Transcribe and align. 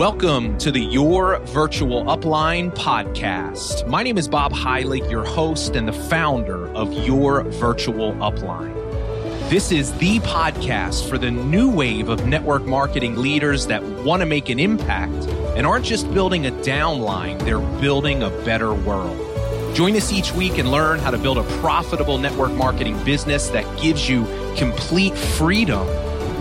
Welcome 0.00 0.56
to 0.60 0.72
the 0.72 0.80
Your 0.80 1.40
Virtual 1.40 2.04
Upline 2.04 2.74
podcast. 2.74 3.86
My 3.86 4.02
name 4.02 4.16
is 4.16 4.28
Bob 4.28 4.50
Heilig, 4.50 5.10
your 5.10 5.26
host 5.26 5.76
and 5.76 5.86
the 5.86 5.92
founder 5.92 6.68
of 6.68 6.90
Your 7.06 7.42
Virtual 7.42 8.14
Upline. 8.14 8.72
This 9.50 9.70
is 9.70 9.92
the 9.98 10.18
podcast 10.20 11.06
for 11.06 11.18
the 11.18 11.30
new 11.30 11.68
wave 11.70 12.08
of 12.08 12.26
network 12.26 12.64
marketing 12.64 13.16
leaders 13.16 13.66
that 13.66 13.82
want 13.82 14.20
to 14.20 14.26
make 14.26 14.48
an 14.48 14.58
impact 14.58 15.26
and 15.54 15.66
aren't 15.66 15.84
just 15.84 16.10
building 16.14 16.46
a 16.46 16.50
downline, 16.50 17.38
they're 17.40 17.58
building 17.82 18.22
a 18.22 18.30
better 18.46 18.72
world. 18.72 19.18
Join 19.76 19.94
us 19.96 20.10
each 20.10 20.32
week 20.32 20.56
and 20.56 20.70
learn 20.70 20.98
how 20.98 21.10
to 21.10 21.18
build 21.18 21.36
a 21.36 21.44
profitable 21.60 22.16
network 22.16 22.52
marketing 22.52 23.04
business 23.04 23.48
that 23.48 23.66
gives 23.78 24.08
you 24.08 24.24
complete 24.56 25.14
freedom 25.14 25.86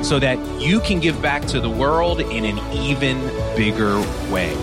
so 0.04 0.20
that 0.20 0.38
you 0.62 0.80
can 0.80 1.00
give 1.00 1.22
back 1.22 1.46
to 1.48 1.60
the 1.60 1.70
world 1.70 2.22
in 2.22 2.46
an 2.46 2.58
even 2.74 3.20
bigger 3.56 4.00
way. 4.32 4.56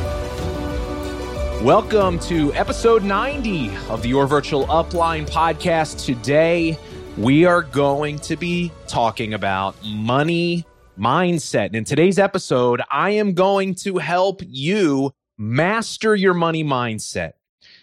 Welcome 1.63 2.19
to 2.21 2.53
episode 2.55 3.03
90 3.03 3.75
of 3.89 4.03
the 4.03 4.09
Your 4.09 4.27
Virtual 4.27 4.67
Upline 4.67 5.29
podcast. 5.29 6.05
Today, 6.05 6.79
we 7.17 7.45
are 7.45 7.63
going 7.63 8.19
to 8.21 8.37
be 8.37 8.71
talking 8.87 9.35
about 9.35 9.77
money 9.85 10.65
mindset. 10.99 11.67
And 11.67 11.77
in 11.77 11.85
today's 11.85 12.19
episode, 12.19 12.83
I 12.91 13.11
am 13.11 13.35
going 13.35 13.75
to 13.77 13.99
help 13.99 14.43
you 14.47 15.13
master 15.39 16.15
your 16.15 16.35
money 16.35 16.65
mindset. 16.65 17.33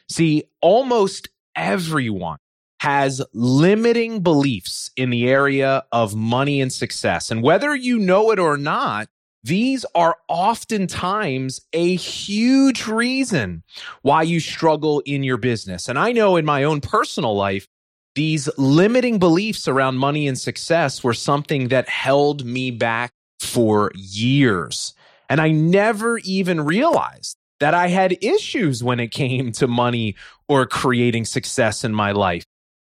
See, 0.10 0.44
almost 0.62 1.30
everyone 1.56 2.38
has 2.84 3.22
limiting 3.32 4.20
beliefs 4.20 4.92
in 4.98 5.10
the 5.10 5.30
area 5.30 5.86
of 5.94 6.14
money 6.14 6.60
and 6.60 6.74
success. 6.74 7.32
And 7.32 7.42
whether 7.42 7.74
you 7.74 7.98
know 7.98 8.32
it 8.32 8.40
or 8.40 8.58
not, 8.58 9.08
these 9.42 9.86
are 9.96 10.18
oftentimes 10.28 11.62
a 11.72 11.96
huge 11.96 12.86
reason 12.86 13.64
why 14.02 14.24
you 14.24 14.42
struggle 14.42 15.02
in 15.06 15.24
your 15.24 15.38
business. 15.38 15.88
And 15.88 15.98
I 15.98 16.12
know 16.12 16.36
in 16.36 16.44
my 16.44 16.66
own 16.66 16.82
personal 16.82 17.34
life, 17.34 17.70
these 18.16 18.50
limiting 18.58 19.18
beliefs 19.18 19.66
around 19.70 19.96
money 19.96 20.28
and 20.28 20.38
success 20.38 21.06
were 21.06 21.14
something 21.14 21.70
that 21.70 21.88
held 21.88 22.44
me 22.44 22.70
back 22.70 23.14
for 23.40 23.94
years. 23.96 24.94
And 25.30 25.40
I 25.40 25.52
never 25.52 26.18
even 26.18 26.60
realized 26.60 27.38
that 27.62 27.74
I 27.74 27.88
had 27.88 28.18
issues 28.22 28.84
when 28.84 29.00
it 29.00 29.08
came 29.08 29.54
to 29.54 29.70
money 29.70 30.18
or 30.50 30.66
creating 30.66 31.24
success 31.24 31.86
in 31.86 31.94
my 31.94 32.12
life. 32.12 32.44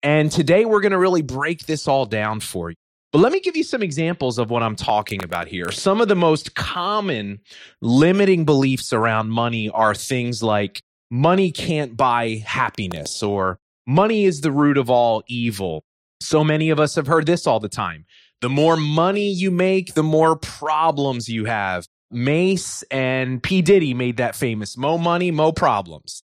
And 0.05 0.31
today 0.31 0.67
we're 0.67 0.83
going 0.83 0.93
to 0.93 0.99
really 0.99 1.23
break 1.23 1.65
this 1.65 1.89
all 1.89 2.05
down 2.05 2.41
for 2.41 2.69
you. 2.69 2.77
But 3.11 3.21
let 3.21 3.33
me 3.33 3.41
give 3.41 3.57
you 3.57 3.63
some 3.63 3.83
examples 3.83 4.39
of 4.39 4.51
what 4.51 4.63
I'm 4.63 4.77
talking 4.77 5.25
about 5.25 5.49
here. 5.49 5.73
Some 5.73 6.03
of 6.03 6.09
the 6.09 6.15
most 6.15 6.55
common 6.55 7.41
limiting 7.81 8.45
beliefs 8.45 8.93
around 8.93 9.31
money 9.31 9.71
are 9.71 9.95
things 9.95 10.43
like 10.43 10.83
money 11.11 11.51
can't 11.51 11.97
buy 11.97 12.43
happiness 12.45 13.23
or 13.23 13.59
money 13.87 14.25
is 14.25 14.43
the 14.43 14.53
root 14.53 14.77
of 14.77 14.91
all 14.91 15.23
evil. 15.27 15.85
So 16.21 16.45
many 16.45 16.69
of 16.69 16.79
us 16.79 16.97
have 16.97 17.07
heard 17.07 17.25
this 17.25 17.47
all 17.47 17.61
the 17.61 17.69
time. 17.69 18.05
The 18.43 18.51
more 18.51 18.77
money 18.77 19.31
you 19.31 19.51
make, 19.51 19.95
the 19.95 20.03
more 20.03 20.37
problems 20.37 21.31
you 21.31 21.47
have. 21.47 21.87
Mase 22.11 22.85
and 22.91 23.43
P. 23.43 23.63
Diddy 23.63 23.95
made 23.95 24.19
that 24.19 24.37
famous. 24.37 24.77
Mo 24.77 24.99
money, 24.99 25.31
mo 25.31 25.51
problems. 25.51 26.23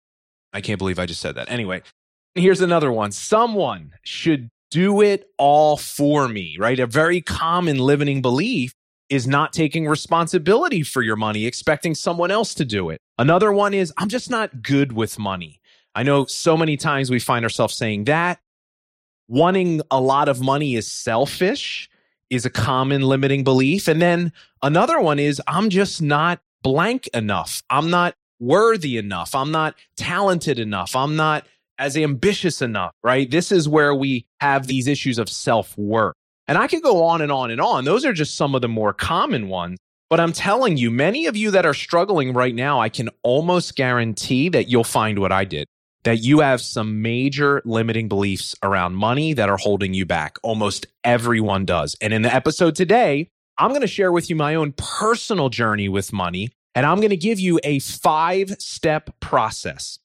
I 0.52 0.62
can't 0.62 0.78
believe 0.78 0.98
I 0.98 1.04
just 1.04 1.20
said 1.20 1.34
that. 1.34 1.50
Anyway, 1.50 1.82
Here's 2.36 2.60
another 2.60 2.92
one. 2.92 3.12
Someone 3.12 3.92
should 4.02 4.50
do 4.70 5.00
it 5.00 5.30
all 5.38 5.78
for 5.78 6.28
me, 6.28 6.56
right? 6.58 6.78
A 6.78 6.86
very 6.86 7.22
common 7.22 7.78
limiting 7.78 8.20
belief 8.20 8.74
is 9.08 9.26
not 9.26 9.54
taking 9.54 9.86
responsibility 9.86 10.82
for 10.82 11.00
your 11.00 11.16
money, 11.16 11.46
expecting 11.46 11.94
someone 11.94 12.30
else 12.30 12.52
to 12.54 12.64
do 12.66 12.90
it. 12.90 13.00
Another 13.18 13.52
one 13.52 13.72
is, 13.72 13.90
I'm 13.96 14.08
just 14.08 14.28
not 14.28 14.60
good 14.62 14.92
with 14.92 15.18
money. 15.18 15.60
I 15.94 16.02
know 16.02 16.26
so 16.26 16.58
many 16.58 16.76
times 16.76 17.10
we 17.10 17.20
find 17.20 17.42
ourselves 17.42 17.74
saying 17.74 18.04
that. 18.04 18.38
Wanting 19.28 19.80
a 19.90 20.00
lot 20.00 20.28
of 20.28 20.42
money 20.42 20.74
is 20.74 20.90
selfish, 20.90 21.88
is 22.28 22.44
a 22.44 22.50
common 22.50 23.00
limiting 23.00 23.44
belief. 23.44 23.88
And 23.88 24.02
then 24.02 24.30
another 24.62 25.00
one 25.00 25.18
is, 25.18 25.40
I'm 25.46 25.70
just 25.70 26.02
not 26.02 26.40
blank 26.62 27.08
enough. 27.14 27.62
I'm 27.70 27.88
not 27.88 28.14
worthy 28.38 28.98
enough. 28.98 29.34
I'm 29.34 29.50
not 29.50 29.74
talented 29.96 30.58
enough. 30.58 30.94
I'm 30.94 31.16
not 31.16 31.46
as 31.78 31.96
ambitious 31.96 32.62
enough, 32.62 32.92
right? 33.02 33.30
This 33.30 33.52
is 33.52 33.68
where 33.68 33.94
we 33.94 34.26
have 34.40 34.66
these 34.66 34.86
issues 34.86 35.18
of 35.18 35.28
self 35.28 35.76
worth. 35.76 36.14
And 36.48 36.56
I 36.56 36.68
could 36.68 36.82
go 36.82 37.04
on 37.04 37.22
and 37.22 37.32
on 37.32 37.50
and 37.50 37.60
on. 37.60 37.84
Those 37.84 38.04
are 38.04 38.12
just 38.12 38.36
some 38.36 38.54
of 38.54 38.62
the 38.62 38.68
more 38.68 38.92
common 38.92 39.48
ones. 39.48 39.78
But 40.08 40.20
I'm 40.20 40.32
telling 40.32 40.76
you, 40.76 40.90
many 40.90 41.26
of 41.26 41.36
you 41.36 41.50
that 41.50 41.66
are 41.66 41.74
struggling 41.74 42.32
right 42.32 42.54
now, 42.54 42.80
I 42.80 42.88
can 42.88 43.10
almost 43.24 43.74
guarantee 43.74 44.48
that 44.50 44.68
you'll 44.68 44.84
find 44.84 45.18
what 45.18 45.32
I 45.32 45.44
did, 45.44 45.66
that 46.04 46.18
you 46.18 46.40
have 46.40 46.60
some 46.60 47.02
major 47.02 47.60
limiting 47.64 48.08
beliefs 48.08 48.54
around 48.62 48.94
money 48.94 49.32
that 49.32 49.48
are 49.48 49.56
holding 49.56 49.94
you 49.94 50.06
back. 50.06 50.38
Almost 50.44 50.86
everyone 51.02 51.64
does. 51.64 51.96
And 52.00 52.12
in 52.12 52.22
the 52.22 52.32
episode 52.32 52.76
today, 52.76 53.28
I'm 53.58 53.70
going 53.70 53.80
to 53.80 53.88
share 53.88 54.12
with 54.12 54.30
you 54.30 54.36
my 54.36 54.54
own 54.54 54.72
personal 54.76 55.48
journey 55.48 55.88
with 55.88 56.12
money. 56.12 56.50
And 56.76 56.86
I'm 56.86 56.98
going 56.98 57.10
to 57.10 57.16
give 57.16 57.40
you 57.40 57.58
a 57.64 57.80
five 57.80 58.54
step 58.60 59.18
process 59.18 59.98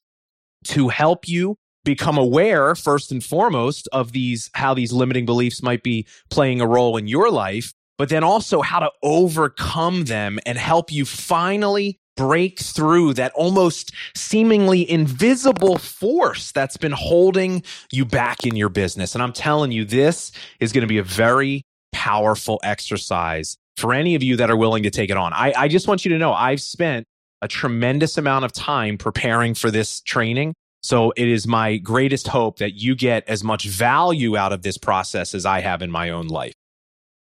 to 0.64 0.88
help 0.88 1.28
you 1.28 1.58
become 1.84 2.18
aware 2.18 2.74
first 2.74 3.10
and 3.10 3.24
foremost 3.24 3.88
of 3.92 4.12
these 4.12 4.50
how 4.54 4.74
these 4.74 4.92
limiting 4.92 5.26
beliefs 5.26 5.62
might 5.62 5.82
be 5.82 6.06
playing 6.30 6.60
a 6.60 6.66
role 6.66 6.96
in 6.96 7.06
your 7.06 7.30
life 7.30 7.72
but 7.98 8.08
then 8.08 8.24
also 8.24 8.62
how 8.62 8.80
to 8.80 8.90
overcome 9.02 10.04
them 10.04 10.38
and 10.46 10.58
help 10.58 10.90
you 10.90 11.04
finally 11.04 12.00
break 12.16 12.58
through 12.58 13.14
that 13.14 13.32
almost 13.34 13.92
seemingly 14.14 14.88
invisible 14.90 15.78
force 15.78 16.52
that's 16.52 16.76
been 16.76 16.92
holding 16.92 17.62
you 17.90 18.04
back 18.04 18.44
in 18.46 18.54
your 18.54 18.68
business. 18.68 19.14
And 19.14 19.22
i'm 19.22 19.32
telling 19.32 19.72
you 19.72 19.84
this 19.84 20.32
is 20.60 20.72
going 20.72 20.82
to 20.82 20.88
be 20.88 20.98
a 20.98 21.04
very 21.04 21.64
powerful 21.92 22.60
exercise 22.62 23.56
for 23.76 23.94
any 23.94 24.14
of 24.14 24.22
you 24.22 24.36
that 24.36 24.50
are 24.50 24.56
willing 24.56 24.82
to 24.82 24.90
take 24.90 25.10
it 25.10 25.16
on. 25.16 25.32
I, 25.32 25.52
I 25.56 25.68
just 25.68 25.88
want 25.88 26.04
you 26.04 26.10
to 26.10 26.18
know 26.18 26.32
i've 26.32 26.60
spent 26.60 27.06
a 27.40 27.48
tremendous 27.48 28.18
amount 28.18 28.44
of 28.44 28.52
time 28.52 28.98
preparing 28.98 29.54
for 29.54 29.70
this 29.70 30.00
training 30.00 30.54
so 30.82 31.12
it 31.16 31.28
is 31.28 31.46
my 31.46 31.76
greatest 31.76 32.28
hope 32.28 32.58
that 32.58 32.74
you 32.74 32.94
get 32.94 33.28
as 33.28 33.44
much 33.44 33.64
value 33.64 34.36
out 34.36 34.52
of 34.52 34.62
this 34.62 34.76
process 34.76 35.34
as 35.34 35.46
I 35.46 35.60
have 35.60 35.80
in 35.80 35.90
my 35.90 36.10
own 36.10 36.26
life. 36.26 36.54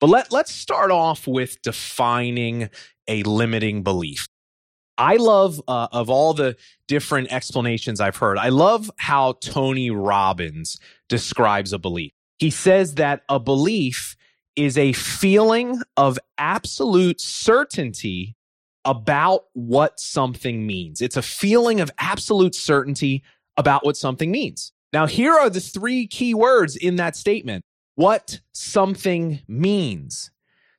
But 0.00 0.08
let, 0.08 0.32
let's 0.32 0.52
start 0.52 0.90
off 0.90 1.26
with 1.26 1.60
defining 1.62 2.70
a 3.06 3.22
limiting 3.24 3.82
belief. 3.82 4.28
I 4.96 5.16
love, 5.16 5.60
uh, 5.68 5.88
of 5.92 6.10
all 6.10 6.34
the 6.34 6.56
different 6.88 7.32
explanations 7.32 8.00
I've 8.00 8.16
heard, 8.16 8.38
I 8.38 8.48
love 8.48 8.90
how 8.96 9.32
Tony 9.40 9.90
Robbins 9.90 10.78
describes 11.08 11.72
a 11.72 11.78
belief. 11.78 12.12
He 12.38 12.50
says 12.50 12.94
that 12.94 13.22
a 13.28 13.38
belief 13.38 14.16
is 14.56 14.78
a 14.78 14.92
feeling 14.92 15.80
of 15.96 16.18
absolute 16.38 17.20
certainty 17.20 18.36
about 18.84 19.44
what 19.52 20.00
something 20.00 20.66
means. 20.66 21.00
It's 21.00 21.16
a 21.16 21.22
feeling 21.22 21.80
of 21.80 21.90
absolute 21.98 22.54
certainty 22.54 23.22
about 23.60 23.84
what 23.84 23.96
something 23.96 24.30
means. 24.30 24.72
Now, 24.92 25.06
here 25.06 25.34
are 25.34 25.50
the 25.50 25.60
three 25.60 26.06
key 26.06 26.34
words 26.34 26.74
in 26.74 26.96
that 26.96 27.14
statement 27.14 27.62
what 27.94 28.40
something 28.54 29.40
means. 29.46 30.30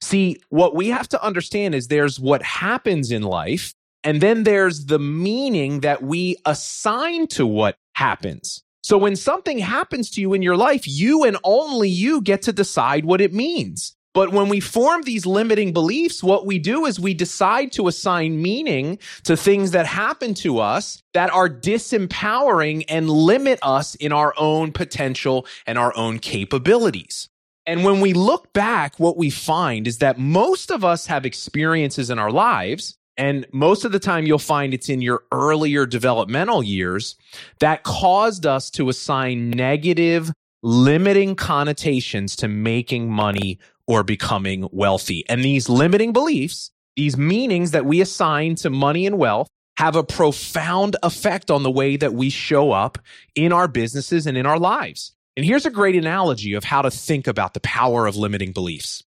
See, 0.02 0.38
what 0.50 0.74
we 0.76 0.88
have 0.88 1.08
to 1.10 1.24
understand 1.24 1.76
is 1.76 1.88
there's 1.88 2.20
what 2.20 2.42
happens 2.42 3.12
in 3.12 3.22
life, 3.22 3.76
and 4.04 4.20
then 4.20 4.44
there's 4.44 4.88
the 4.88 4.98
meaning 4.98 5.82
that 5.82 6.02
we 6.02 6.38
assign 6.46 7.28
to 7.28 7.46
what 7.46 7.76
happens. 7.94 8.64
So 8.82 8.98
when 8.98 9.16
something 9.16 9.60
happens 9.60 10.10
to 10.12 10.22
you 10.22 10.34
in 10.34 10.42
your 10.42 10.58
life, 10.58 10.88
you 10.88 11.24
and 11.24 11.38
only 11.44 11.90
you 11.90 12.22
get 12.22 12.42
to 12.44 12.52
decide 12.52 13.06
what 13.06 13.22
it 13.22 13.32
means. 13.32 13.96
But 14.14 14.34
when 14.34 14.50
we 14.50 14.60
form 14.60 15.04
these 15.04 15.26
limiting 15.26 15.72
beliefs, 15.72 16.22
what 16.22 16.46
we 16.46 16.60
do 16.60 16.86
is 16.86 17.00
we 17.00 17.14
decide 17.14 17.72
to 17.74 17.88
assign 17.88 18.42
meaning 18.42 19.00
to 19.24 19.38
things 19.38 19.72
that 19.72 19.86
happen 19.86 20.34
to 20.36 20.60
us 20.60 21.02
that 21.14 21.32
are 21.32 21.50
disempowering 21.50 22.84
and 22.90 23.10
limit 23.10 23.60
us 23.62 23.96
in 23.96 24.12
our 24.12 24.34
own 24.38 24.74
potential 24.74 25.46
and 25.66 25.78
our 25.78 25.96
own 25.96 26.20
capabilities. 26.20 27.30
And 27.66 27.86
when 27.86 28.02
we 28.02 28.14
look 28.14 28.52
back, 28.54 29.00
what 29.00 29.18
we 29.18 29.30
find 29.30 29.88
is 29.88 30.00
that 30.00 30.20
most 30.20 30.72
of 30.72 30.84
us 30.84 31.06
have 31.06 31.26
experiences 31.26 32.10
in 32.10 32.20
our 32.20 32.32
lives. 32.32 32.98
And 33.18 33.46
most 33.54 33.86
of 33.86 33.92
the 33.92 34.00
time, 34.00 34.26
you'll 34.26 34.40
find 34.40 34.74
it's 34.74 34.90
in 34.90 35.02
your 35.02 35.24
earlier 35.32 35.86
developmental 35.86 36.64
years 36.64 37.16
that 37.60 37.84
caused 37.84 38.46
us 38.46 38.70
to 38.72 38.90
assign 38.90 39.52
negative, 39.52 40.32
limiting 40.64 41.36
connotations 41.36 42.36
to 42.38 42.48
making 42.48 43.12
money 43.12 43.60
or 43.92 44.04
becoming 44.04 44.70
wealthy. 44.72 45.26
And 45.28 45.44
these 45.44 45.68
limiting 45.68 46.14
beliefs, 46.14 46.72
these 46.96 47.18
meanings 47.18 47.72
that 47.72 47.84
we 47.84 48.00
assign 48.00 48.56
to 48.56 48.70
money 48.70 49.06
and 49.06 49.18
wealth, 49.18 49.50
have 49.76 49.98
a 49.98 50.04
profound 50.04 50.96
effect 51.04 51.52
on 51.52 51.64
the 51.64 51.70
way 51.70 51.98
that 51.98 52.14
we 52.14 52.30
show 52.30 52.72
up 52.72 52.98
in 53.36 53.52
our 53.52 53.68
businesses 53.68 54.28
and 54.28 54.38
in 54.38 54.46
our 54.46 54.58
lives. 54.58 55.12
And 55.36 55.46
here's 55.46 55.66
a 55.66 55.70
great 55.70 55.98
analogy 55.98 56.54
of 56.54 56.64
how 56.64 56.82
to 56.84 56.90
think 56.90 57.28
about 57.28 57.54
the 57.54 57.60
power 57.60 58.08
of 58.08 58.16
limiting 58.16 58.54
beliefs. 58.54 59.04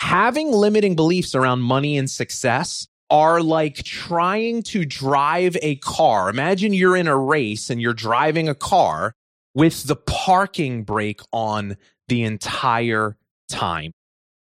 Having 0.00 0.52
limiting 0.52 0.94
beliefs 0.94 1.34
around 1.34 1.60
money 1.60 1.98
and 1.98 2.08
success 2.08 2.86
are 3.10 3.42
like 3.42 3.82
trying 3.82 4.62
to 4.62 4.84
drive 4.84 5.56
a 5.62 5.74
car. 5.76 6.30
Imagine 6.30 6.72
you're 6.72 6.96
in 6.96 7.08
a 7.08 7.18
race 7.18 7.70
and 7.70 7.82
you're 7.82 7.92
driving 7.92 8.48
a 8.48 8.54
car 8.54 9.14
with 9.52 9.82
the 9.82 9.96
parking 9.96 10.84
brake 10.84 11.22
on 11.32 11.76
the 12.06 12.22
entire 12.22 13.16
time. 13.48 13.92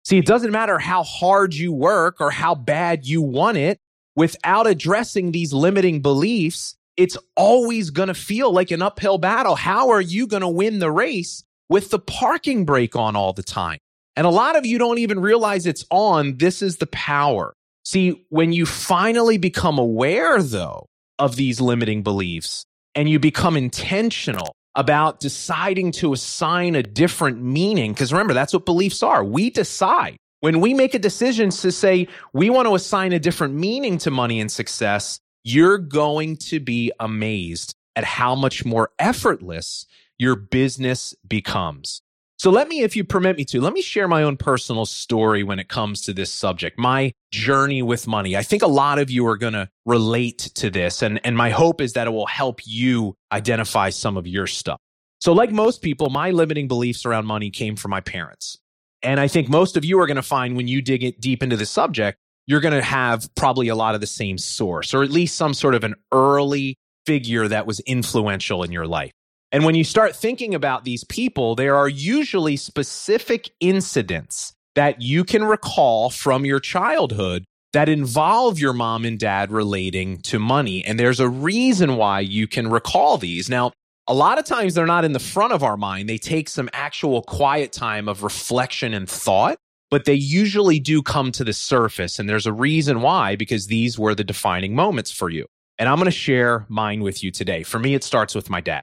See, 0.04 0.18
it 0.18 0.26
doesn't 0.26 0.50
matter 0.50 0.78
how 0.78 1.02
hard 1.02 1.54
you 1.54 1.72
work 1.72 2.20
or 2.20 2.30
how 2.30 2.54
bad 2.54 3.06
you 3.06 3.22
want 3.22 3.58
it, 3.58 3.78
without 4.16 4.66
addressing 4.66 5.32
these 5.32 5.52
limiting 5.52 6.02
beliefs, 6.02 6.76
it's 6.96 7.16
always 7.36 7.90
going 7.90 8.08
to 8.08 8.14
feel 8.14 8.52
like 8.52 8.70
an 8.70 8.82
uphill 8.82 9.18
battle. 9.18 9.54
How 9.54 9.90
are 9.90 10.00
you 10.00 10.26
going 10.26 10.42
to 10.42 10.48
win 10.48 10.78
the 10.78 10.90
race 10.90 11.44
with 11.68 11.90
the 11.90 11.98
parking 11.98 12.64
brake 12.64 12.96
on 12.96 13.16
all 13.16 13.32
the 13.32 13.42
time? 13.42 13.78
And 14.16 14.26
a 14.26 14.30
lot 14.30 14.56
of 14.56 14.66
you 14.66 14.78
don't 14.78 14.98
even 14.98 15.20
realize 15.20 15.66
it's 15.66 15.86
on. 15.90 16.36
This 16.38 16.62
is 16.62 16.76
the 16.76 16.88
power. 16.88 17.54
See, 17.84 18.26
when 18.28 18.52
you 18.52 18.66
finally 18.66 19.38
become 19.38 19.78
aware, 19.78 20.42
though, 20.42 20.86
of 21.18 21.36
these 21.36 21.60
limiting 21.60 22.02
beliefs 22.02 22.66
and 22.94 23.08
you 23.08 23.18
become 23.18 23.56
intentional 23.56 24.54
about 24.74 25.20
deciding 25.20 25.92
to 25.92 26.12
assign 26.12 26.74
a 26.74 26.82
different 26.82 27.42
meaning, 27.42 27.92
because 27.92 28.12
remember, 28.12 28.34
that's 28.34 28.52
what 28.52 28.64
beliefs 28.64 29.02
are. 29.02 29.24
We 29.24 29.50
decide. 29.50 30.16
When 30.40 30.60
we 30.60 30.72
make 30.72 30.94
a 30.94 30.98
decision 30.98 31.50
to 31.50 31.70
say 31.70 32.08
we 32.32 32.48
want 32.48 32.66
to 32.66 32.74
assign 32.74 33.12
a 33.12 33.18
different 33.18 33.54
meaning 33.54 33.98
to 33.98 34.10
money 34.10 34.40
and 34.40 34.50
success, 34.50 35.20
you're 35.44 35.78
going 35.78 36.36
to 36.36 36.60
be 36.60 36.92
amazed 36.98 37.74
at 37.96 38.04
how 38.04 38.34
much 38.34 38.64
more 38.64 38.90
effortless 38.98 39.86
your 40.18 40.36
business 40.36 41.14
becomes. 41.26 42.00
So 42.40 42.50
let 42.50 42.68
me, 42.68 42.80
if 42.80 42.96
you 42.96 43.04
permit 43.04 43.36
me 43.36 43.44
to, 43.44 43.60
let 43.60 43.74
me 43.74 43.82
share 43.82 44.08
my 44.08 44.22
own 44.22 44.38
personal 44.38 44.86
story 44.86 45.42
when 45.42 45.58
it 45.58 45.68
comes 45.68 46.00
to 46.04 46.14
this 46.14 46.32
subject, 46.32 46.78
my 46.78 47.12
journey 47.30 47.82
with 47.82 48.06
money. 48.06 48.34
I 48.34 48.42
think 48.42 48.62
a 48.62 48.66
lot 48.66 48.98
of 48.98 49.10
you 49.10 49.26
are 49.26 49.36
going 49.36 49.52
to 49.52 49.68
relate 49.84 50.38
to 50.54 50.70
this. 50.70 51.02
And, 51.02 51.20
and 51.22 51.36
my 51.36 51.50
hope 51.50 51.82
is 51.82 51.92
that 51.92 52.06
it 52.06 52.12
will 52.12 52.24
help 52.24 52.66
you 52.66 53.14
identify 53.30 53.90
some 53.90 54.16
of 54.16 54.26
your 54.26 54.46
stuff. 54.46 54.78
So 55.20 55.34
like 55.34 55.52
most 55.52 55.82
people, 55.82 56.08
my 56.08 56.30
limiting 56.30 56.66
beliefs 56.66 57.04
around 57.04 57.26
money 57.26 57.50
came 57.50 57.76
from 57.76 57.90
my 57.90 58.00
parents. 58.00 58.56
And 59.02 59.20
I 59.20 59.28
think 59.28 59.50
most 59.50 59.76
of 59.76 59.84
you 59.84 60.00
are 60.00 60.06
going 60.06 60.16
to 60.16 60.22
find 60.22 60.56
when 60.56 60.66
you 60.66 60.80
dig 60.80 61.04
it 61.04 61.20
deep 61.20 61.42
into 61.42 61.58
the 61.58 61.66
subject, 61.66 62.16
you're 62.46 62.60
going 62.60 62.72
to 62.72 62.80
have 62.80 63.28
probably 63.34 63.68
a 63.68 63.74
lot 63.74 63.94
of 63.94 64.00
the 64.00 64.06
same 64.06 64.38
source 64.38 64.94
or 64.94 65.02
at 65.02 65.10
least 65.10 65.36
some 65.36 65.52
sort 65.52 65.74
of 65.74 65.84
an 65.84 65.94
early 66.10 66.78
figure 67.04 67.48
that 67.48 67.66
was 67.66 67.80
influential 67.80 68.62
in 68.62 68.72
your 68.72 68.86
life. 68.86 69.12
And 69.52 69.64
when 69.64 69.74
you 69.74 69.84
start 69.84 70.14
thinking 70.14 70.54
about 70.54 70.84
these 70.84 71.04
people, 71.04 71.54
there 71.56 71.74
are 71.74 71.88
usually 71.88 72.56
specific 72.56 73.50
incidents 73.58 74.52
that 74.76 75.02
you 75.02 75.24
can 75.24 75.44
recall 75.44 76.10
from 76.10 76.44
your 76.44 76.60
childhood 76.60 77.44
that 77.72 77.88
involve 77.88 78.58
your 78.58 78.72
mom 78.72 79.04
and 79.04 79.18
dad 79.18 79.50
relating 79.50 80.18
to 80.18 80.38
money. 80.38 80.84
And 80.84 80.98
there's 80.98 81.20
a 81.20 81.28
reason 81.28 81.96
why 81.96 82.20
you 82.20 82.46
can 82.46 82.68
recall 82.70 83.18
these. 83.18 83.48
Now, 83.48 83.72
a 84.06 84.14
lot 84.14 84.38
of 84.38 84.44
times 84.44 84.74
they're 84.74 84.86
not 84.86 85.04
in 85.04 85.12
the 85.12 85.20
front 85.20 85.52
of 85.52 85.62
our 85.62 85.76
mind. 85.76 86.08
They 86.08 86.18
take 86.18 86.48
some 86.48 86.68
actual 86.72 87.22
quiet 87.22 87.72
time 87.72 88.08
of 88.08 88.22
reflection 88.22 88.94
and 88.94 89.08
thought, 89.08 89.56
but 89.90 90.04
they 90.04 90.14
usually 90.14 90.80
do 90.80 91.02
come 91.02 91.30
to 91.32 91.44
the 91.44 91.52
surface. 91.52 92.18
And 92.18 92.28
there's 92.28 92.46
a 92.46 92.52
reason 92.52 93.02
why, 93.02 93.36
because 93.36 93.66
these 93.66 93.98
were 93.98 94.14
the 94.14 94.24
defining 94.24 94.74
moments 94.74 95.10
for 95.12 95.30
you. 95.30 95.46
And 95.78 95.88
I'm 95.88 95.96
going 95.96 96.06
to 96.06 96.10
share 96.10 96.66
mine 96.68 97.02
with 97.02 97.22
you 97.22 97.30
today. 97.30 97.62
For 97.62 97.78
me, 97.78 97.94
it 97.94 98.04
starts 98.04 98.34
with 98.34 98.50
my 98.50 98.60
dad. 98.60 98.82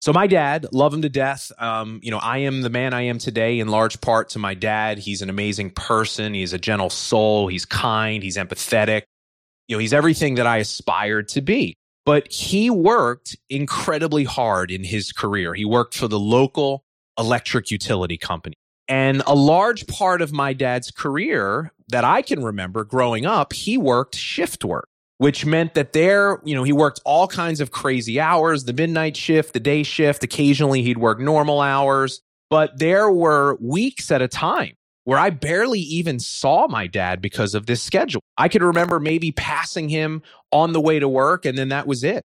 So 0.00 0.14
my 0.14 0.26
dad, 0.26 0.66
love 0.72 0.94
him 0.94 1.02
to 1.02 1.10
death. 1.10 1.52
Um, 1.58 2.00
you 2.02 2.10
know, 2.10 2.18
I 2.18 2.38
am 2.38 2.62
the 2.62 2.70
man 2.70 2.94
I 2.94 3.02
am 3.02 3.18
today 3.18 3.58
in 3.58 3.68
large 3.68 4.00
part 4.00 4.30
to 4.30 4.38
my 4.38 4.54
dad. 4.54 4.98
He's 4.98 5.20
an 5.20 5.28
amazing 5.28 5.72
person. 5.72 6.32
He's 6.32 6.54
a 6.54 6.58
gentle 6.58 6.88
soul. 6.88 7.48
He's 7.48 7.66
kind. 7.66 8.22
He's 8.22 8.38
empathetic. 8.38 9.02
You 9.68 9.76
know, 9.76 9.80
he's 9.80 9.92
everything 9.92 10.36
that 10.36 10.46
I 10.46 10.56
aspired 10.56 11.28
to 11.28 11.42
be. 11.42 11.76
But 12.06 12.32
he 12.32 12.70
worked 12.70 13.36
incredibly 13.50 14.24
hard 14.24 14.70
in 14.70 14.84
his 14.84 15.12
career. 15.12 15.52
He 15.52 15.66
worked 15.66 15.94
for 15.94 16.08
the 16.08 16.18
local 16.18 16.82
electric 17.18 17.70
utility 17.70 18.16
company. 18.16 18.54
And 18.88 19.22
a 19.26 19.34
large 19.34 19.86
part 19.86 20.22
of 20.22 20.32
my 20.32 20.54
dad's 20.54 20.90
career 20.90 21.72
that 21.88 22.04
I 22.04 22.22
can 22.22 22.42
remember 22.42 22.84
growing 22.84 23.26
up, 23.26 23.52
he 23.52 23.76
worked 23.76 24.16
shift 24.16 24.64
work 24.64 24.88
which 25.20 25.44
meant 25.44 25.74
that 25.74 25.92
there, 25.92 26.40
you 26.46 26.54
know, 26.54 26.62
he 26.62 26.72
worked 26.72 26.98
all 27.04 27.28
kinds 27.28 27.60
of 27.60 27.70
crazy 27.70 28.18
hours, 28.18 28.64
the 28.64 28.72
midnight 28.72 29.14
shift, 29.14 29.52
the 29.52 29.60
day 29.60 29.82
shift. 29.82 30.24
Occasionally 30.24 30.80
he'd 30.80 30.96
work 30.96 31.20
normal 31.20 31.60
hours, 31.60 32.22
but 32.48 32.78
there 32.78 33.10
were 33.10 33.58
weeks 33.60 34.10
at 34.10 34.22
a 34.22 34.28
time 34.28 34.72
where 35.04 35.18
I 35.18 35.28
barely 35.28 35.80
even 35.80 36.20
saw 36.20 36.68
my 36.68 36.86
dad 36.86 37.20
because 37.20 37.54
of 37.54 37.66
this 37.66 37.82
schedule. 37.82 38.22
I 38.38 38.48
could 38.48 38.62
remember 38.62 38.98
maybe 38.98 39.30
passing 39.30 39.90
him 39.90 40.22
on 40.52 40.72
the 40.72 40.80
way 40.80 40.98
to 40.98 41.06
work 41.06 41.44
and 41.44 41.58
then 41.58 41.68
that 41.68 41.86
was 41.86 42.02
it. 42.02 42.24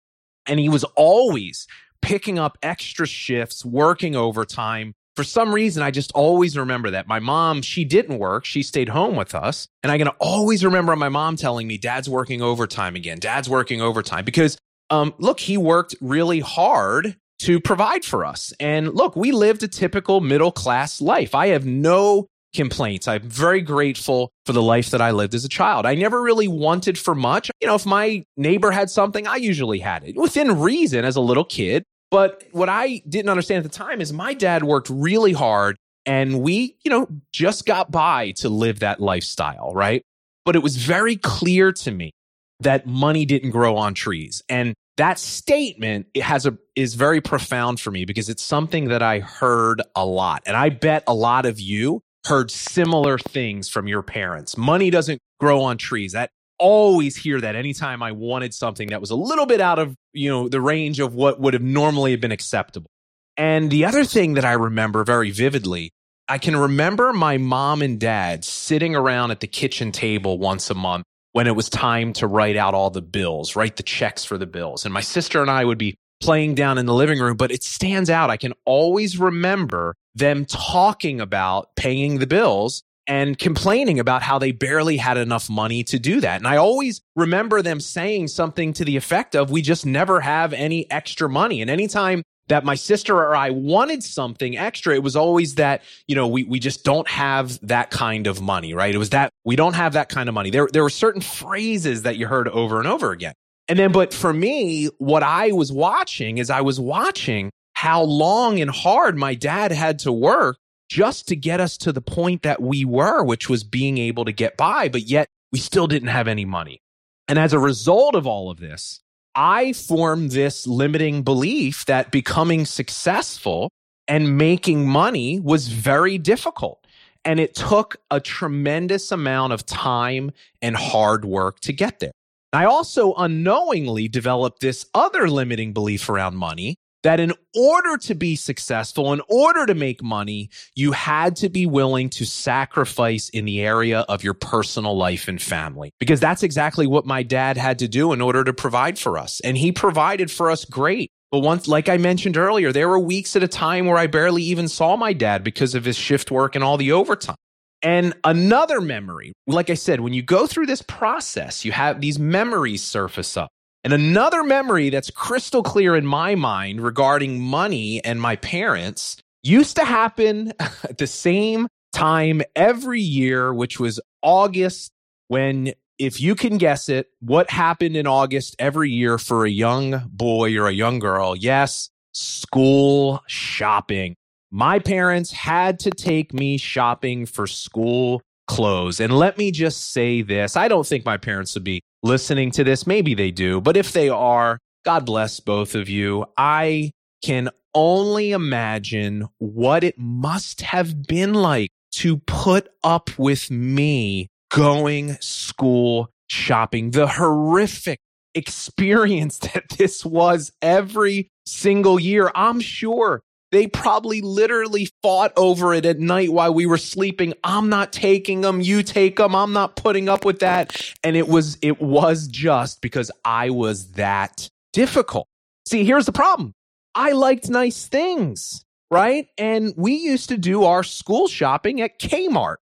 And 0.46 0.58
he 0.58 0.70
was 0.70 0.84
always 0.96 1.66
picking 2.00 2.38
up 2.38 2.56
extra 2.62 3.06
shifts, 3.06 3.66
working 3.66 4.16
overtime, 4.16 4.94
for 5.18 5.24
some 5.24 5.52
reason, 5.52 5.82
I 5.82 5.90
just 5.90 6.12
always 6.12 6.56
remember 6.56 6.90
that. 6.90 7.08
My 7.08 7.18
mom, 7.18 7.60
she 7.60 7.84
didn't 7.84 8.20
work. 8.20 8.44
She 8.44 8.62
stayed 8.62 8.88
home 8.88 9.16
with 9.16 9.34
us. 9.34 9.66
And 9.82 9.90
I 9.90 9.98
can 9.98 10.06
always 10.20 10.64
remember 10.64 10.94
my 10.94 11.08
mom 11.08 11.34
telling 11.34 11.66
me, 11.66 11.76
Dad's 11.76 12.08
working 12.08 12.40
overtime 12.40 12.94
again. 12.94 13.18
Dad's 13.18 13.48
working 13.48 13.82
overtime 13.82 14.24
because, 14.24 14.56
um, 14.90 15.12
look, 15.18 15.40
he 15.40 15.56
worked 15.56 15.96
really 16.00 16.38
hard 16.38 17.16
to 17.40 17.58
provide 17.58 18.04
for 18.04 18.24
us. 18.24 18.52
And 18.60 18.94
look, 18.94 19.16
we 19.16 19.32
lived 19.32 19.64
a 19.64 19.66
typical 19.66 20.20
middle 20.20 20.52
class 20.52 21.00
life. 21.00 21.34
I 21.34 21.48
have 21.48 21.66
no 21.66 22.28
complaints. 22.54 23.08
I'm 23.08 23.22
very 23.22 23.60
grateful 23.60 24.30
for 24.46 24.52
the 24.52 24.62
life 24.62 24.90
that 24.90 25.02
I 25.02 25.10
lived 25.10 25.34
as 25.34 25.44
a 25.44 25.48
child. 25.48 25.84
I 25.84 25.96
never 25.96 26.22
really 26.22 26.46
wanted 26.46 26.96
for 26.96 27.16
much. 27.16 27.50
You 27.60 27.66
know, 27.66 27.74
if 27.74 27.86
my 27.86 28.22
neighbor 28.36 28.70
had 28.70 28.88
something, 28.88 29.26
I 29.26 29.34
usually 29.34 29.80
had 29.80 30.04
it 30.04 30.14
within 30.14 30.60
reason 30.60 31.04
as 31.04 31.16
a 31.16 31.20
little 31.20 31.44
kid. 31.44 31.82
But 32.10 32.44
what 32.52 32.68
I 32.68 33.02
didn't 33.08 33.28
understand 33.28 33.64
at 33.64 33.70
the 33.70 33.76
time 33.76 34.00
is 34.00 34.12
my 34.12 34.34
dad 34.34 34.64
worked 34.64 34.88
really 34.90 35.32
hard 35.32 35.76
and 36.06 36.40
we, 36.40 36.76
you 36.84 36.90
know, 36.90 37.06
just 37.32 37.66
got 37.66 37.90
by 37.90 38.30
to 38.36 38.48
live 38.48 38.80
that 38.80 38.98
lifestyle, 38.98 39.72
right? 39.74 40.02
But 40.44 40.56
it 40.56 40.62
was 40.62 40.76
very 40.76 41.16
clear 41.16 41.72
to 41.72 41.90
me 41.90 42.12
that 42.60 42.86
money 42.86 43.26
didn't 43.26 43.50
grow 43.50 43.76
on 43.76 43.92
trees. 43.94 44.42
And 44.48 44.74
that 44.96 45.18
statement 45.18 46.06
it 46.14 46.22
has 46.22 46.46
a 46.46 46.56
is 46.74 46.94
very 46.94 47.20
profound 47.20 47.78
for 47.78 47.90
me 47.90 48.04
because 48.04 48.28
it's 48.28 48.42
something 48.42 48.88
that 48.88 49.02
I 49.02 49.20
heard 49.20 49.82
a 49.94 50.04
lot. 50.04 50.42
And 50.46 50.56
I 50.56 50.70
bet 50.70 51.04
a 51.06 51.14
lot 51.14 51.46
of 51.46 51.60
you 51.60 52.00
heard 52.26 52.50
similar 52.50 53.18
things 53.18 53.68
from 53.68 53.86
your 53.86 54.02
parents. 54.02 54.56
Money 54.56 54.90
doesn't 54.90 55.20
grow 55.40 55.62
on 55.62 55.78
trees. 55.78 56.12
That 56.12 56.30
always 56.58 57.16
hear 57.16 57.40
that 57.40 57.56
anytime 57.56 58.02
I 58.02 58.12
wanted 58.12 58.54
something 58.54 58.88
that 58.88 59.00
was 59.00 59.10
a 59.10 59.16
little 59.16 59.46
bit 59.46 59.60
out 59.60 59.78
of, 59.78 59.94
you 60.12 60.28
know, 60.28 60.48
the 60.48 60.60
range 60.60 61.00
of 61.00 61.14
what 61.14 61.40
would 61.40 61.54
have 61.54 61.62
normally 61.62 62.16
been 62.16 62.32
acceptable. 62.32 62.90
And 63.36 63.70
the 63.70 63.84
other 63.84 64.04
thing 64.04 64.34
that 64.34 64.44
I 64.44 64.52
remember 64.52 65.04
very 65.04 65.30
vividly, 65.30 65.90
I 66.28 66.38
can 66.38 66.56
remember 66.56 67.12
my 67.12 67.38
mom 67.38 67.82
and 67.82 67.98
dad 67.98 68.44
sitting 68.44 68.94
around 68.94 69.30
at 69.30 69.40
the 69.40 69.46
kitchen 69.46 69.92
table 69.92 70.38
once 70.38 70.70
a 70.70 70.74
month 70.74 71.04
when 71.32 71.46
it 71.46 71.54
was 71.54 71.68
time 71.68 72.12
to 72.14 72.26
write 72.26 72.56
out 72.56 72.74
all 72.74 72.90
the 72.90 73.02
bills, 73.02 73.54
write 73.54 73.76
the 73.76 73.82
checks 73.82 74.24
for 74.24 74.36
the 74.36 74.46
bills. 74.46 74.84
And 74.84 74.92
my 74.92 75.00
sister 75.00 75.40
and 75.40 75.50
I 75.50 75.64
would 75.64 75.78
be 75.78 75.96
playing 76.20 76.54
down 76.54 76.78
in 76.78 76.86
the 76.86 76.94
living 76.94 77.20
room, 77.20 77.36
but 77.36 77.52
it 77.52 77.62
stands 77.62 78.10
out. 78.10 78.30
I 78.30 78.36
can 78.36 78.54
always 78.64 79.18
remember 79.18 79.94
them 80.14 80.44
talking 80.44 81.20
about 81.20 81.76
paying 81.76 82.18
the 82.18 82.26
bills 82.26 82.82
and 83.08 83.38
complaining 83.38 83.98
about 83.98 84.22
how 84.22 84.38
they 84.38 84.52
barely 84.52 84.98
had 84.98 85.16
enough 85.16 85.48
money 85.48 85.82
to 85.82 85.98
do 85.98 86.20
that. 86.20 86.36
And 86.36 86.46
I 86.46 86.58
always 86.58 87.00
remember 87.16 87.62
them 87.62 87.80
saying 87.80 88.28
something 88.28 88.74
to 88.74 88.84
the 88.84 88.96
effect 88.96 89.34
of, 89.34 89.50
we 89.50 89.62
just 89.62 89.86
never 89.86 90.20
have 90.20 90.52
any 90.52 90.88
extra 90.90 91.28
money. 91.28 91.62
And 91.62 91.70
anytime 91.70 92.22
that 92.48 92.64
my 92.64 92.74
sister 92.74 93.16
or 93.16 93.34
I 93.34 93.50
wanted 93.50 94.02
something 94.02 94.56
extra, 94.58 94.94
it 94.94 95.02
was 95.02 95.16
always 95.16 95.54
that, 95.56 95.82
you 96.06 96.14
know, 96.14 96.28
we, 96.28 96.44
we 96.44 96.58
just 96.58 96.84
don't 96.84 97.08
have 97.08 97.58
that 97.66 97.90
kind 97.90 98.26
of 98.26 98.42
money, 98.42 98.74
right? 98.74 98.94
It 98.94 98.98
was 98.98 99.10
that 99.10 99.30
we 99.44 99.56
don't 99.56 99.74
have 99.74 99.94
that 99.94 100.10
kind 100.10 100.28
of 100.28 100.34
money. 100.34 100.50
There, 100.50 100.68
there 100.70 100.82
were 100.82 100.90
certain 100.90 101.22
phrases 101.22 102.02
that 102.02 102.16
you 102.16 102.26
heard 102.26 102.46
over 102.48 102.78
and 102.78 102.86
over 102.86 103.12
again. 103.12 103.32
And 103.68 103.78
then, 103.78 103.92
but 103.92 104.14
for 104.14 104.32
me, 104.32 104.88
what 104.98 105.22
I 105.22 105.52
was 105.52 105.72
watching 105.72 106.38
is 106.38 106.50
I 106.50 106.60
was 106.60 106.78
watching 106.78 107.50
how 107.74 108.02
long 108.02 108.60
and 108.60 108.70
hard 108.70 109.16
my 109.16 109.34
dad 109.34 109.72
had 109.72 110.00
to 110.00 110.12
work 110.12 110.56
just 110.88 111.28
to 111.28 111.36
get 111.36 111.60
us 111.60 111.76
to 111.78 111.92
the 111.92 112.00
point 112.00 112.42
that 112.42 112.62
we 112.62 112.84
were, 112.84 113.22
which 113.22 113.48
was 113.48 113.64
being 113.64 113.98
able 113.98 114.24
to 114.24 114.32
get 114.32 114.56
by, 114.56 114.88
but 114.88 115.02
yet 115.02 115.28
we 115.52 115.58
still 115.58 115.86
didn't 115.86 116.08
have 116.08 116.28
any 116.28 116.44
money. 116.44 116.80
And 117.26 117.38
as 117.38 117.52
a 117.52 117.58
result 117.58 118.14
of 118.14 118.26
all 118.26 118.50
of 118.50 118.58
this, 118.58 119.00
I 119.34 119.72
formed 119.72 120.30
this 120.32 120.66
limiting 120.66 121.22
belief 121.22 121.84
that 121.84 122.10
becoming 122.10 122.64
successful 122.64 123.70
and 124.08 124.38
making 124.38 124.88
money 124.88 125.38
was 125.38 125.68
very 125.68 126.18
difficult. 126.18 126.84
And 127.24 127.38
it 127.38 127.54
took 127.54 127.96
a 128.10 128.20
tremendous 128.20 129.12
amount 129.12 129.52
of 129.52 129.66
time 129.66 130.30
and 130.62 130.74
hard 130.74 131.24
work 131.24 131.60
to 131.60 131.72
get 131.72 132.00
there. 132.00 132.12
I 132.52 132.64
also 132.64 133.12
unknowingly 133.14 134.08
developed 134.08 134.60
this 134.60 134.86
other 134.94 135.28
limiting 135.28 135.74
belief 135.74 136.08
around 136.08 136.36
money 136.36 136.76
that 137.02 137.20
in 137.20 137.32
order 137.54 137.96
to 137.96 138.14
be 138.14 138.36
successful, 138.36 139.12
in 139.12 139.20
order 139.28 139.66
to 139.66 139.74
make 139.74 140.02
money, 140.02 140.50
you 140.74 140.92
had 140.92 141.36
to 141.36 141.48
be 141.48 141.66
willing 141.66 142.10
to 142.10 142.26
sacrifice 142.26 143.28
in 143.28 143.44
the 143.44 143.60
area 143.60 144.00
of 144.00 144.24
your 144.24 144.34
personal 144.34 144.96
life 144.96 145.28
and 145.28 145.40
family. 145.40 145.90
Because 146.00 146.20
that's 146.20 146.42
exactly 146.42 146.86
what 146.86 147.06
my 147.06 147.22
dad 147.22 147.56
had 147.56 147.78
to 147.80 147.88
do 147.88 148.12
in 148.12 148.20
order 148.20 148.44
to 148.44 148.52
provide 148.52 148.98
for 148.98 149.18
us. 149.18 149.40
And 149.40 149.56
he 149.56 149.72
provided 149.72 150.30
for 150.30 150.50
us 150.50 150.64
great. 150.64 151.10
But 151.30 151.40
once, 151.40 151.68
like 151.68 151.88
I 151.88 151.98
mentioned 151.98 152.36
earlier, 152.36 152.72
there 152.72 152.88
were 152.88 152.98
weeks 152.98 153.36
at 153.36 153.42
a 153.42 153.48
time 153.48 153.86
where 153.86 153.98
I 153.98 154.06
barely 154.06 154.42
even 154.44 154.66
saw 154.66 154.96
my 154.96 155.12
dad 155.12 155.44
because 155.44 155.74
of 155.74 155.84
his 155.84 155.96
shift 155.96 156.30
work 156.30 156.54
and 156.54 156.64
all 156.64 156.78
the 156.78 156.92
overtime. 156.92 157.36
And 157.82 158.14
another 158.24 158.80
memory, 158.80 159.34
like 159.46 159.70
I 159.70 159.74
said, 159.74 160.00
when 160.00 160.12
you 160.12 160.22
go 160.22 160.46
through 160.46 160.66
this 160.66 160.82
process, 160.82 161.64
you 161.64 161.72
have 161.72 162.00
these 162.00 162.18
memories 162.18 162.82
surface 162.82 163.36
up. 163.36 163.50
And 163.88 163.94
another 163.94 164.44
memory 164.44 164.90
that's 164.90 165.10
crystal 165.10 165.62
clear 165.62 165.96
in 165.96 166.04
my 166.04 166.34
mind 166.34 166.82
regarding 166.82 167.40
money 167.40 168.04
and 168.04 168.20
my 168.20 168.36
parents 168.36 169.16
used 169.42 169.76
to 169.76 169.84
happen 169.86 170.52
at 170.60 170.98
the 170.98 171.06
same 171.06 171.68
time 171.94 172.42
every 172.54 173.00
year, 173.00 173.54
which 173.54 173.80
was 173.80 173.98
August, 174.20 174.92
when, 175.28 175.72
if 175.98 176.20
you 176.20 176.34
can 176.34 176.58
guess 176.58 176.90
it, 176.90 177.06
what 177.20 177.48
happened 177.48 177.96
in 177.96 178.06
August 178.06 178.54
every 178.58 178.90
year 178.90 179.16
for 179.16 179.46
a 179.46 179.50
young 179.50 180.06
boy 180.12 180.54
or 180.58 180.68
a 180.68 180.72
young 180.72 180.98
girl? 180.98 181.34
Yes, 181.34 181.88
school 182.12 183.22
shopping. 183.26 184.16
My 184.50 184.80
parents 184.80 185.32
had 185.32 185.78
to 185.78 185.90
take 185.90 186.34
me 186.34 186.58
shopping 186.58 187.24
for 187.24 187.46
school 187.46 188.20
clothes. 188.48 189.00
And 189.00 189.16
let 189.16 189.38
me 189.38 189.50
just 189.50 189.92
say 189.92 190.20
this 190.20 190.58
I 190.58 190.68
don't 190.68 190.86
think 190.86 191.06
my 191.06 191.16
parents 191.16 191.54
would 191.54 191.64
be 191.64 191.80
listening 192.08 192.50
to 192.52 192.64
this. 192.64 192.86
Maybe 192.86 193.14
they 193.14 193.30
do, 193.30 193.60
but 193.60 193.76
if 193.76 193.92
they 193.92 194.08
are, 194.08 194.58
God 194.84 195.06
bless 195.06 195.38
both 195.38 195.74
of 195.74 195.88
you. 195.88 196.24
I 196.36 196.90
can 197.22 197.50
only 197.74 198.32
imagine 198.32 199.28
what 199.38 199.84
it 199.84 199.98
must 199.98 200.62
have 200.62 201.06
been 201.06 201.34
like 201.34 201.70
to 201.92 202.16
put 202.16 202.68
up 202.82 203.16
with 203.18 203.50
me 203.50 204.28
going 204.50 205.16
school 205.20 206.10
shopping, 206.28 206.90
the 206.92 207.06
horrific 207.06 208.00
experience 208.34 209.38
that 209.54 209.68
this 209.76 210.04
was 210.04 210.50
every 210.62 211.28
single 211.46 212.00
year. 212.00 212.30
I'm 212.34 212.60
sure 212.60 213.20
they 213.50 213.66
probably 213.66 214.20
literally 214.20 214.90
fought 215.02 215.32
over 215.36 215.72
it 215.72 215.86
at 215.86 215.98
night 215.98 216.32
while 216.32 216.52
we 216.52 216.66
were 216.66 216.78
sleeping. 216.78 217.34
I'm 217.42 217.68
not 217.68 217.92
taking 217.92 218.42
them. 218.42 218.60
You 218.60 218.82
take 218.82 219.16
them. 219.16 219.34
I'm 219.34 219.52
not 219.52 219.76
putting 219.76 220.08
up 220.08 220.24
with 220.24 220.40
that. 220.40 220.94
And 221.02 221.16
it 221.16 221.28
was, 221.28 221.56
it 221.62 221.80
was 221.80 222.28
just 222.28 222.80
because 222.82 223.10
I 223.24 223.50
was 223.50 223.92
that 223.92 224.48
difficult. 224.72 225.26
See, 225.66 225.84
here's 225.84 226.06
the 226.06 226.12
problem. 226.12 226.52
I 226.94 227.12
liked 227.12 227.48
nice 227.48 227.86
things, 227.86 228.64
right? 228.90 229.28
And 229.38 229.72
we 229.76 229.94
used 229.94 230.28
to 230.30 230.36
do 230.36 230.64
our 230.64 230.82
school 230.82 231.28
shopping 231.28 231.80
at 231.80 231.98
Kmart. 231.98 232.56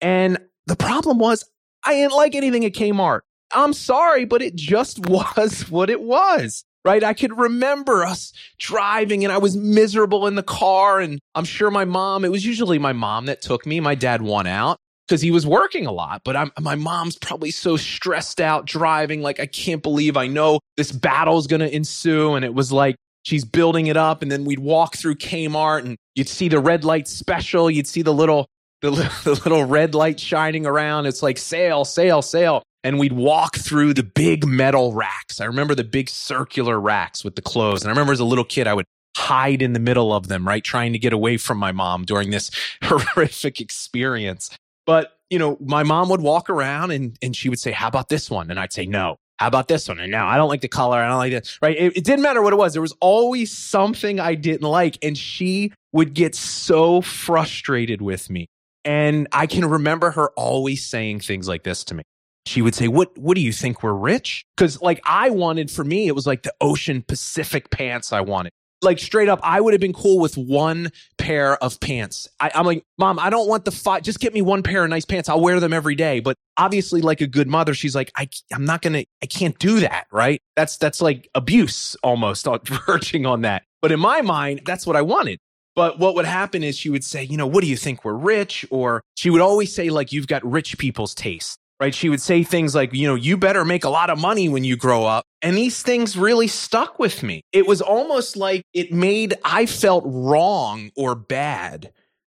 And 0.00 0.38
the 0.66 0.76
problem 0.76 1.18
was 1.18 1.44
I 1.82 1.94
didn't 1.94 2.14
like 2.14 2.34
anything 2.34 2.64
at 2.64 2.72
Kmart. 2.72 3.20
I'm 3.52 3.72
sorry, 3.72 4.24
but 4.24 4.42
it 4.42 4.54
just 4.54 4.98
was 5.08 5.70
what 5.70 5.88
it 5.88 6.02
was 6.02 6.64
right? 6.86 7.02
I 7.02 7.14
could 7.14 7.36
remember 7.36 8.04
us 8.04 8.32
driving 8.58 9.24
and 9.24 9.32
I 9.32 9.38
was 9.38 9.56
miserable 9.56 10.28
in 10.28 10.36
the 10.36 10.42
car. 10.42 11.00
And 11.00 11.18
I'm 11.34 11.44
sure 11.44 11.70
my 11.70 11.84
mom, 11.84 12.24
it 12.24 12.30
was 12.30 12.46
usually 12.46 12.78
my 12.78 12.92
mom 12.92 13.26
that 13.26 13.42
took 13.42 13.66
me. 13.66 13.80
My 13.80 13.96
dad 13.96 14.22
won 14.22 14.46
out 14.46 14.78
because 15.06 15.20
he 15.20 15.32
was 15.32 15.44
working 15.44 15.84
a 15.86 15.92
lot. 15.92 16.22
But 16.24 16.36
I'm, 16.36 16.52
my 16.60 16.76
mom's 16.76 17.18
probably 17.18 17.50
so 17.50 17.76
stressed 17.76 18.40
out 18.40 18.66
driving. 18.66 19.20
Like, 19.20 19.40
I 19.40 19.46
can't 19.46 19.82
believe 19.82 20.16
I 20.16 20.28
know 20.28 20.60
this 20.76 20.92
battle 20.92 21.38
is 21.38 21.48
going 21.48 21.60
to 21.60 21.74
ensue. 21.74 22.34
And 22.34 22.44
it 22.44 22.54
was 22.54 22.70
like, 22.70 22.94
she's 23.24 23.44
building 23.44 23.88
it 23.88 23.96
up. 23.96 24.22
And 24.22 24.30
then 24.30 24.44
we'd 24.44 24.60
walk 24.60 24.94
through 24.96 25.16
Kmart 25.16 25.80
and 25.80 25.96
you'd 26.14 26.28
see 26.28 26.48
the 26.48 26.60
red 26.60 26.84
light 26.84 27.08
special. 27.08 27.68
You'd 27.68 27.88
see 27.88 28.02
the 28.02 28.14
little, 28.14 28.46
the, 28.80 28.90
the 29.24 29.32
little 29.32 29.64
red 29.64 29.96
light 29.96 30.20
shining 30.20 30.66
around. 30.66 31.06
It's 31.06 31.22
like 31.22 31.36
sale, 31.36 31.84
sale, 31.84 32.22
sale 32.22 32.62
and 32.86 33.00
we'd 33.00 33.12
walk 33.12 33.56
through 33.56 33.92
the 33.92 34.04
big 34.04 34.46
metal 34.46 34.92
racks. 34.92 35.40
I 35.40 35.46
remember 35.46 35.74
the 35.74 35.82
big 35.82 36.08
circular 36.08 36.78
racks 36.78 37.24
with 37.24 37.34
the 37.34 37.42
clothes. 37.42 37.82
And 37.82 37.90
I 37.90 37.90
remember 37.90 38.12
as 38.12 38.20
a 38.20 38.24
little 38.24 38.44
kid, 38.44 38.68
I 38.68 38.74
would 38.74 38.86
hide 39.16 39.60
in 39.60 39.72
the 39.72 39.80
middle 39.80 40.14
of 40.14 40.28
them, 40.28 40.46
right? 40.46 40.62
Trying 40.62 40.92
to 40.92 40.98
get 41.00 41.12
away 41.12 41.36
from 41.36 41.58
my 41.58 41.72
mom 41.72 42.04
during 42.04 42.30
this 42.30 42.48
horrific 42.84 43.60
experience. 43.60 44.56
But, 44.86 45.18
you 45.30 45.38
know, 45.40 45.58
my 45.60 45.82
mom 45.82 46.08
would 46.10 46.20
walk 46.20 46.48
around 46.48 46.92
and, 46.92 47.18
and 47.20 47.34
she 47.34 47.48
would 47.48 47.58
say, 47.58 47.72
How 47.72 47.88
about 47.88 48.08
this 48.08 48.30
one? 48.30 48.52
And 48.52 48.60
I'd 48.60 48.72
say, 48.72 48.86
No. 48.86 49.16
How 49.38 49.48
about 49.48 49.66
this 49.66 49.88
one? 49.88 49.98
And 49.98 50.12
now 50.12 50.28
I 50.28 50.36
don't 50.36 50.48
like 50.48 50.60
the 50.60 50.68
color. 50.68 50.98
I 50.98 51.08
don't 51.08 51.18
like 51.18 51.32
this. 51.32 51.58
Right. 51.60 51.76
It, 51.76 51.96
it 51.96 52.04
didn't 52.04 52.22
matter 52.22 52.40
what 52.40 52.52
it 52.52 52.56
was. 52.56 52.72
There 52.72 52.80
was 52.80 52.94
always 53.00 53.50
something 53.50 54.20
I 54.20 54.36
didn't 54.36 54.66
like. 54.66 54.96
And 55.02 55.18
she 55.18 55.72
would 55.92 56.14
get 56.14 56.36
so 56.36 57.00
frustrated 57.00 58.00
with 58.00 58.30
me. 58.30 58.46
And 58.84 59.26
I 59.32 59.48
can 59.48 59.64
remember 59.64 60.12
her 60.12 60.30
always 60.36 60.86
saying 60.86 61.20
things 61.20 61.48
like 61.48 61.64
this 61.64 61.82
to 61.84 61.96
me 61.96 62.04
she 62.46 62.62
would 62.62 62.74
say, 62.74 62.88
"What 62.88 63.16
what 63.18 63.34
do 63.34 63.40
you 63.40 63.52
think 63.52 63.82
we're 63.82 63.92
rich?" 63.92 64.44
Cuz 64.56 64.80
like 64.80 65.00
I 65.04 65.30
wanted 65.30 65.70
for 65.70 65.84
me 65.84 66.06
it 66.08 66.14
was 66.14 66.26
like 66.26 66.42
the 66.42 66.54
Ocean 66.60 67.02
Pacific 67.02 67.70
pants 67.70 68.12
I 68.12 68.20
wanted. 68.20 68.52
Like 68.82 68.98
straight 68.98 69.28
up, 69.28 69.40
I 69.42 69.60
would 69.60 69.72
have 69.72 69.80
been 69.80 69.94
cool 69.94 70.18
with 70.18 70.36
one 70.36 70.92
pair 71.16 71.56
of 71.64 71.80
pants. 71.80 72.28
I, 72.38 72.50
am 72.54 72.66
like, 72.66 72.84
Mom, 72.98 73.18
I 73.18 73.30
don't 73.30 73.48
want 73.48 73.64
the 73.64 73.70
five. 73.70 74.02
Just 74.02 74.20
get 74.20 74.34
me 74.34 74.42
one 74.42 74.62
pair 74.62 74.84
of 74.84 74.90
nice 74.90 75.06
pants. 75.06 75.30
I'll 75.30 75.40
wear 75.40 75.60
them 75.60 75.72
every 75.72 75.94
day. 75.94 76.20
But 76.20 76.36
obviously, 76.58 77.00
like 77.00 77.22
a 77.22 77.26
good 77.26 77.48
mother, 77.48 77.72
she's 77.72 77.94
like, 77.94 78.12
I, 78.16 78.28
I'm 78.52 78.66
not 78.66 78.82
gonna, 78.82 79.04
I 79.22 79.26
can't 79.26 79.58
do 79.58 79.80
that. 79.80 80.06
Right? 80.12 80.42
That's 80.56 80.76
that's 80.76 81.00
like 81.00 81.28
abuse 81.34 81.96
almost, 82.02 82.46
verging 82.86 83.24
on 83.24 83.42
that. 83.42 83.62
But 83.80 83.92
in 83.92 84.00
my 84.00 84.20
mind, 84.20 84.62
that's 84.66 84.86
what 84.86 84.94
I 84.94 85.02
wanted. 85.02 85.38
But 85.74 85.98
what 85.98 86.14
would 86.14 86.24
happen 86.24 86.62
is 86.62 86.76
she 86.76 86.90
would 86.90 87.04
say, 87.04 87.22
you 87.22 87.36
know, 87.36 87.46
what 87.46 87.62
do 87.62 87.68
you 87.68 87.76
think 87.76 88.04
we're 88.04 88.14
rich? 88.14 88.64
Or 88.70 89.02
she 89.14 89.30
would 89.30 89.42
always 89.42 89.74
say, 89.74 89.90
like, 89.90 90.10
you've 90.10 90.26
got 90.26 90.44
rich 90.44 90.78
people's 90.78 91.14
taste 91.14 91.58
right? 91.80 91.94
She 91.94 92.08
would 92.08 92.20
say 92.20 92.42
things 92.42 92.74
like, 92.74 92.92
you 92.92 93.06
know, 93.06 93.14
you 93.14 93.36
better 93.36 93.64
make 93.64 93.84
a 93.84 93.88
lot 93.88 94.10
of 94.10 94.18
money 94.18 94.48
when 94.48 94.64
you 94.64 94.76
grow 94.76 95.04
up. 95.04 95.24
And 95.42 95.56
these 95.56 95.82
things 95.82 96.16
really 96.16 96.48
stuck 96.48 96.98
with 96.98 97.22
me. 97.22 97.42
It 97.52 97.66
was 97.66 97.80
almost 97.80 98.36
like 98.36 98.62
it 98.72 98.92
made, 98.92 99.34
I 99.44 99.66
felt 99.66 100.04
wrong 100.06 100.90
or 100.96 101.14
bad 101.14 101.92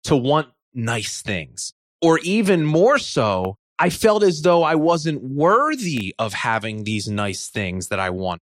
to 0.06 0.16
want 0.16 0.50
nice 0.74 1.22
things. 1.22 1.74
Or 2.02 2.20
even 2.20 2.66
more 2.66 2.98
so, 2.98 3.56
I 3.78 3.90
felt 3.90 4.24
as 4.24 4.42
though 4.42 4.64
I 4.64 4.76
wasn't 4.76 5.24
worthy 5.24 6.14
of 6.20 6.34
having 6.34 6.84
these 6.84 7.08
nice 7.08 7.48
things 7.48 7.88
that 7.90 8.00
I 8.00 8.10
want. 8.10 8.42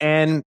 And 0.00 0.42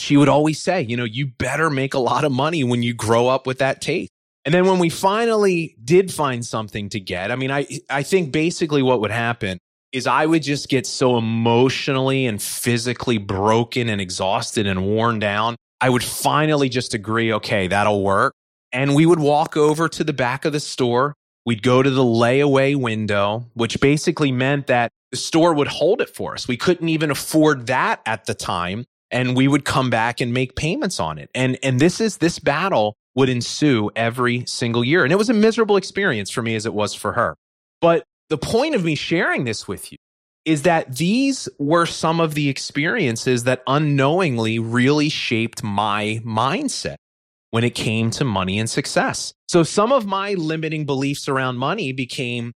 she 0.00 0.16
would 0.16 0.28
always 0.28 0.60
say, 0.60 0.82
you 0.82 0.96
know, 0.96 1.04
you 1.04 1.26
better 1.26 1.70
make 1.70 1.94
a 1.94 1.98
lot 1.98 2.24
of 2.24 2.32
money 2.32 2.64
when 2.64 2.82
you 2.82 2.94
grow 2.94 3.28
up 3.28 3.46
with 3.46 3.58
that 3.58 3.80
taste. 3.80 4.10
And 4.48 4.54
then 4.54 4.64
when 4.64 4.78
we 4.78 4.88
finally 4.88 5.76
did 5.84 6.10
find 6.10 6.42
something 6.42 6.88
to 6.88 7.00
get, 7.00 7.30
I 7.30 7.36
mean, 7.36 7.50
I, 7.50 7.66
I 7.90 8.02
think 8.02 8.32
basically 8.32 8.82
what 8.82 9.02
would 9.02 9.10
happen 9.10 9.58
is 9.92 10.06
I 10.06 10.24
would 10.24 10.42
just 10.42 10.70
get 10.70 10.86
so 10.86 11.18
emotionally 11.18 12.24
and 12.24 12.40
physically 12.40 13.18
broken 13.18 13.90
and 13.90 14.00
exhausted 14.00 14.66
and 14.66 14.86
worn 14.86 15.18
down. 15.18 15.56
I 15.82 15.90
would 15.90 16.02
finally 16.02 16.70
just 16.70 16.94
agree, 16.94 17.30
okay, 17.34 17.66
that'll 17.66 18.02
work. 18.02 18.32
And 18.72 18.94
we 18.94 19.04
would 19.04 19.18
walk 19.18 19.54
over 19.58 19.86
to 19.86 20.02
the 20.02 20.14
back 20.14 20.46
of 20.46 20.54
the 20.54 20.60
store. 20.60 21.12
We'd 21.44 21.62
go 21.62 21.82
to 21.82 21.90
the 21.90 22.00
layaway 22.02 22.74
window, 22.74 23.44
which 23.52 23.78
basically 23.82 24.32
meant 24.32 24.66
that 24.68 24.88
the 25.10 25.18
store 25.18 25.52
would 25.52 25.68
hold 25.68 26.00
it 26.00 26.08
for 26.16 26.32
us. 26.32 26.48
We 26.48 26.56
couldn't 26.56 26.88
even 26.88 27.10
afford 27.10 27.66
that 27.66 28.00
at 28.06 28.24
the 28.24 28.32
time. 28.32 28.86
And 29.10 29.36
we 29.36 29.46
would 29.46 29.66
come 29.66 29.90
back 29.90 30.22
and 30.22 30.32
make 30.32 30.56
payments 30.56 30.98
on 30.98 31.18
it. 31.18 31.28
And, 31.34 31.58
and 31.62 31.78
this 31.78 32.00
is 32.00 32.16
this 32.16 32.38
battle 32.38 32.96
would 33.14 33.28
ensue 33.28 33.90
every 33.96 34.44
single 34.46 34.84
year. 34.84 35.04
And 35.04 35.12
it 35.12 35.16
was 35.16 35.30
a 35.30 35.34
miserable 35.34 35.76
experience 35.76 36.30
for 36.30 36.42
me 36.42 36.54
as 36.54 36.66
it 36.66 36.74
was 36.74 36.94
for 36.94 37.12
her. 37.12 37.36
But 37.80 38.04
the 38.28 38.38
point 38.38 38.74
of 38.74 38.84
me 38.84 38.94
sharing 38.94 39.44
this 39.44 39.66
with 39.66 39.90
you 39.90 39.98
is 40.44 40.62
that 40.62 40.96
these 40.96 41.48
were 41.58 41.86
some 41.86 42.20
of 42.20 42.34
the 42.34 42.48
experiences 42.48 43.44
that 43.44 43.62
unknowingly 43.66 44.58
really 44.58 45.08
shaped 45.08 45.62
my 45.62 46.20
mindset 46.24 46.96
when 47.50 47.64
it 47.64 47.74
came 47.74 48.10
to 48.10 48.24
money 48.24 48.58
and 48.58 48.68
success. 48.68 49.32
So 49.48 49.62
some 49.62 49.92
of 49.92 50.06
my 50.06 50.34
limiting 50.34 50.86
beliefs 50.86 51.28
around 51.28 51.56
money 51.56 51.92
became 51.92 52.52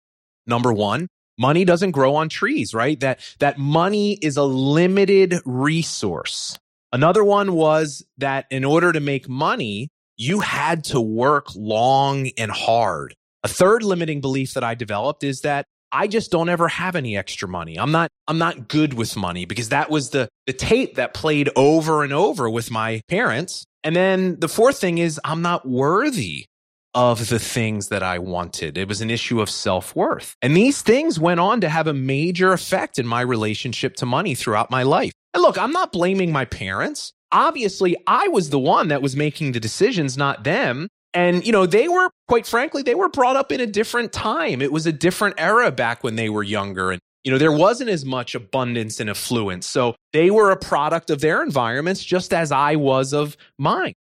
number 0.47 0.73
one, 0.73 1.09
money 1.39 1.65
doesn't 1.65 1.93
grow 1.93 2.15
on 2.15 2.29
trees, 2.29 2.75
right? 2.75 2.99
That, 3.01 3.21
that 3.39 3.59
money 3.59 4.15
is 4.15 4.37
a 4.37 4.43
limited 4.43 5.37
resource. 5.45 6.59
Another 6.93 7.25
one 7.25 7.55
was 7.55 8.05
that 8.19 8.47
in 8.51 8.65
order 8.65 8.93
to 8.93 9.01
make 9.01 9.29
money, 9.29 9.89
you 10.17 10.41
had 10.41 10.85
to 10.85 11.01
work 11.01 11.47
long 11.55 12.31
and 12.39 12.51
hard. 12.51 13.15
A 13.43 13.49
third 13.49 13.83
limiting 13.83 14.21
belief 14.21 14.55
that 14.55 14.65
I 14.65 14.75
developed 14.75 15.25
is 15.25 15.41
that 15.41 15.67
I 15.91 16.07
just 16.07 16.31
don't 16.31 16.49
ever 16.49 16.69
have 16.69 16.97
any 16.97 17.17
extra 17.17 17.47
money. 17.47 17.79
I'm 17.79 17.93
not 17.93 18.09
I'm 18.27 18.39
not 18.39 18.69
good 18.69 18.95
with 18.95 19.17
money 19.17 19.45
because 19.45 19.69
that 19.69 19.91
was 19.91 20.11
the 20.11 20.29
the 20.47 20.53
tape 20.53 20.95
that 20.95 21.13
played 21.13 21.51
over 21.55 22.03
and 22.03 22.13
over 22.13 22.49
with 22.49 22.71
my 22.71 23.03
parents. 23.09 23.65
And 23.85 23.95
then 23.95 24.41
the 24.41 24.49
fourth 24.49 24.79
thing 24.79 24.99
is 24.99 25.21
I'm 25.25 25.43
not 25.43 25.69
worthy 25.69 26.47
of 26.95 27.29
the 27.29 27.39
things 27.39 27.89
that 27.89 28.03
I 28.03 28.19
wanted. 28.19 28.77
It 28.77 28.87
was 28.87 29.01
an 29.01 29.11
issue 29.11 29.41
of 29.41 29.49
self-worth. 29.49 30.35
And 30.43 30.57
these 30.57 30.83
things 30.83 31.19
went 31.19 31.41
on 31.41 31.61
to 31.63 31.69
have 31.69 31.87
a 31.87 31.95
major 31.95 32.53
effect 32.53 32.99
in 32.99 33.07
my 33.07 33.23
relationship 33.23 33.97
to 33.97 34.07
money 34.07 34.35
throughout 34.35 34.71
my 34.71 34.83
life. 34.83 35.13
And 35.33 35.43
look, 35.43 35.57
I'm 35.57 35.73
not 35.73 35.93
blaming 35.93 36.33
my 36.33 36.45
parents. 36.45 37.13
Obviously 37.33 37.97
I 38.07 38.29
was 38.29 38.51
the 38.51 38.59
one 38.59 38.89
that 38.89 39.03
was 39.03 39.17
making 39.17 39.53
the 39.53 39.61
decisions, 39.61 40.17
not 40.17 40.45
them. 40.45 40.89
And, 41.15 41.45
you 41.45 41.53
know, 41.53 41.67
they 41.67 41.89
were, 41.89 42.11
quite 42.29 42.47
frankly, 42.47 42.83
they 42.83 42.95
were 42.95 43.09
brought 43.09 43.37
up 43.37 43.53
in 43.53 43.61
a 43.61 43.67
different 43.67 44.13
time. 44.13 44.63
It 44.63 44.73
was 44.73 44.87
a 44.87 44.93
different 44.93 45.35
era 45.39 45.71
back 45.71 46.03
when 46.05 46.17
they 46.17 46.29
were 46.29 46.43
younger. 46.43 46.91
And, 46.91 47.01
you 47.25 47.31
know, 47.31 47.39
there 47.39 47.53
wasn't 47.53 47.91
as 47.91 48.05
much 48.05 48.35
abundance 48.35 48.99
and 48.99 49.11
affluence. 49.11 49.67
So 49.67 49.95
they 50.13 50.31
were 50.31 50.51
a 50.51 50.57
product 50.57 51.11
of 51.11 51.21
their 51.21 51.43
environments, 51.43 52.03
just 52.03 52.33
as 52.33 52.51
I 52.51 52.77
was 52.77 53.13
of 53.13 53.37
mine. 53.59 53.93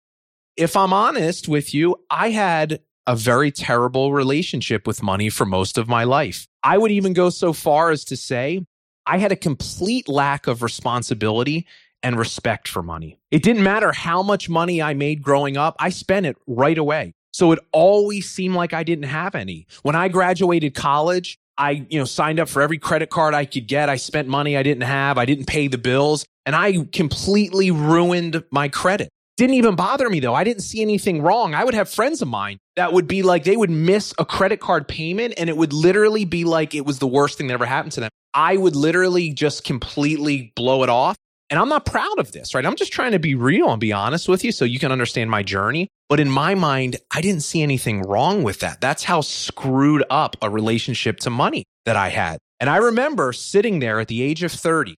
If 0.56 0.76
I'm 0.76 0.94
honest 0.94 1.48
with 1.48 1.74
you, 1.74 1.98
I 2.10 2.30
had 2.30 2.82
a 3.08 3.16
very 3.16 3.52
terrible 3.52 4.14
relationship 4.14 4.88
with 4.88 5.04
money 5.04 5.30
for 5.30 5.46
most 5.46 5.78
of 5.78 5.88
my 5.88 6.04
life. 6.04 6.48
I 6.64 6.78
would 6.78 6.92
even 6.92 7.14
go 7.14 7.30
so 7.30 7.52
far 7.52 7.92
as 7.92 8.06
to 8.06 8.16
say 8.16 8.64
I 9.06 9.18
had 9.18 9.32
a 9.32 9.36
complete 9.36 10.08
lack 10.08 10.48
of 10.48 10.62
responsibility 10.62 11.68
and 12.04 12.18
respect 12.18 12.68
for 12.68 12.82
money. 12.84 13.18
It 13.30 13.44
didn't 13.44 13.64
matter 13.64 13.92
how 13.92 14.24
much 14.24 14.50
money 14.50 14.82
I 14.82 14.94
made 14.94 15.22
growing 15.22 15.58
up, 15.58 15.76
I 15.80 15.90
spent 15.90 16.26
it 16.26 16.38
right 16.48 16.78
away. 16.78 17.14
So 17.34 17.52
it 17.52 17.60
always 17.72 18.30
seemed 18.30 18.56
like 18.56 18.74
I 18.74 18.84
didn't 18.84 19.06
have 19.06 19.36
any. 19.36 19.68
When 19.84 19.96
I 19.96 20.10
graduated 20.10 20.76
college, 20.76 21.38
I, 21.58 21.86
you 21.90 22.00
know, 22.00 22.06
signed 22.06 22.40
up 22.40 22.50
for 22.50 22.62
every 22.62 22.78
credit 22.78 23.10
card 23.10 23.34
I 23.34 23.46
could 23.46 23.68
get. 23.68 23.90
I 23.90 23.96
spent 23.98 24.28
money 24.28 24.58
I 24.58 24.64
didn't 24.64 24.84
have. 24.84 25.18
I 25.18 25.26
didn't 25.26 25.46
pay 25.46 25.68
the 25.68 25.78
bills 25.78 26.26
and 26.46 26.56
I 26.56 26.86
completely 26.92 27.72
ruined 27.72 28.44
my 28.52 28.68
credit. 28.68 29.10
Didn't 29.38 29.56
even 29.56 29.76
bother 29.76 30.10
me 30.10 30.20
though. 30.20 30.34
I 30.34 30.44
didn't 30.44 30.64
see 30.64 30.82
anything 30.82 31.22
wrong. 31.22 31.54
I 31.56 31.64
would 31.64 31.74
have 31.74 31.90
friends 31.90 32.22
of 32.22 32.28
mine 32.28 32.58
that 32.76 32.94
would 32.94 33.08
be 33.08 33.22
like, 33.22 33.44
they 33.44 33.56
would 33.56 33.70
miss 33.70 34.14
a 34.18 34.26
credit 34.26 34.60
card 34.60 34.88
payment 34.88 35.36
and 35.38 35.50
it 35.50 35.58
would 35.58 35.74
literally 35.74 36.26
be 36.26 36.44
like 36.44 36.76
it 36.76 36.86
was 36.86 37.00
the 37.00 37.08
worst 37.08 37.38
thing 37.38 37.48
that 37.48 37.54
ever 37.54 37.66
happened 37.66 37.94
to 37.94 38.02
them. 38.02 38.10
I 38.34 38.58
would 38.58 38.76
literally 38.76 39.32
just 39.32 39.64
completely 39.64 40.54
blow 40.56 40.84
it 40.84 40.90
off 40.90 41.16
and 41.52 41.60
I'm 41.60 41.68
not 41.68 41.86
proud 41.86 42.18
of 42.18 42.32
this, 42.32 42.56
right? 42.56 42.66
I'm 42.66 42.78
just 42.78 42.94
trying 42.94 43.12
to 43.12 43.20
be 43.20 43.36
real 43.36 43.70
and 43.70 43.80
be 43.80 43.92
honest 43.92 44.30
with 44.30 44.46
you 44.46 44.54
so 44.54 44.64
you 44.64 44.80
can 44.80 44.92
understand 44.92 45.30
my 45.30 45.44
journey. 45.44 45.90
But 46.08 46.22
in 46.22 46.30
my 46.30 46.56
mind, 46.56 46.96
I 47.12 47.20
didn't 47.20 47.42
see 47.42 47.62
anything 47.62 48.04
wrong 48.04 48.44
with 48.44 48.62
that. 48.62 48.80
That's 48.80 49.04
how 49.04 49.20
screwed 49.20 50.06
up 50.10 50.38
a 50.42 50.50
relationship 50.50 51.20
to 51.20 51.30
money 51.30 51.66
that 51.86 51.98
I 51.98 52.08
had. 52.08 52.40
And 52.62 52.70
I 52.70 52.78
remember 52.78 53.34
sitting 53.34 53.80
there 53.80 54.00
at 54.00 54.08
the 54.08 54.24
age 54.24 54.44
of 54.44 54.52
30. 54.54 54.96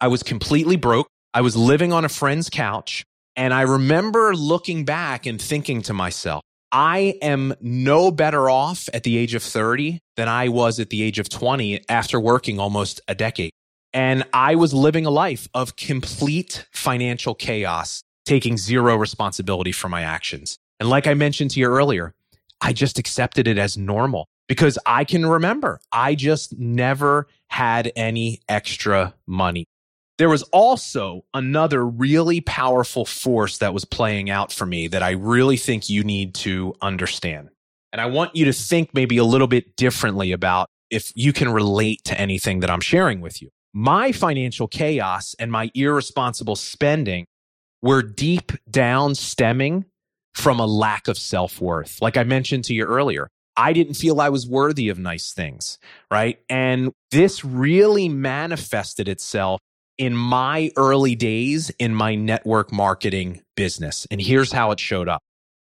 I 0.00 0.06
was 0.06 0.22
completely 0.22 0.76
broke. 0.76 1.08
I 1.34 1.40
was 1.40 1.56
living 1.56 1.92
on 1.92 2.04
a 2.04 2.08
friend's 2.08 2.48
couch. 2.48 3.04
And 3.34 3.52
I 3.52 3.62
remember 3.62 4.34
looking 4.34 4.84
back 4.84 5.26
and 5.26 5.42
thinking 5.42 5.82
to 5.82 5.92
myself, 5.92 6.42
I 6.70 7.18
am 7.22 7.54
no 7.60 8.10
better 8.10 8.48
off 8.48 8.88
at 8.92 9.02
the 9.02 9.16
age 9.16 9.34
of 9.34 9.42
30 9.42 9.98
than 10.16 10.28
I 10.28 10.48
was 10.48 10.78
at 10.78 10.90
the 10.90 11.02
age 11.02 11.18
of 11.18 11.28
20 11.28 11.84
after 11.88 12.20
working 12.20 12.60
almost 12.60 13.00
a 13.08 13.14
decade. 13.14 13.50
And 13.98 14.22
I 14.32 14.54
was 14.54 14.72
living 14.72 15.06
a 15.06 15.10
life 15.10 15.48
of 15.54 15.74
complete 15.74 16.64
financial 16.70 17.34
chaos, 17.34 18.04
taking 18.26 18.56
zero 18.56 18.94
responsibility 18.94 19.72
for 19.72 19.88
my 19.88 20.02
actions. 20.02 20.56
And 20.78 20.88
like 20.88 21.08
I 21.08 21.14
mentioned 21.14 21.50
to 21.50 21.60
you 21.60 21.66
earlier, 21.66 22.14
I 22.60 22.72
just 22.72 23.00
accepted 23.00 23.48
it 23.48 23.58
as 23.58 23.76
normal 23.76 24.28
because 24.46 24.78
I 24.86 25.02
can 25.02 25.26
remember 25.26 25.80
I 25.90 26.14
just 26.14 26.56
never 26.56 27.26
had 27.48 27.90
any 27.96 28.40
extra 28.48 29.14
money. 29.26 29.64
There 30.18 30.28
was 30.28 30.44
also 30.44 31.24
another 31.34 31.84
really 31.84 32.40
powerful 32.40 33.04
force 33.04 33.58
that 33.58 33.74
was 33.74 33.84
playing 33.84 34.30
out 34.30 34.52
for 34.52 34.64
me 34.64 34.86
that 34.86 35.02
I 35.02 35.10
really 35.10 35.56
think 35.56 35.90
you 35.90 36.04
need 36.04 36.36
to 36.36 36.72
understand. 36.80 37.48
And 37.92 38.00
I 38.00 38.06
want 38.06 38.36
you 38.36 38.44
to 38.44 38.52
think 38.52 38.94
maybe 38.94 39.16
a 39.16 39.24
little 39.24 39.48
bit 39.48 39.74
differently 39.74 40.30
about 40.30 40.68
if 40.88 41.10
you 41.16 41.32
can 41.32 41.48
relate 41.48 42.04
to 42.04 42.20
anything 42.20 42.60
that 42.60 42.70
I'm 42.70 42.80
sharing 42.80 43.20
with 43.20 43.42
you 43.42 43.50
my 43.72 44.12
financial 44.12 44.68
chaos 44.68 45.34
and 45.38 45.52
my 45.52 45.70
irresponsible 45.74 46.56
spending 46.56 47.26
were 47.82 48.02
deep 48.02 48.52
down 48.70 49.14
stemming 49.14 49.84
from 50.34 50.60
a 50.60 50.66
lack 50.66 51.08
of 51.08 51.18
self 51.18 51.60
worth. 51.60 52.00
Like 52.00 52.16
I 52.16 52.24
mentioned 52.24 52.64
to 52.64 52.74
you 52.74 52.84
earlier, 52.84 53.28
I 53.56 53.72
didn't 53.72 53.94
feel 53.94 54.20
I 54.20 54.28
was 54.28 54.46
worthy 54.46 54.88
of 54.88 54.98
nice 54.98 55.32
things, 55.32 55.78
right? 56.10 56.38
And 56.48 56.92
this 57.10 57.44
really 57.44 58.08
manifested 58.08 59.08
itself 59.08 59.60
in 59.98 60.14
my 60.14 60.70
early 60.76 61.16
days 61.16 61.70
in 61.70 61.92
my 61.94 62.14
network 62.14 62.72
marketing 62.72 63.42
business. 63.56 64.06
And 64.12 64.20
here's 64.20 64.52
how 64.52 64.70
it 64.70 64.78
showed 64.78 65.08
up. 65.08 65.20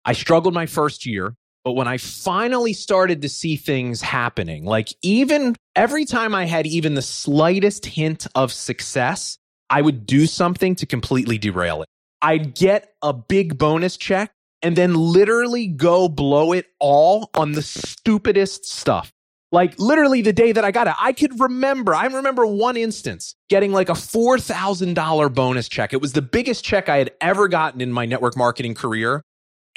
I 0.03 0.13
struggled 0.13 0.53
my 0.53 0.65
first 0.65 1.05
year. 1.05 1.35
But 1.63 1.73
when 1.73 1.87
I 1.87 1.97
finally 1.97 2.73
started 2.73 3.21
to 3.21 3.29
see 3.29 3.55
things 3.57 4.01
happening, 4.01 4.65
like 4.65 4.93
even 5.01 5.55
every 5.75 6.05
time 6.05 6.33
I 6.33 6.45
had 6.45 6.65
even 6.65 6.93
the 6.93 7.01
slightest 7.01 7.85
hint 7.85 8.27
of 8.33 8.51
success, 8.51 9.37
I 9.69 9.81
would 9.81 10.05
do 10.05 10.25
something 10.25 10.75
to 10.75 10.85
completely 10.85 11.37
derail 11.37 11.81
it. 11.81 11.89
I'd 12.21 12.55
get 12.55 12.93
a 13.01 13.13
big 13.13 13.57
bonus 13.57 13.97
check 13.97 14.31
and 14.61 14.75
then 14.75 14.93
literally 14.93 15.67
go 15.67 16.09
blow 16.09 16.53
it 16.53 16.65
all 16.79 17.29
on 17.35 17.53
the 17.53 17.61
stupidest 17.61 18.65
stuff. 18.65 19.11
Like 19.51 19.79
literally 19.79 20.21
the 20.21 20.33
day 20.33 20.51
that 20.51 20.63
I 20.63 20.71
got 20.71 20.87
it, 20.87 20.93
I 20.99 21.11
could 21.11 21.39
remember, 21.39 21.95
I 21.95 22.05
remember 22.05 22.45
one 22.45 22.77
instance 22.77 23.35
getting 23.49 23.71
like 23.71 23.89
a 23.89 23.93
$4,000 23.93 25.33
bonus 25.33 25.67
check. 25.67 25.91
It 25.91 26.01
was 26.01 26.13
the 26.13 26.21
biggest 26.21 26.63
check 26.63 26.87
I 26.87 26.97
had 26.97 27.11
ever 27.19 27.47
gotten 27.47 27.81
in 27.81 27.91
my 27.91 28.05
network 28.05 28.37
marketing 28.37 28.75
career 28.75 29.23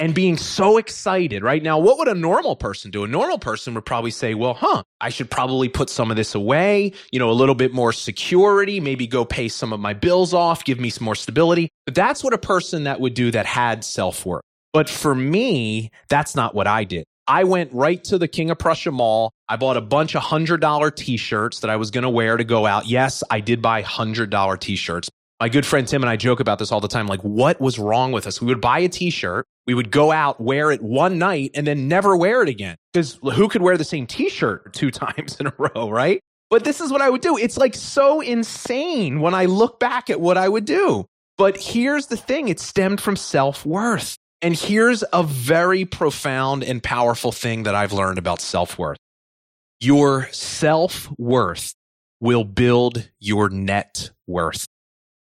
and 0.02 0.16
being 0.16 0.36
so 0.36 0.78
excited 0.78 1.44
right 1.44 1.62
now 1.62 1.78
what 1.78 1.96
would 1.96 2.08
a 2.08 2.14
normal 2.14 2.56
person 2.56 2.90
do 2.90 3.04
a 3.04 3.06
normal 3.06 3.38
person 3.38 3.72
would 3.72 3.86
probably 3.86 4.10
say 4.10 4.34
well 4.34 4.52
huh 4.52 4.82
i 5.00 5.08
should 5.08 5.30
probably 5.30 5.68
put 5.68 5.88
some 5.88 6.10
of 6.10 6.16
this 6.16 6.34
away 6.34 6.92
you 7.12 7.20
know 7.20 7.30
a 7.30 7.32
little 7.32 7.54
bit 7.54 7.72
more 7.72 7.92
security 7.92 8.80
maybe 8.80 9.06
go 9.06 9.24
pay 9.24 9.48
some 9.48 9.72
of 9.72 9.78
my 9.78 9.94
bills 9.94 10.34
off 10.34 10.64
give 10.64 10.80
me 10.80 10.90
some 10.90 11.04
more 11.04 11.14
stability 11.14 11.68
but 11.86 11.94
that's 11.94 12.24
what 12.24 12.34
a 12.34 12.38
person 12.38 12.82
that 12.82 12.98
would 13.00 13.14
do 13.14 13.30
that 13.30 13.46
had 13.46 13.84
self-worth 13.84 14.42
but 14.72 14.90
for 14.90 15.14
me 15.14 15.88
that's 16.08 16.34
not 16.34 16.52
what 16.52 16.66
i 16.66 16.82
did 16.82 17.04
I 17.28 17.44
went 17.44 17.72
right 17.72 18.02
to 18.04 18.18
the 18.18 18.26
King 18.26 18.50
of 18.50 18.58
Prussia 18.58 18.90
Mall. 18.90 19.32
I 19.48 19.54
bought 19.54 19.76
a 19.76 19.80
bunch 19.80 20.16
of 20.16 20.22
$100 20.24 20.96
t 20.96 21.16
shirts 21.16 21.60
that 21.60 21.70
I 21.70 21.76
was 21.76 21.92
going 21.92 22.02
to 22.02 22.10
wear 22.10 22.36
to 22.36 22.42
go 22.42 22.66
out. 22.66 22.86
Yes, 22.86 23.22
I 23.30 23.38
did 23.38 23.62
buy 23.62 23.80
$100 23.84 24.58
t 24.58 24.74
shirts. 24.74 25.08
My 25.42 25.48
good 25.48 25.66
friend 25.66 25.88
Tim 25.88 26.04
and 26.04 26.08
I 26.08 26.14
joke 26.14 26.38
about 26.38 26.60
this 26.60 26.70
all 26.70 26.78
the 26.78 26.86
time. 26.86 27.08
Like, 27.08 27.20
what 27.22 27.60
was 27.60 27.76
wrong 27.76 28.12
with 28.12 28.28
us? 28.28 28.40
We 28.40 28.46
would 28.46 28.60
buy 28.60 28.78
a 28.78 28.88
t 28.88 29.10
shirt, 29.10 29.44
we 29.66 29.74
would 29.74 29.90
go 29.90 30.12
out, 30.12 30.40
wear 30.40 30.70
it 30.70 30.80
one 30.80 31.18
night, 31.18 31.50
and 31.54 31.66
then 31.66 31.88
never 31.88 32.16
wear 32.16 32.44
it 32.44 32.48
again. 32.48 32.76
Because 32.92 33.18
who 33.34 33.48
could 33.48 33.60
wear 33.60 33.76
the 33.76 33.82
same 33.82 34.06
t 34.06 34.28
shirt 34.28 34.72
two 34.72 34.92
times 34.92 35.38
in 35.40 35.48
a 35.48 35.52
row, 35.58 35.90
right? 35.90 36.20
But 36.48 36.62
this 36.62 36.80
is 36.80 36.92
what 36.92 37.02
I 37.02 37.10
would 37.10 37.22
do. 37.22 37.36
It's 37.36 37.56
like 37.56 37.74
so 37.74 38.20
insane 38.20 39.18
when 39.18 39.34
I 39.34 39.46
look 39.46 39.80
back 39.80 40.10
at 40.10 40.20
what 40.20 40.38
I 40.38 40.48
would 40.48 40.64
do. 40.64 41.06
But 41.36 41.56
here's 41.56 42.06
the 42.06 42.16
thing 42.16 42.46
it 42.46 42.60
stemmed 42.60 43.00
from 43.00 43.16
self 43.16 43.66
worth. 43.66 44.16
And 44.42 44.54
here's 44.54 45.02
a 45.12 45.24
very 45.24 45.84
profound 45.84 46.62
and 46.62 46.80
powerful 46.80 47.32
thing 47.32 47.64
that 47.64 47.74
I've 47.74 47.92
learned 47.92 48.18
about 48.18 48.40
self 48.40 48.78
worth 48.78 48.98
your 49.80 50.28
self 50.30 51.10
worth 51.18 51.74
will 52.20 52.44
build 52.44 53.10
your 53.18 53.48
net 53.48 54.12
worth. 54.28 54.68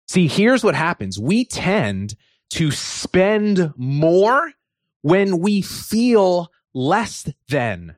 See, 0.07 0.27
here's 0.27 0.63
what 0.63 0.75
happens. 0.75 1.19
We 1.19 1.45
tend 1.45 2.15
to 2.51 2.71
spend 2.71 3.73
more 3.75 4.53
when 5.01 5.39
we 5.39 5.61
feel 5.61 6.51
less 6.73 7.29
than. 7.49 7.95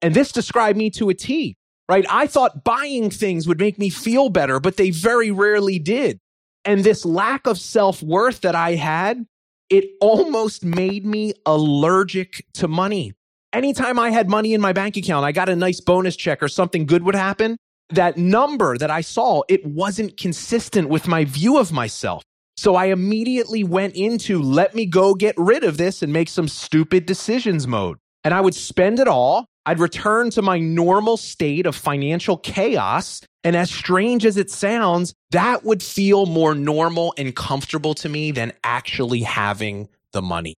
And 0.00 0.14
this 0.14 0.32
described 0.32 0.76
me 0.76 0.90
to 0.90 1.08
a 1.08 1.14
T, 1.14 1.56
right? 1.88 2.04
I 2.10 2.26
thought 2.26 2.64
buying 2.64 3.10
things 3.10 3.46
would 3.46 3.60
make 3.60 3.78
me 3.78 3.90
feel 3.90 4.28
better, 4.28 4.58
but 4.58 4.76
they 4.76 4.90
very 4.90 5.30
rarely 5.30 5.78
did. 5.78 6.18
And 6.64 6.82
this 6.82 7.04
lack 7.04 7.46
of 7.46 7.58
self 7.58 8.02
worth 8.02 8.40
that 8.40 8.54
I 8.56 8.74
had, 8.74 9.26
it 9.70 9.84
almost 10.00 10.64
made 10.64 11.06
me 11.06 11.34
allergic 11.46 12.44
to 12.54 12.68
money. 12.68 13.14
Anytime 13.52 13.98
I 13.98 14.10
had 14.10 14.28
money 14.28 14.54
in 14.54 14.60
my 14.60 14.72
bank 14.72 14.96
account, 14.96 15.24
I 15.24 15.32
got 15.32 15.48
a 15.48 15.56
nice 15.56 15.80
bonus 15.80 16.16
check 16.16 16.42
or 16.42 16.48
something 16.48 16.86
good 16.86 17.04
would 17.04 17.14
happen 17.14 17.58
that 17.94 18.16
number 18.16 18.76
that 18.78 18.90
I 18.90 19.00
saw, 19.00 19.42
it 19.48 19.64
wasn't 19.64 20.16
consistent 20.16 20.88
with 20.88 21.08
my 21.08 21.24
view 21.24 21.58
of 21.58 21.72
myself. 21.72 22.22
So 22.56 22.74
I 22.74 22.86
immediately 22.86 23.64
went 23.64 23.94
into 23.94 24.40
let 24.42 24.74
me 24.74 24.86
go 24.86 25.14
get 25.14 25.34
rid 25.36 25.64
of 25.64 25.78
this 25.78 26.02
and 26.02 26.12
make 26.12 26.28
some 26.28 26.48
stupid 26.48 27.06
decisions 27.06 27.66
mode. 27.66 27.98
And 28.24 28.32
I 28.32 28.40
would 28.40 28.54
spend 28.54 29.00
it 29.00 29.08
all. 29.08 29.46
I'd 29.64 29.78
return 29.78 30.30
to 30.30 30.42
my 30.42 30.58
normal 30.58 31.16
state 31.16 31.66
of 31.66 31.74
financial 31.74 32.36
chaos. 32.36 33.20
And 33.44 33.56
as 33.56 33.70
strange 33.70 34.26
as 34.26 34.36
it 34.36 34.50
sounds, 34.50 35.14
that 35.30 35.64
would 35.64 35.82
feel 35.82 36.26
more 36.26 36.54
normal 36.54 37.14
and 37.16 37.34
comfortable 37.34 37.94
to 37.94 38.08
me 38.08 38.30
than 38.30 38.52
actually 38.62 39.22
having 39.22 39.88
the 40.12 40.22
money. 40.22 40.54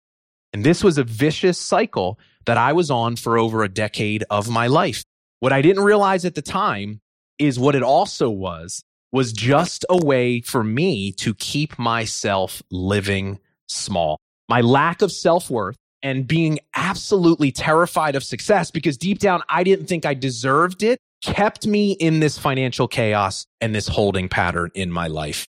And 0.51 0.63
this 0.63 0.83
was 0.83 0.97
a 0.97 1.03
vicious 1.03 1.57
cycle 1.57 2.19
that 2.45 2.57
I 2.57 2.73
was 2.73 2.91
on 2.91 3.15
for 3.15 3.37
over 3.37 3.63
a 3.63 3.69
decade 3.69 4.23
of 4.29 4.49
my 4.49 4.67
life. 4.67 5.03
What 5.39 5.53
I 5.53 5.61
didn't 5.61 5.83
realize 5.83 6.25
at 6.25 6.35
the 6.35 6.41
time 6.41 7.01
is 7.39 7.59
what 7.59 7.75
it 7.75 7.83
also 7.83 8.29
was 8.29 8.83
was 9.11 9.31
just 9.31 9.85
a 9.89 9.97
way 9.97 10.41
for 10.41 10.63
me 10.63 11.11
to 11.11 11.33
keep 11.35 11.77
myself 11.77 12.61
living 12.71 13.39
small. 13.67 14.19
My 14.49 14.61
lack 14.61 15.01
of 15.01 15.11
self 15.11 15.49
worth 15.49 15.77
and 16.01 16.27
being 16.27 16.59
absolutely 16.75 17.51
terrified 17.51 18.15
of 18.15 18.23
success 18.23 18.71
because 18.71 18.97
deep 18.97 19.19
down 19.19 19.41
I 19.49 19.63
didn't 19.63 19.85
think 19.85 20.05
I 20.05 20.13
deserved 20.13 20.83
it 20.83 20.99
kept 21.23 21.65
me 21.65 21.93
in 21.93 22.19
this 22.19 22.37
financial 22.37 22.87
chaos 22.87 23.45
and 23.61 23.73
this 23.73 23.87
holding 23.87 24.27
pattern 24.27 24.71
in 24.73 24.91
my 24.91 25.07
life. 25.07 25.47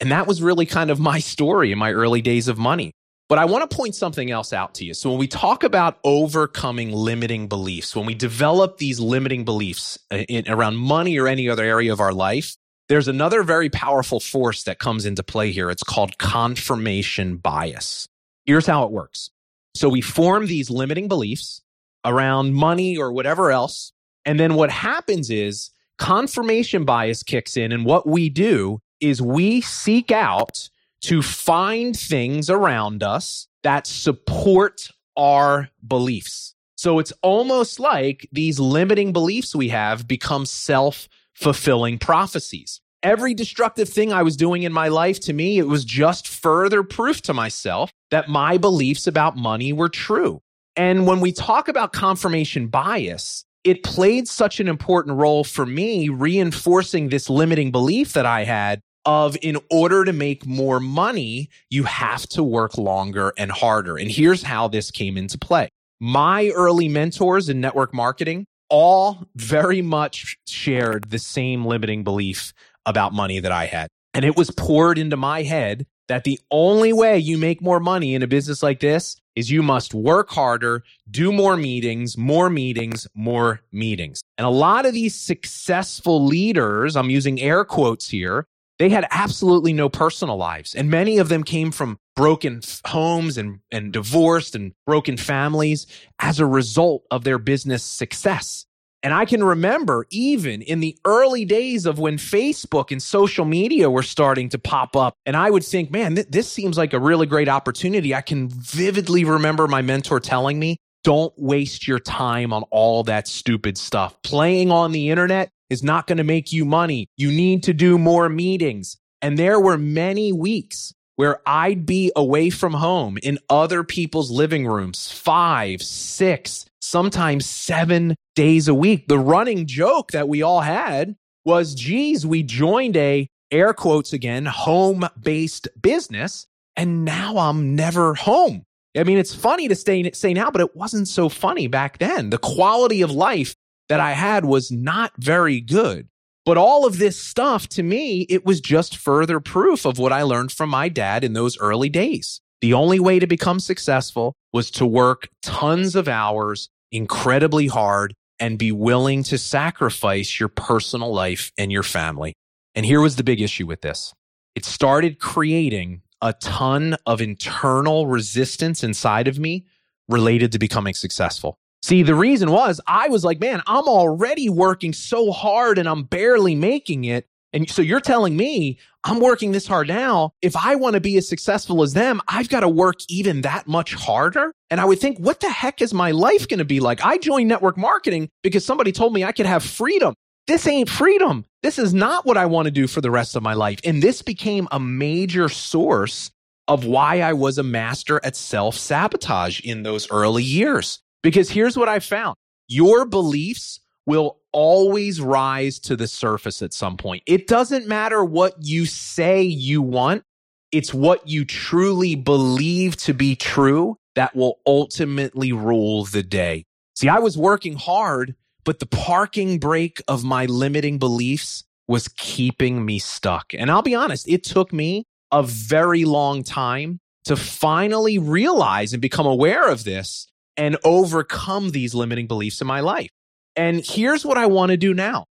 And 0.00 0.10
that 0.10 0.26
was 0.26 0.42
really 0.42 0.66
kind 0.66 0.90
of 0.90 0.98
my 0.98 1.18
story 1.18 1.72
in 1.72 1.78
my 1.78 1.92
early 1.92 2.22
days 2.22 2.48
of 2.48 2.58
money. 2.58 2.92
But 3.34 3.40
I 3.40 3.46
want 3.46 3.68
to 3.68 3.76
point 3.76 3.96
something 3.96 4.30
else 4.30 4.52
out 4.52 4.74
to 4.74 4.84
you. 4.84 4.94
So 4.94 5.10
when 5.10 5.18
we 5.18 5.26
talk 5.26 5.64
about 5.64 5.98
overcoming 6.04 6.92
limiting 6.92 7.48
beliefs, 7.48 7.96
when 7.96 8.06
we 8.06 8.14
develop 8.14 8.78
these 8.78 9.00
limiting 9.00 9.44
beliefs 9.44 9.98
uh, 10.12 10.18
in, 10.18 10.48
around 10.48 10.76
money 10.76 11.18
or 11.18 11.26
any 11.26 11.48
other 11.48 11.64
area 11.64 11.92
of 11.92 11.98
our 11.98 12.12
life, 12.12 12.56
there's 12.88 13.08
another 13.08 13.42
very 13.42 13.68
powerful 13.68 14.20
force 14.20 14.62
that 14.62 14.78
comes 14.78 15.04
into 15.04 15.24
play 15.24 15.50
here. 15.50 15.68
It's 15.68 15.82
called 15.82 16.16
confirmation 16.16 17.38
bias. 17.38 18.08
Here's 18.44 18.66
how 18.66 18.84
it 18.84 18.92
works. 18.92 19.30
So 19.74 19.88
we 19.88 20.00
form 20.00 20.46
these 20.46 20.70
limiting 20.70 21.08
beliefs 21.08 21.60
around 22.04 22.54
money 22.54 22.96
or 22.96 23.10
whatever 23.12 23.50
else. 23.50 23.92
And 24.24 24.38
then 24.38 24.54
what 24.54 24.70
happens 24.70 25.28
is 25.28 25.70
confirmation 25.98 26.84
bias 26.84 27.24
kicks 27.24 27.56
in. 27.56 27.72
And 27.72 27.84
what 27.84 28.06
we 28.06 28.28
do 28.28 28.78
is 29.00 29.20
we 29.20 29.60
seek 29.60 30.12
out 30.12 30.70
to 31.04 31.20
find 31.20 31.94
things 31.94 32.48
around 32.48 33.02
us 33.02 33.46
that 33.62 33.86
support 33.86 34.88
our 35.16 35.68
beliefs. 35.86 36.54
So 36.76 36.98
it's 36.98 37.12
almost 37.22 37.78
like 37.78 38.26
these 38.32 38.58
limiting 38.58 39.12
beliefs 39.12 39.54
we 39.54 39.68
have 39.68 40.08
become 40.08 40.46
self 40.46 41.08
fulfilling 41.34 41.98
prophecies. 41.98 42.80
Every 43.02 43.34
destructive 43.34 43.88
thing 43.88 44.14
I 44.14 44.22
was 44.22 44.34
doing 44.34 44.62
in 44.62 44.72
my 44.72 44.88
life, 44.88 45.20
to 45.20 45.34
me, 45.34 45.58
it 45.58 45.66
was 45.66 45.84
just 45.84 46.26
further 46.26 46.82
proof 46.82 47.20
to 47.22 47.34
myself 47.34 47.90
that 48.10 48.28
my 48.30 48.56
beliefs 48.56 49.06
about 49.06 49.36
money 49.36 49.74
were 49.74 49.90
true. 49.90 50.40
And 50.74 51.06
when 51.06 51.20
we 51.20 51.32
talk 51.32 51.68
about 51.68 51.92
confirmation 51.92 52.68
bias, 52.68 53.44
it 53.62 53.82
played 53.82 54.26
such 54.26 54.58
an 54.58 54.68
important 54.68 55.18
role 55.18 55.44
for 55.44 55.66
me 55.66 56.08
reinforcing 56.08 57.10
this 57.10 57.28
limiting 57.28 57.70
belief 57.70 58.14
that 58.14 58.24
I 58.26 58.44
had 58.44 58.80
of 59.06 59.36
in 59.42 59.58
order 59.70 60.04
to 60.04 60.12
make 60.12 60.46
more 60.46 60.80
money, 60.80 61.50
you 61.70 61.84
have 61.84 62.26
to 62.28 62.42
work 62.42 62.78
longer 62.78 63.32
and 63.36 63.50
harder. 63.50 63.96
And 63.96 64.10
here's 64.10 64.42
how 64.42 64.68
this 64.68 64.90
came 64.90 65.16
into 65.16 65.38
play. 65.38 65.68
My 66.00 66.50
early 66.50 66.88
mentors 66.88 67.48
in 67.48 67.60
network 67.60 67.94
marketing 67.94 68.46
all 68.70 69.26
very 69.36 69.82
much 69.82 70.36
shared 70.46 71.10
the 71.10 71.18
same 71.18 71.64
limiting 71.64 72.02
belief 72.02 72.52
about 72.86 73.12
money 73.12 73.40
that 73.40 73.52
I 73.52 73.66
had. 73.66 73.88
And 74.14 74.24
it 74.24 74.36
was 74.36 74.50
poured 74.50 74.98
into 74.98 75.16
my 75.16 75.42
head 75.42 75.86
that 76.08 76.24
the 76.24 76.38
only 76.50 76.92
way 76.92 77.18
you 77.18 77.38
make 77.38 77.62
more 77.62 77.80
money 77.80 78.14
in 78.14 78.22
a 78.22 78.26
business 78.26 78.62
like 78.62 78.80
this 78.80 79.16
is 79.34 79.50
you 79.50 79.62
must 79.62 79.94
work 79.94 80.30
harder, 80.30 80.84
do 81.10 81.32
more 81.32 81.56
meetings, 81.56 82.16
more 82.16 82.50
meetings, 82.50 83.06
more 83.14 83.60
meetings. 83.72 84.22
And 84.38 84.46
a 84.46 84.50
lot 84.50 84.86
of 84.86 84.92
these 84.92 85.14
successful 85.14 86.24
leaders, 86.24 86.94
I'm 86.94 87.10
using 87.10 87.40
air 87.40 87.64
quotes 87.64 88.08
here, 88.08 88.46
they 88.84 88.90
had 88.90 89.06
absolutely 89.10 89.72
no 89.72 89.88
personal 89.88 90.36
lives. 90.36 90.74
And 90.74 90.90
many 90.90 91.16
of 91.16 91.30
them 91.30 91.42
came 91.42 91.70
from 91.70 91.98
broken 92.14 92.60
homes 92.84 93.38
and, 93.38 93.60
and 93.72 93.94
divorced 93.94 94.54
and 94.54 94.74
broken 94.84 95.16
families 95.16 95.86
as 96.18 96.38
a 96.38 96.44
result 96.44 97.06
of 97.10 97.24
their 97.24 97.38
business 97.38 97.82
success. 97.82 98.66
And 99.02 99.14
I 99.14 99.24
can 99.24 99.42
remember 99.42 100.04
even 100.10 100.60
in 100.60 100.80
the 100.80 100.98
early 101.06 101.46
days 101.46 101.86
of 101.86 101.98
when 101.98 102.18
Facebook 102.18 102.90
and 102.90 103.02
social 103.02 103.46
media 103.46 103.88
were 103.88 104.02
starting 104.02 104.50
to 104.50 104.58
pop 104.58 104.96
up. 104.96 105.14
And 105.24 105.34
I 105.34 105.48
would 105.48 105.64
think, 105.64 105.90
man, 105.90 106.16
th- 106.16 106.28
this 106.28 106.52
seems 106.52 106.76
like 106.76 106.92
a 106.92 107.00
really 107.00 107.24
great 107.24 107.48
opportunity. 107.48 108.14
I 108.14 108.20
can 108.20 108.50
vividly 108.50 109.24
remember 109.24 109.66
my 109.66 109.80
mentor 109.80 110.20
telling 110.20 110.58
me, 110.58 110.76
don't 111.04 111.32
waste 111.38 111.88
your 111.88 112.00
time 112.00 112.52
on 112.52 112.64
all 112.64 113.02
that 113.04 113.28
stupid 113.28 113.78
stuff. 113.78 114.20
Playing 114.22 114.70
on 114.70 114.92
the 114.92 115.08
internet 115.08 115.50
is 115.70 115.82
not 115.82 116.06
going 116.06 116.18
to 116.18 116.24
make 116.24 116.52
you 116.52 116.64
money. 116.64 117.06
You 117.16 117.30
need 117.30 117.62
to 117.64 117.72
do 117.72 117.98
more 117.98 118.28
meetings. 118.28 118.96
And 119.22 119.38
there 119.38 119.58
were 119.58 119.78
many 119.78 120.32
weeks 120.32 120.92
where 121.16 121.40
I'd 121.46 121.86
be 121.86 122.12
away 122.16 122.50
from 122.50 122.74
home 122.74 123.18
in 123.22 123.38
other 123.48 123.84
people's 123.84 124.30
living 124.30 124.66
rooms, 124.66 125.10
five, 125.10 125.80
six, 125.82 126.66
sometimes 126.80 127.46
seven 127.46 128.16
days 128.34 128.68
a 128.68 128.74
week. 128.74 129.08
The 129.08 129.18
running 129.18 129.66
joke 129.66 130.10
that 130.12 130.28
we 130.28 130.42
all 130.42 130.60
had 130.60 131.16
was, 131.44 131.74
geez, 131.74 132.26
we 132.26 132.42
joined 132.42 132.96
a 132.96 133.28
air 133.50 133.72
quotes 133.72 134.12
again, 134.12 134.46
home 134.46 135.08
based 135.20 135.68
business. 135.80 136.46
And 136.76 137.04
now 137.04 137.38
I'm 137.38 137.76
never 137.76 138.14
home. 138.14 138.64
I 138.96 139.04
mean, 139.04 139.18
it's 139.18 139.34
funny 139.34 139.68
to 139.68 139.74
say, 139.74 140.10
say 140.10 140.34
now, 140.34 140.50
but 140.50 140.60
it 140.60 140.76
wasn't 140.76 141.08
so 141.08 141.28
funny 141.28 141.66
back 141.66 141.98
then. 141.98 142.30
The 142.30 142.38
quality 142.38 143.02
of 143.02 143.10
life 143.10 143.54
that 143.88 144.00
I 144.00 144.12
had 144.12 144.44
was 144.44 144.70
not 144.70 145.12
very 145.18 145.60
good. 145.60 146.08
But 146.44 146.58
all 146.58 146.86
of 146.86 146.98
this 146.98 147.18
stuff 147.18 147.68
to 147.68 147.82
me, 147.82 148.22
it 148.28 148.44
was 148.44 148.60
just 148.60 148.96
further 148.96 149.40
proof 149.40 149.86
of 149.86 149.98
what 149.98 150.12
I 150.12 150.22
learned 150.22 150.52
from 150.52 150.68
my 150.68 150.88
dad 150.88 151.24
in 151.24 151.32
those 151.32 151.58
early 151.58 151.88
days. 151.88 152.40
The 152.60 152.74
only 152.74 153.00
way 153.00 153.18
to 153.18 153.26
become 153.26 153.60
successful 153.60 154.34
was 154.52 154.70
to 154.72 154.86
work 154.86 155.28
tons 155.42 155.96
of 155.96 156.08
hours 156.08 156.68
incredibly 156.92 157.66
hard 157.66 158.14
and 158.38 158.58
be 158.58 158.72
willing 158.72 159.22
to 159.24 159.38
sacrifice 159.38 160.38
your 160.38 160.48
personal 160.48 161.12
life 161.12 161.50
and 161.56 161.72
your 161.72 161.82
family. 161.82 162.34
And 162.74 162.84
here 162.84 163.00
was 163.00 163.16
the 163.16 163.24
big 163.24 163.40
issue 163.40 163.66
with 163.66 163.80
this. 163.80 164.12
It 164.54 164.64
started 164.64 165.18
creating 165.18 166.02
a 166.20 166.32
ton 166.34 166.96
of 167.06 167.20
internal 167.20 168.06
resistance 168.06 168.82
inside 168.84 169.28
of 169.28 169.38
me 169.38 169.66
related 170.08 170.52
to 170.52 170.58
becoming 170.58 170.94
successful. 170.94 171.58
See, 171.84 172.02
the 172.02 172.14
reason 172.14 172.50
was 172.50 172.80
I 172.86 173.08
was 173.08 173.26
like, 173.26 173.40
man, 173.40 173.60
I'm 173.66 173.86
already 173.86 174.48
working 174.48 174.94
so 174.94 175.30
hard 175.30 175.76
and 175.76 175.86
I'm 175.86 176.04
barely 176.04 176.54
making 176.54 177.04
it. 177.04 177.26
And 177.52 177.68
so 177.68 177.82
you're 177.82 178.00
telling 178.00 178.38
me 178.38 178.78
I'm 179.04 179.20
working 179.20 179.52
this 179.52 179.66
hard 179.66 179.88
now. 179.88 180.30
If 180.40 180.56
I 180.56 180.76
want 180.76 180.94
to 180.94 181.00
be 181.02 181.18
as 181.18 181.28
successful 181.28 181.82
as 181.82 181.92
them, 181.92 182.22
I've 182.26 182.48
got 182.48 182.60
to 182.60 182.70
work 182.70 183.00
even 183.10 183.42
that 183.42 183.68
much 183.68 183.92
harder. 183.92 184.54
And 184.70 184.80
I 184.80 184.86
would 184.86 184.98
think, 184.98 185.18
what 185.18 185.40
the 185.40 185.50
heck 185.50 185.82
is 185.82 185.92
my 185.92 186.12
life 186.12 186.48
going 186.48 186.56
to 186.56 186.64
be 186.64 186.80
like? 186.80 187.04
I 187.04 187.18
joined 187.18 187.50
network 187.50 187.76
marketing 187.76 188.30
because 188.42 188.64
somebody 188.64 188.90
told 188.90 189.12
me 189.12 189.22
I 189.22 189.32
could 189.32 189.44
have 189.44 189.62
freedom. 189.62 190.14
This 190.46 190.66
ain't 190.66 190.88
freedom. 190.88 191.44
This 191.62 191.78
is 191.78 191.92
not 191.92 192.24
what 192.24 192.38
I 192.38 192.46
want 192.46 192.64
to 192.64 192.70
do 192.70 192.86
for 192.86 193.02
the 193.02 193.10
rest 193.10 193.36
of 193.36 193.42
my 193.42 193.52
life. 193.52 193.80
And 193.84 194.02
this 194.02 194.22
became 194.22 194.68
a 194.72 194.80
major 194.80 195.50
source 195.50 196.30
of 196.66 196.86
why 196.86 197.20
I 197.20 197.34
was 197.34 197.58
a 197.58 197.62
master 197.62 198.22
at 198.24 198.36
self 198.36 198.74
sabotage 198.74 199.60
in 199.60 199.82
those 199.82 200.10
early 200.10 200.42
years. 200.42 201.00
Because 201.24 201.50
here's 201.50 201.76
what 201.76 201.88
I 201.88 201.98
found 201.98 202.36
your 202.68 203.06
beliefs 203.06 203.80
will 204.06 204.38
always 204.52 205.20
rise 205.20 205.78
to 205.80 205.96
the 205.96 206.06
surface 206.06 206.62
at 206.62 206.74
some 206.74 206.96
point. 206.96 207.22
It 207.26 207.46
doesn't 207.46 207.88
matter 207.88 208.22
what 208.22 208.54
you 208.60 208.86
say 208.86 209.42
you 209.42 209.82
want, 209.82 210.22
it's 210.70 210.94
what 210.94 211.26
you 211.26 211.44
truly 211.44 212.14
believe 212.14 212.96
to 212.98 213.14
be 213.14 213.34
true 213.34 213.96
that 214.14 214.36
will 214.36 214.60
ultimately 214.66 215.50
rule 215.50 216.04
the 216.04 216.22
day. 216.22 216.66
See, 216.94 217.08
I 217.08 217.18
was 217.18 217.36
working 217.36 217.74
hard, 217.74 218.36
but 218.64 218.78
the 218.78 218.86
parking 218.86 219.58
brake 219.58 220.02
of 220.06 220.24
my 220.24 220.44
limiting 220.44 220.98
beliefs 220.98 221.64
was 221.88 222.08
keeping 222.08 222.84
me 222.84 222.98
stuck. 222.98 223.52
And 223.54 223.70
I'll 223.70 223.82
be 223.82 223.94
honest, 223.94 224.28
it 224.28 224.44
took 224.44 224.72
me 224.72 225.06
a 225.32 225.42
very 225.42 226.04
long 226.04 226.42
time 226.42 227.00
to 227.24 227.34
finally 227.34 228.18
realize 228.18 228.92
and 228.92 229.02
become 229.02 229.26
aware 229.26 229.68
of 229.68 229.84
this 229.84 230.28
and 230.56 230.76
overcome 230.84 231.70
these 231.70 231.94
limiting 231.94 232.26
beliefs 232.26 232.60
in 232.60 232.66
my 232.66 232.80
life. 232.80 233.10
And 233.56 233.84
here's 233.84 234.24
what 234.24 234.38
I 234.38 234.46
want 234.46 234.70
to 234.70 234.76
do 234.76 234.94
now 234.94 235.26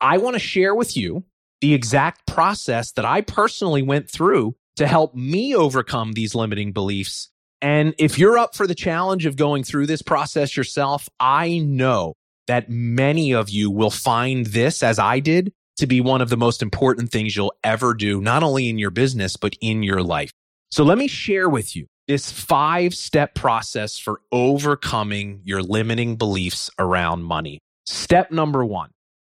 I 0.00 0.18
want 0.18 0.34
to 0.34 0.40
share 0.40 0.74
with 0.74 0.96
you 0.96 1.24
the 1.60 1.74
exact 1.74 2.26
process 2.26 2.92
that 2.92 3.04
I 3.04 3.22
personally 3.22 3.82
went 3.82 4.10
through 4.10 4.56
to 4.76 4.86
help 4.86 5.14
me 5.14 5.54
overcome 5.54 6.12
these 6.12 6.34
limiting 6.34 6.72
beliefs. 6.72 7.30
And 7.62 7.94
if 7.98 8.18
you're 8.18 8.36
up 8.36 8.54
for 8.54 8.66
the 8.66 8.74
challenge 8.74 9.24
of 9.24 9.36
going 9.36 9.64
through 9.64 9.86
this 9.86 10.02
process 10.02 10.56
yourself, 10.56 11.08
I 11.18 11.58
know 11.58 12.14
that 12.46 12.68
many 12.68 13.32
of 13.32 13.48
you 13.48 13.70
will 13.70 13.90
find 13.90 14.46
this, 14.46 14.82
as 14.82 14.98
I 14.98 15.20
did, 15.20 15.52
to 15.78 15.86
be 15.86 16.00
one 16.00 16.20
of 16.20 16.28
the 16.28 16.36
most 16.36 16.62
important 16.62 17.10
things 17.10 17.34
you'll 17.34 17.54
ever 17.64 17.94
do, 17.94 18.20
not 18.20 18.42
only 18.42 18.68
in 18.68 18.78
your 18.78 18.90
business, 18.90 19.36
but 19.36 19.56
in 19.60 19.82
your 19.82 20.02
life. 20.02 20.30
So 20.70 20.84
let 20.84 20.98
me 20.98 21.08
share 21.08 21.48
with 21.48 21.74
you 21.74 21.86
this 22.08 22.30
five 22.30 22.94
step 22.94 23.34
process 23.34 23.98
for 23.98 24.20
overcoming 24.30 25.40
your 25.44 25.62
limiting 25.62 26.16
beliefs 26.16 26.70
around 26.78 27.22
money. 27.22 27.58
Step 27.84 28.30
number 28.30 28.64
one, 28.64 28.90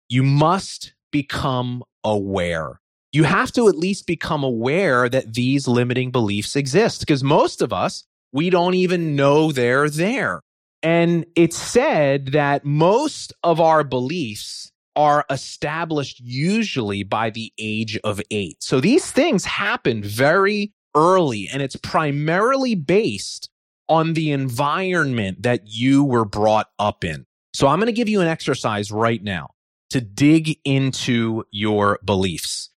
you 0.09 0.23
must 0.23 0.95
become 1.11 1.83
aware. 2.05 2.81
You 3.13 3.25
have 3.25 3.53
to 3.53 3.69
at 3.69 3.77
least 3.77 4.07
become 4.07 4.43
aware 4.43 5.09
that 5.09 5.35
these 5.35 5.69
limiting 5.69 6.11
beliefs 6.11 6.57
exist 6.57 7.01
because 7.01 7.23
most 7.23 7.61
of 7.61 7.73
us, 7.73 8.05
we 8.33 8.49
don't 8.49 8.75
even 8.75 9.15
know 9.15 9.53
they're 9.53 9.91
there. 9.91 10.41
And 10.83 11.27
it's 11.37 11.57
said 11.57 12.29
that 12.29 12.65
most 12.65 13.33
of 13.43 13.61
our 13.61 13.85
beliefs 13.85 14.73
are 14.97 15.25
established 15.31 16.21
usually 16.21 17.03
by 17.03 17.31
the 17.31 17.53
age 17.59 17.99
of 18.03 18.21
eight. 18.31 18.63
So 18.63 18.81
these 18.81 19.11
things 19.11 19.45
happen 19.45 20.03
very 20.03 20.73
early 20.95 21.49
and 21.53 21.63
it's 21.63 21.77
primarily 21.77 22.75
based 22.75 23.49
on 23.89 24.15
the 24.15 24.31
environment 24.31 25.43
that 25.43 25.63
you 25.67 26.05
were 26.05 26.25
brought 26.25 26.69
up 26.79 27.05
in. 27.05 27.27
So 27.55 27.67
I'm 27.67 27.79
going 27.79 27.87
to 27.87 27.93
give 27.93 28.09
you 28.09 28.21
an 28.21 28.29
exercise 28.29 28.91
right 28.91 29.23
now 29.23 29.51
to 29.91 30.01
dig 30.01 30.59
into 30.65 31.45
your 31.51 31.99
beliefs. 32.05 32.71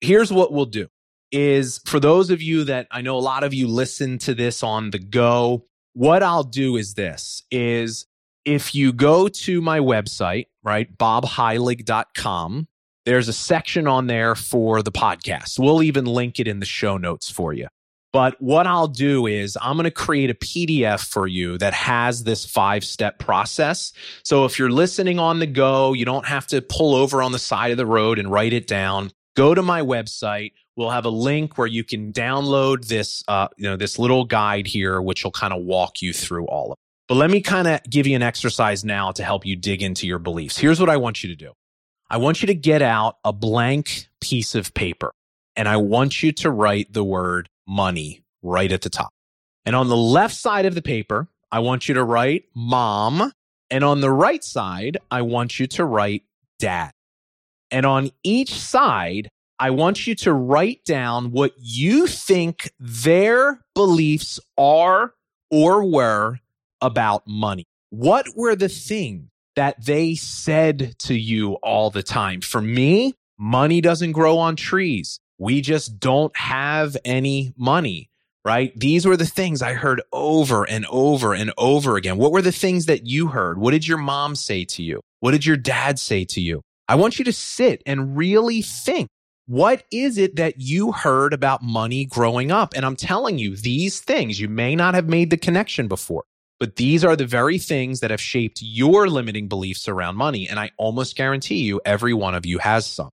Here's 0.00 0.32
what 0.32 0.52
we'll 0.52 0.66
do. 0.66 0.88
is 1.32 1.80
for 1.84 1.98
those 1.98 2.30
of 2.30 2.40
you 2.40 2.64
that 2.64 2.86
I 2.90 3.02
know 3.02 3.16
a 3.16 3.20
lot 3.20 3.44
of 3.44 3.52
you 3.52 3.66
listen 3.66 4.18
to 4.18 4.34
this 4.34 4.62
on 4.62 4.90
the 4.90 4.98
go, 4.98 5.66
what 5.92 6.22
I'll 6.22 6.44
do 6.44 6.76
is 6.76 6.94
this 6.94 7.42
is 7.50 8.06
if 8.44 8.74
you 8.74 8.92
go 8.92 9.28
to 9.28 9.60
my 9.60 9.80
website, 9.80 10.46
right, 10.62 10.96
bobheilig.com, 10.96 12.68
there's 13.04 13.28
a 13.28 13.32
section 13.32 13.86
on 13.86 14.06
there 14.06 14.34
for 14.34 14.82
the 14.82 14.92
podcast. 14.92 15.58
We'll 15.58 15.82
even 15.82 16.06
link 16.06 16.40
it 16.40 16.48
in 16.48 16.60
the 16.60 16.66
show 16.66 16.96
notes 16.96 17.30
for 17.30 17.52
you. 17.52 17.68
But 18.14 18.40
what 18.40 18.66
I'll 18.68 18.86
do 18.86 19.26
is 19.26 19.58
I'm 19.60 19.76
going 19.76 19.84
to 19.84 19.90
create 19.90 20.30
a 20.30 20.34
PDF 20.34 21.04
for 21.04 21.26
you 21.26 21.58
that 21.58 21.74
has 21.74 22.22
this 22.22 22.46
five 22.46 22.84
step 22.84 23.18
process. 23.18 23.92
So 24.22 24.44
if 24.44 24.56
you're 24.56 24.70
listening 24.70 25.18
on 25.18 25.40
the 25.40 25.48
go, 25.48 25.94
you 25.94 26.04
don't 26.04 26.24
have 26.26 26.46
to 26.48 26.62
pull 26.62 26.94
over 26.94 27.22
on 27.22 27.32
the 27.32 27.40
side 27.40 27.72
of 27.72 27.76
the 27.76 27.86
road 27.86 28.20
and 28.20 28.30
write 28.30 28.52
it 28.52 28.68
down. 28.68 29.10
Go 29.34 29.52
to 29.52 29.62
my 29.62 29.80
website. 29.80 30.52
We'll 30.76 30.90
have 30.90 31.06
a 31.06 31.10
link 31.10 31.58
where 31.58 31.66
you 31.66 31.82
can 31.82 32.12
download 32.12 32.86
this, 32.86 33.24
uh, 33.26 33.48
you 33.56 33.64
know, 33.64 33.76
this 33.76 33.98
little 33.98 34.24
guide 34.24 34.68
here, 34.68 35.02
which 35.02 35.24
will 35.24 35.32
kind 35.32 35.52
of 35.52 35.64
walk 35.64 36.00
you 36.00 36.12
through 36.12 36.46
all 36.46 36.66
of 36.66 36.72
it. 36.72 36.78
But 37.08 37.16
let 37.16 37.30
me 37.30 37.40
kind 37.40 37.66
of 37.66 37.80
give 37.90 38.06
you 38.06 38.14
an 38.14 38.22
exercise 38.22 38.84
now 38.84 39.10
to 39.10 39.24
help 39.24 39.44
you 39.44 39.56
dig 39.56 39.82
into 39.82 40.06
your 40.06 40.20
beliefs. 40.20 40.56
Here's 40.56 40.78
what 40.78 40.88
I 40.88 40.98
want 40.98 41.24
you 41.24 41.30
to 41.30 41.36
do. 41.36 41.52
I 42.14 42.16
want 42.16 42.42
you 42.42 42.46
to 42.46 42.54
get 42.54 42.80
out 42.80 43.16
a 43.24 43.32
blank 43.32 44.06
piece 44.20 44.54
of 44.54 44.72
paper 44.72 45.12
and 45.56 45.68
I 45.68 45.78
want 45.78 46.22
you 46.22 46.30
to 46.30 46.50
write 46.52 46.92
the 46.92 47.02
word 47.02 47.48
money 47.66 48.22
right 48.40 48.70
at 48.70 48.82
the 48.82 48.88
top. 48.88 49.10
And 49.66 49.74
on 49.74 49.88
the 49.88 49.96
left 49.96 50.36
side 50.36 50.64
of 50.64 50.76
the 50.76 50.80
paper, 50.80 51.26
I 51.50 51.58
want 51.58 51.88
you 51.88 51.94
to 51.96 52.04
write 52.04 52.44
mom. 52.54 53.32
And 53.68 53.82
on 53.82 54.00
the 54.00 54.12
right 54.12 54.44
side, 54.44 54.96
I 55.10 55.22
want 55.22 55.58
you 55.58 55.66
to 55.66 55.84
write 55.84 56.22
dad. 56.60 56.92
And 57.72 57.84
on 57.84 58.12
each 58.22 58.54
side, 58.54 59.28
I 59.58 59.70
want 59.70 60.06
you 60.06 60.14
to 60.14 60.32
write 60.32 60.84
down 60.84 61.32
what 61.32 61.54
you 61.58 62.06
think 62.06 62.70
their 62.78 63.60
beliefs 63.74 64.38
are 64.56 65.14
or 65.50 65.84
were 65.84 66.38
about 66.80 67.26
money. 67.26 67.64
What 67.90 68.28
were 68.36 68.54
the 68.54 68.68
things 68.68 69.30
that 69.56 69.84
they 69.84 70.14
said 70.14 70.96
to 71.00 71.14
you 71.14 71.54
all 71.62 71.90
the 71.90 72.02
time? 72.02 72.40
For 72.40 72.60
me, 72.60 73.14
money 73.38 73.80
doesn't 73.80 74.12
grow 74.12 74.38
on 74.38 74.56
trees. 74.56 75.20
We 75.38 75.60
just 75.60 75.98
don't 75.98 76.36
have 76.36 76.96
any 77.04 77.52
money, 77.56 78.08
right? 78.44 78.72
These 78.78 79.06
were 79.06 79.16
the 79.16 79.26
things 79.26 79.62
I 79.62 79.74
heard 79.74 80.02
over 80.12 80.68
and 80.68 80.86
over 80.86 81.34
and 81.34 81.52
over 81.58 81.96
again. 81.96 82.18
What 82.18 82.32
were 82.32 82.42
the 82.42 82.52
things 82.52 82.86
that 82.86 83.06
you 83.06 83.28
heard? 83.28 83.58
What 83.58 83.72
did 83.72 83.86
your 83.86 83.98
mom 83.98 84.36
say 84.36 84.64
to 84.66 84.82
you? 84.82 85.00
What 85.20 85.32
did 85.32 85.46
your 85.46 85.56
dad 85.56 85.98
say 85.98 86.24
to 86.26 86.40
you? 86.40 86.60
I 86.88 86.96
want 86.96 87.18
you 87.18 87.24
to 87.24 87.32
sit 87.32 87.82
and 87.86 88.16
really 88.16 88.62
think. 88.62 89.08
What 89.46 89.84
is 89.90 90.16
it 90.16 90.36
that 90.36 90.60
you 90.60 90.92
heard 90.92 91.34
about 91.34 91.62
money 91.62 92.06
growing 92.06 92.50
up? 92.50 92.72
And 92.74 92.84
I'm 92.84 92.96
telling 92.96 93.38
you, 93.38 93.56
these 93.56 94.00
things, 94.00 94.40
you 94.40 94.48
may 94.48 94.74
not 94.74 94.94
have 94.94 95.08
made 95.08 95.28
the 95.30 95.36
connection 95.36 95.86
before, 95.86 96.24
but 96.64 96.76
these 96.76 97.04
are 97.04 97.14
the 97.14 97.26
very 97.26 97.58
things 97.58 98.00
that 98.00 98.10
have 98.10 98.22
shaped 98.22 98.62
your 98.62 99.06
limiting 99.06 99.48
beliefs 99.48 99.86
around 99.86 100.16
money. 100.16 100.48
And 100.48 100.58
I 100.58 100.70
almost 100.78 101.14
guarantee 101.14 101.58
you, 101.58 101.78
every 101.84 102.14
one 102.14 102.34
of 102.34 102.46
you 102.46 102.56
has 102.56 102.86
some. 102.86 103.10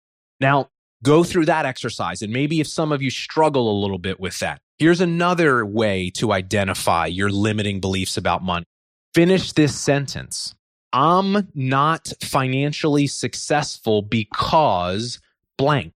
Now, 0.40 0.70
go 1.02 1.22
through 1.22 1.44
that 1.44 1.66
exercise. 1.66 2.22
And 2.22 2.33
maybe 2.33 2.61
if 2.61 2.66
some 2.66 2.90
of 2.90 3.02
you 3.02 3.11
struggle 3.11 3.70
a 3.70 3.76
little 3.78 3.98
bit 3.98 4.18
with 4.18 4.38
that, 4.38 4.62
here's 4.78 5.02
another 5.02 5.66
way 5.66 6.09
to 6.12 6.33
identify 6.33 7.04
your 7.04 7.28
limiting 7.28 7.80
beliefs 7.80 8.16
about 8.16 8.42
money. 8.42 8.64
Finish 9.12 9.52
this 9.52 9.78
sentence. 9.78 10.54
I'm 10.94 11.46
not 11.54 12.11
financially 12.22 13.07
successful 13.07 14.00
because 14.00 15.20
blank. 15.59 15.92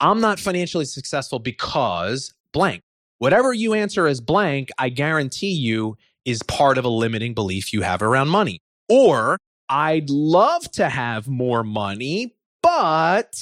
I'm 0.00 0.20
not 0.20 0.40
financially 0.40 0.86
successful 0.86 1.38
because 1.38 2.34
blank. 2.52 2.82
Whatever 3.18 3.52
you 3.52 3.74
answer 3.74 4.08
as 4.08 4.20
blank, 4.20 4.70
I 4.76 4.88
guarantee 4.88 5.52
you 5.52 5.96
is 6.24 6.42
part 6.42 6.78
of 6.78 6.84
a 6.84 6.88
limiting 6.88 7.34
belief 7.34 7.72
you 7.72 7.82
have 7.82 8.02
around 8.02 8.28
money. 8.28 8.60
Or 8.88 9.38
I'd 9.68 10.10
love 10.10 10.70
to 10.72 10.88
have 10.88 11.28
more 11.28 11.62
money, 11.62 12.34
but 12.62 13.34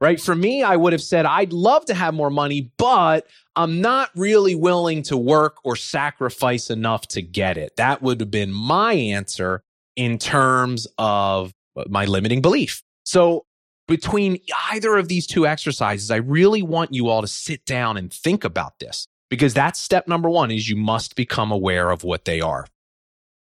right? 0.00 0.20
For 0.20 0.34
me, 0.34 0.62
I 0.62 0.76
would 0.76 0.92
have 0.92 1.02
said, 1.02 1.26
I'd 1.26 1.52
love 1.52 1.86
to 1.86 1.94
have 1.94 2.14
more 2.14 2.30
money, 2.30 2.70
but 2.76 3.26
I'm 3.54 3.80
not 3.80 4.10
really 4.14 4.54
willing 4.54 5.02
to 5.04 5.16
work 5.16 5.56
or 5.64 5.76
sacrifice 5.76 6.70
enough 6.70 7.08
to 7.08 7.22
get 7.22 7.56
it. 7.56 7.76
That 7.76 8.02
would 8.02 8.20
have 8.20 8.30
been 8.30 8.52
my 8.52 8.92
answer 8.92 9.62
in 9.96 10.18
terms 10.18 10.86
of 10.98 11.52
my 11.88 12.04
limiting 12.04 12.42
belief. 12.42 12.82
So 13.04 13.44
between 13.88 14.38
either 14.70 14.96
of 14.96 15.08
these 15.08 15.26
two 15.26 15.46
exercises, 15.46 16.10
I 16.10 16.16
really 16.16 16.62
want 16.62 16.92
you 16.92 17.08
all 17.08 17.22
to 17.22 17.28
sit 17.28 17.64
down 17.64 17.96
and 17.96 18.12
think 18.12 18.44
about 18.44 18.78
this 18.80 19.06
because 19.30 19.54
that's 19.54 19.80
step 19.80 20.08
number 20.08 20.28
one 20.28 20.50
is 20.50 20.68
you 20.68 20.76
must 20.76 21.16
become 21.16 21.50
aware 21.50 21.90
of 21.90 22.04
what 22.04 22.24
they 22.24 22.40
are. 22.40 22.66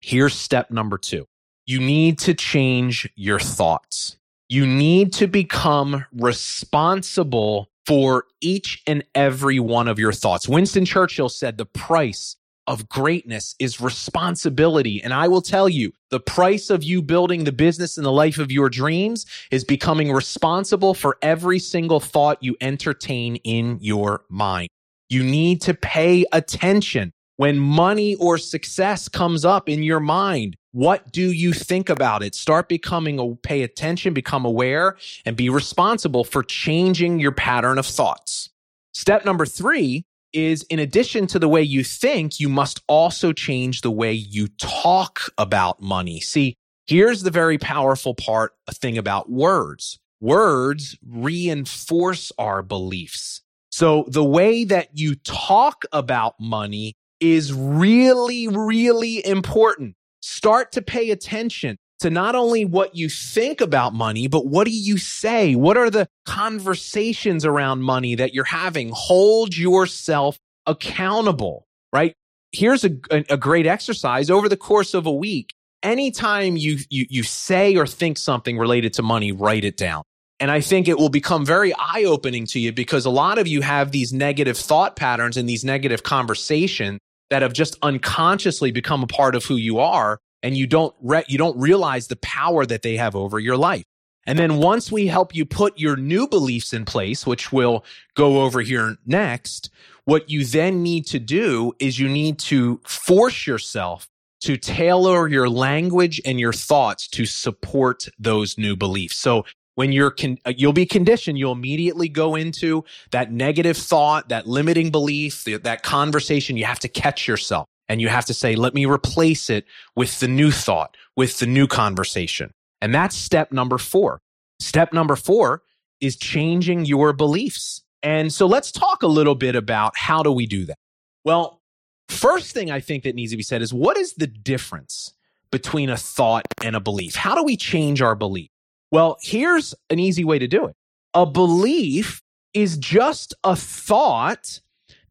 Here's 0.01 0.35
step 0.35 0.71
number 0.71 0.99
two. 0.99 1.27
You 1.67 1.81
need 1.81 2.19
to 2.21 2.35
change 2.35 3.11
your 3.15 3.39
thoughts. 3.39 4.17
You 4.49 4.67
need 4.67 5.13
to 5.15 5.27
become 5.27 6.05
responsible 6.13 7.69
for 7.87 8.25
each 8.41 8.83
and 8.87 9.05
every 9.15 9.61
one 9.61 9.89
of 9.89 9.99
your 9.99 10.13
thoughts. 10.13 10.49
Winston 10.49 10.85
Churchill 10.85 11.29
said 11.29 11.59
the 11.59 11.67
price 11.67 12.37
of 12.67 12.89
greatness 12.89 13.55
is 13.59 13.81
responsibility. 13.81 15.03
And 15.03 15.15
I 15.15 15.27
will 15.27 15.41
tell 15.41 15.69
you, 15.69 15.93
the 16.11 16.21
price 16.21 16.69
of 16.69 16.85
you 16.85 17.01
building 17.01 17.45
the 17.45 17.53
business 17.53 17.97
and 17.97 18.05
the 18.05 18.13
life 18.13 18.39
of 18.39 18.53
your 18.53 18.69
dreams 18.69 19.25
is 19.51 19.65
becoming 19.65 20.13
responsible 20.13 20.93
for 20.93 21.17
every 21.23 21.59
single 21.59 21.99
thought 21.99 22.43
you 22.43 22.57
entertain 22.61 23.37
in 23.37 23.79
your 23.81 24.23
mind. 24.29 24.69
You 25.09 25.25
need 25.25 25.63
to 25.63 25.75
pay 25.75 26.27
attention 26.33 27.13
when 27.37 27.59
money 27.59 28.15
or 28.17 28.37
success 28.37 29.09
comes 29.09 29.45
up 29.45 29.69
in 29.69 29.83
your 29.83 30.01
mind. 30.01 30.57
What 30.73 31.13
do 31.13 31.33
you 31.33 31.53
think 31.53 31.89
about 31.89 32.23
it? 32.23 32.35
Start 32.35 32.69
becoming, 32.69 33.19
a, 33.19 33.35
pay 33.37 33.63
attention, 33.63 34.13
become 34.13 34.45
aware, 34.45 34.97
and 35.25 35.37
be 35.37 35.49
responsible 35.49 36.25
for 36.25 36.43
changing 36.43 37.21
your 37.21 37.33
pattern 37.33 37.79
of 37.79 37.87
thoughts. 37.87 38.51
Step 38.93 39.25
number 39.25 39.47
three 39.47 40.05
is 40.33 40.63
in 40.65 40.79
addition 40.79 41.27
to 41.29 41.39
the 41.39 41.49
way 41.49 41.63
you 41.63 41.83
think, 41.83 42.39
you 42.39 42.49
must 42.49 42.83
also 42.87 43.33
change 43.33 43.81
the 43.81 43.91
way 43.91 44.13
you 44.13 44.49
talk 44.59 45.21
about 45.39 45.81
money. 45.81 46.21
See, 46.21 46.55
here's 46.87 47.23
the 47.23 47.31
very 47.31 47.57
powerful 47.57 48.15
part, 48.15 48.53
a 48.67 48.75
thing 48.75 48.99
about 48.99 49.31
words. 49.31 49.99
Words 50.21 50.99
reinforce 51.07 52.31
our 52.39 52.63
beliefs. 52.63 53.41
So 53.79 54.07
the 54.09 54.25
way 54.25 54.65
that 54.65 54.99
you 54.99 55.15
talk 55.15 55.85
about 55.93 56.35
money 56.41 56.97
is 57.21 57.53
really, 57.53 58.49
really 58.49 59.25
important. 59.25 59.95
Start 60.21 60.73
to 60.73 60.83
pay 60.83 61.13
attention 61.13 61.77
to 62.01 62.11
not 62.11 62.35
only 62.35 62.65
what 62.65 62.97
you 62.97 63.09
think 63.09 63.61
about 63.61 63.95
money, 63.95 64.27
but 64.27 64.49
what 64.49 64.65
do 64.65 64.73
you 64.73 64.99
say? 64.99 65.55
What 65.55 65.77
are 65.77 65.91
the 65.91 66.09
conversations 66.27 67.45
around 67.45 67.83
money 67.83 68.17
that 68.17 68.35
you're 68.35 68.43
having? 68.43 68.91
Hold 68.93 69.57
yourself 69.57 70.41
accountable, 70.67 71.69
right? 71.93 72.15
Here's 72.51 72.83
a, 72.83 72.91
a, 73.13 73.37
great 73.37 73.67
exercise 73.67 74.29
over 74.29 74.49
the 74.49 74.57
course 74.57 74.93
of 74.93 75.07
a 75.07 75.13
week. 75.13 75.55
Anytime 75.85 76.57
you, 76.57 76.79
you, 76.91 77.07
you 77.09 77.23
say 77.23 77.77
or 77.77 77.87
think 77.87 78.19
something 78.19 78.59
related 78.59 78.95
to 78.95 79.03
money, 79.03 79.31
write 79.31 79.65
it 79.65 79.77
down. 79.77 80.03
And 80.41 80.51
I 80.51 80.61
think 80.61 80.87
it 80.87 80.99
will 80.99 81.09
become 81.09 81.45
very 81.45 81.75
eye 81.75 82.05
opening 82.07 82.47
to 82.47 82.61
you 82.61 82.73
because 82.73 83.05
a 83.05 83.11
lot 83.11 83.39
of 83.39 83.49
you 83.49 83.61
have 83.61 83.91
these 83.91 84.13
negative 84.13 84.57
thought 84.57 84.95
patterns 84.95 85.37
and 85.37 85.49
these 85.49 85.65
negative 85.65 86.05
conversations 86.05 87.01
that 87.31 87.43
have 87.43 87.53
just 87.53 87.77
unconsciously 87.83 88.71
become 88.71 89.03
a 89.03 89.07
part 89.07 89.35
of 89.35 89.45
who 89.45 89.57
you 89.57 89.79
are 89.79 90.19
and 90.43 90.57
you 90.57 90.67
don't 90.67 90.95
re- 91.01 91.25
you 91.29 91.39
don't 91.39 91.59
realize 91.59 92.07
the 92.07 92.17
power 92.17 92.65
that 92.65 92.83
they 92.83 92.97
have 92.97 93.17
over 93.17 93.39
your 93.39 93.57
life. 93.57 93.85
And 94.27 94.39
then 94.39 94.59
once 94.59 94.93
we 94.93 95.07
help 95.07 95.35
you 95.35 95.47
put 95.47 95.79
your 95.79 95.97
new 95.97 96.29
beliefs 96.29 96.73
in 96.75 96.85
place, 96.85 97.27
which 97.27 97.51
we'll 97.51 97.85
go 98.15 98.43
over 98.43 98.61
here 98.61 98.97
next, 99.07 99.71
what 100.05 100.29
you 100.29 100.45
then 100.45 100.83
need 100.83 101.07
to 101.07 101.19
do 101.19 101.73
is 101.79 101.99
you 101.99 102.09
need 102.09 102.39
to 102.41 102.81
force 102.85 103.47
yourself 103.47 104.07
to 104.41 104.57
tailor 104.57 105.29
your 105.29 105.49
language 105.49 106.21
and 106.25 106.39
your 106.39 106.53
thoughts 106.53 107.09
to 107.09 107.25
support 107.27 108.07
those 108.19 108.59
new 108.59 108.77
beliefs. 108.77 109.17
So 109.17 109.45
when 109.79 109.93
you're 109.93 110.11
con- 110.11 110.39
uh, 110.45 110.53
you'll 110.57 110.73
be 110.73 110.85
conditioned 110.85 111.39
you'll 111.39 111.53
immediately 111.53 112.09
go 112.09 112.35
into 112.35 112.85
that 113.13 113.31
negative 113.31 113.77
thought 113.77 114.29
that 114.29 114.45
limiting 114.45 114.91
belief 114.91 115.45
that 115.45 115.85
conversation 115.85 116.57
you 116.57 116.65
have 116.65 116.81
to 116.81 116.89
catch 116.89 117.29
yourself 117.29 117.65
and 117.89 118.01
you 118.01 118.09
have 118.09 118.25
to 118.25 118.35
say 118.35 118.57
let 118.57 118.75
me 118.75 118.87
replace 118.87 119.49
it 119.49 119.67
with 119.95 120.19
the 120.19 120.27
new 120.27 120.51
thought 120.51 120.97
with 121.17 121.39
the 121.39 121.47
new 121.47 121.69
conversation. 121.69 122.51
And 122.81 122.93
that's 122.93 123.15
step 123.15 123.53
number 123.53 123.79
4 123.79 124.19
step 124.59 124.93
number 124.93 125.15
4 125.15 125.63
is 126.01 126.17
changing 126.17 126.85
your 126.85 127.13
beliefs. 127.13 127.83
And 128.03 128.33
so 128.33 128.47
let's 128.47 128.73
talk 128.73 129.05
a 129.05 129.07
little 129.07 129.37
bit 129.37 129.55
about 129.55 129.97
how 129.97 130.25
do 130.25 130.33
we 130.33 130.47
do 130.47 130.65
that? 130.67 130.77
Well 131.25 131.61
first 132.09 132.55
thing 132.55 132.71
i 132.71 132.81
think 132.81 133.05
that 133.05 133.15
needs 133.15 133.31
to 133.31 133.37
be 133.37 133.43
said 133.43 133.61
is 133.61 133.73
what 133.73 133.99
is 133.99 134.15
the 134.15 134.27
difference 134.27 135.13
between 135.51 135.91
a 135.91 135.97
thought 135.97 136.47
and 136.65 136.75
a 136.75 136.81
belief? 136.81 137.15
How 137.15 137.35
do 137.35 137.45
we 137.45 137.57
change 137.57 138.03
our 138.03 138.15
belief 138.15 138.49
well, 138.91 139.19
here's 139.21 139.75
an 139.91 139.99
easy 139.99 140.25
way 140.25 140.39
to 140.39 140.49
do 140.49 140.67
it. 140.67 140.77
A 141.15 141.27
belief 141.27 142.23
is 142.55 142.77
just 142.77 143.35
a 143.45 143.55
thought 143.57 144.61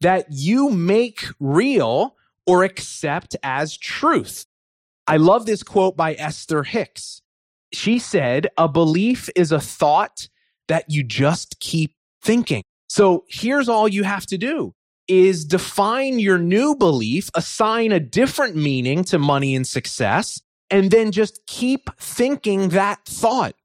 that 0.02 0.26
you 0.30 0.70
make 0.70 1.26
real 1.40 2.16
or 2.46 2.64
accept 2.64 3.36
as 3.44 3.78
truth. 3.78 4.46
I 5.08 5.18
love 5.18 5.46
this 5.46 5.64
quote 5.64 5.96
by 5.96 6.14
Esther 6.16 6.64
Hicks. 6.64 7.22
She 7.74 8.00
said, 8.00 8.48
A 8.58 8.68
belief 8.68 9.30
is 9.36 9.52
a 9.52 9.60
thought 9.60 10.28
that 10.68 10.86
you 10.90 11.04
just 11.04 11.60
keep 11.60 11.94
thinking. 12.22 12.64
So 12.90 13.26
here's 13.28 13.70
all 13.70 13.88
you 13.88 14.04
have 14.04 14.26
to 14.28 14.38
do 14.38 14.74
is 15.08 15.46
define 15.46 16.20
your 16.20 16.38
new 16.38 16.76
belief, 16.76 17.30
assign 17.34 17.94
a 17.94 18.00
different 18.00 18.58
meaning 18.58 19.06
to 19.06 19.18
money 19.18 19.56
and 19.56 19.66
success, 19.66 20.42
and 20.70 20.92
then 20.92 21.14
just 21.14 21.46
keep 21.48 21.90
thinking 21.98 22.70
that 22.70 23.06
thought 23.06 23.56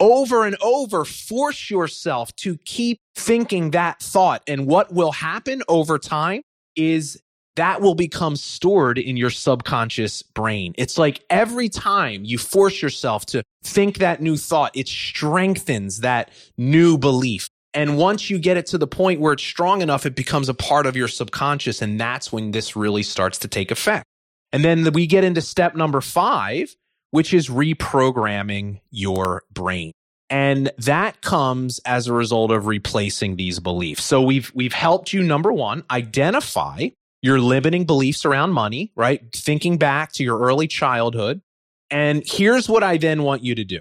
over 0.00 0.44
and 0.44 0.56
over. 0.62 1.04
Force 1.04 1.70
yourself 1.70 2.34
to 2.36 2.56
keep 2.64 2.98
thinking 3.14 3.70
that 3.72 4.00
thought. 4.00 4.42
And 4.48 4.66
what 4.66 4.92
will 4.92 5.12
happen 5.12 5.62
over 5.68 5.98
time 5.98 6.42
is 6.74 7.20
that 7.56 7.82
will 7.82 7.94
become 7.94 8.36
stored 8.36 8.98
in 8.98 9.16
your 9.16 9.30
subconscious 9.30 10.22
brain. 10.22 10.72
It's 10.78 10.96
like 10.96 11.22
every 11.28 11.68
time 11.68 12.24
you 12.24 12.38
force 12.38 12.80
yourself 12.80 13.26
to 13.26 13.42
think 13.62 13.98
that 13.98 14.22
new 14.22 14.36
thought, 14.36 14.70
it 14.74 14.88
strengthens 14.88 16.00
that 16.00 16.30
new 16.56 16.96
belief. 16.96 17.48
And 17.74 17.98
once 17.98 18.30
you 18.30 18.38
get 18.38 18.56
it 18.56 18.66
to 18.66 18.78
the 18.78 18.86
point 18.86 19.20
where 19.20 19.32
it's 19.32 19.42
strong 19.42 19.82
enough, 19.82 20.06
it 20.06 20.14
becomes 20.14 20.48
a 20.48 20.54
part 20.54 20.86
of 20.86 20.96
your 20.96 21.06
subconscious. 21.08 21.82
And 21.82 22.00
that's 22.00 22.32
when 22.32 22.50
this 22.50 22.74
really 22.74 23.02
starts 23.02 23.38
to 23.40 23.48
take 23.48 23.70
effect. 23.70 24.04
And 24.52 24.64
then 24.64 24.90
we 24.92 25.06
get 25.06 25.22
into 25.22 25.40
step 25.40 25.74
number 25.76 26.00
five, 26.00 26.74
which 27.10 27.34
is 27.34 27.48
reprogramming 27.48 28.80
your 28.90 29.42
brain. 29.52 29.92
And 30.28 30.70
that 30.78 31.22
comes 31.22 31.80
as 31.84 32.06
a 32.06 32.12
result 32.12 32.52
of 32.52 32.66
replacing 32.66 33.36
these 33.36 33.58
beliefs. 33.58 34.04
So 34.04 34.22
we've, 34.22 34.52
we've 34.54 34.72
helped 34.72 35.12
you, 35.12 35.22
number 35.22 35.52
one, 35.52 35.82
identify 35.90 36.90
your 37.22 37.40
limiting 37.40 37.84
beliefs 37.84 38.24
around 38.24 38.52
money, 38.52 38.92
right? 38.94 39.20
Thinking 39.34 39.76
back 39.76 40.12
to 40.12 40.22
your 40.22 40.38
early 40.38 40.68
childhood. 40.68 41.42
And 41.90 42.22
here's 42.24 42.68
what 42.68 42.84
I 42.84 42.96
then 42.96 43.24
want 43.24 43.42
you 43.42 43.54
to 43.56 43.64
do. 43.64 43.80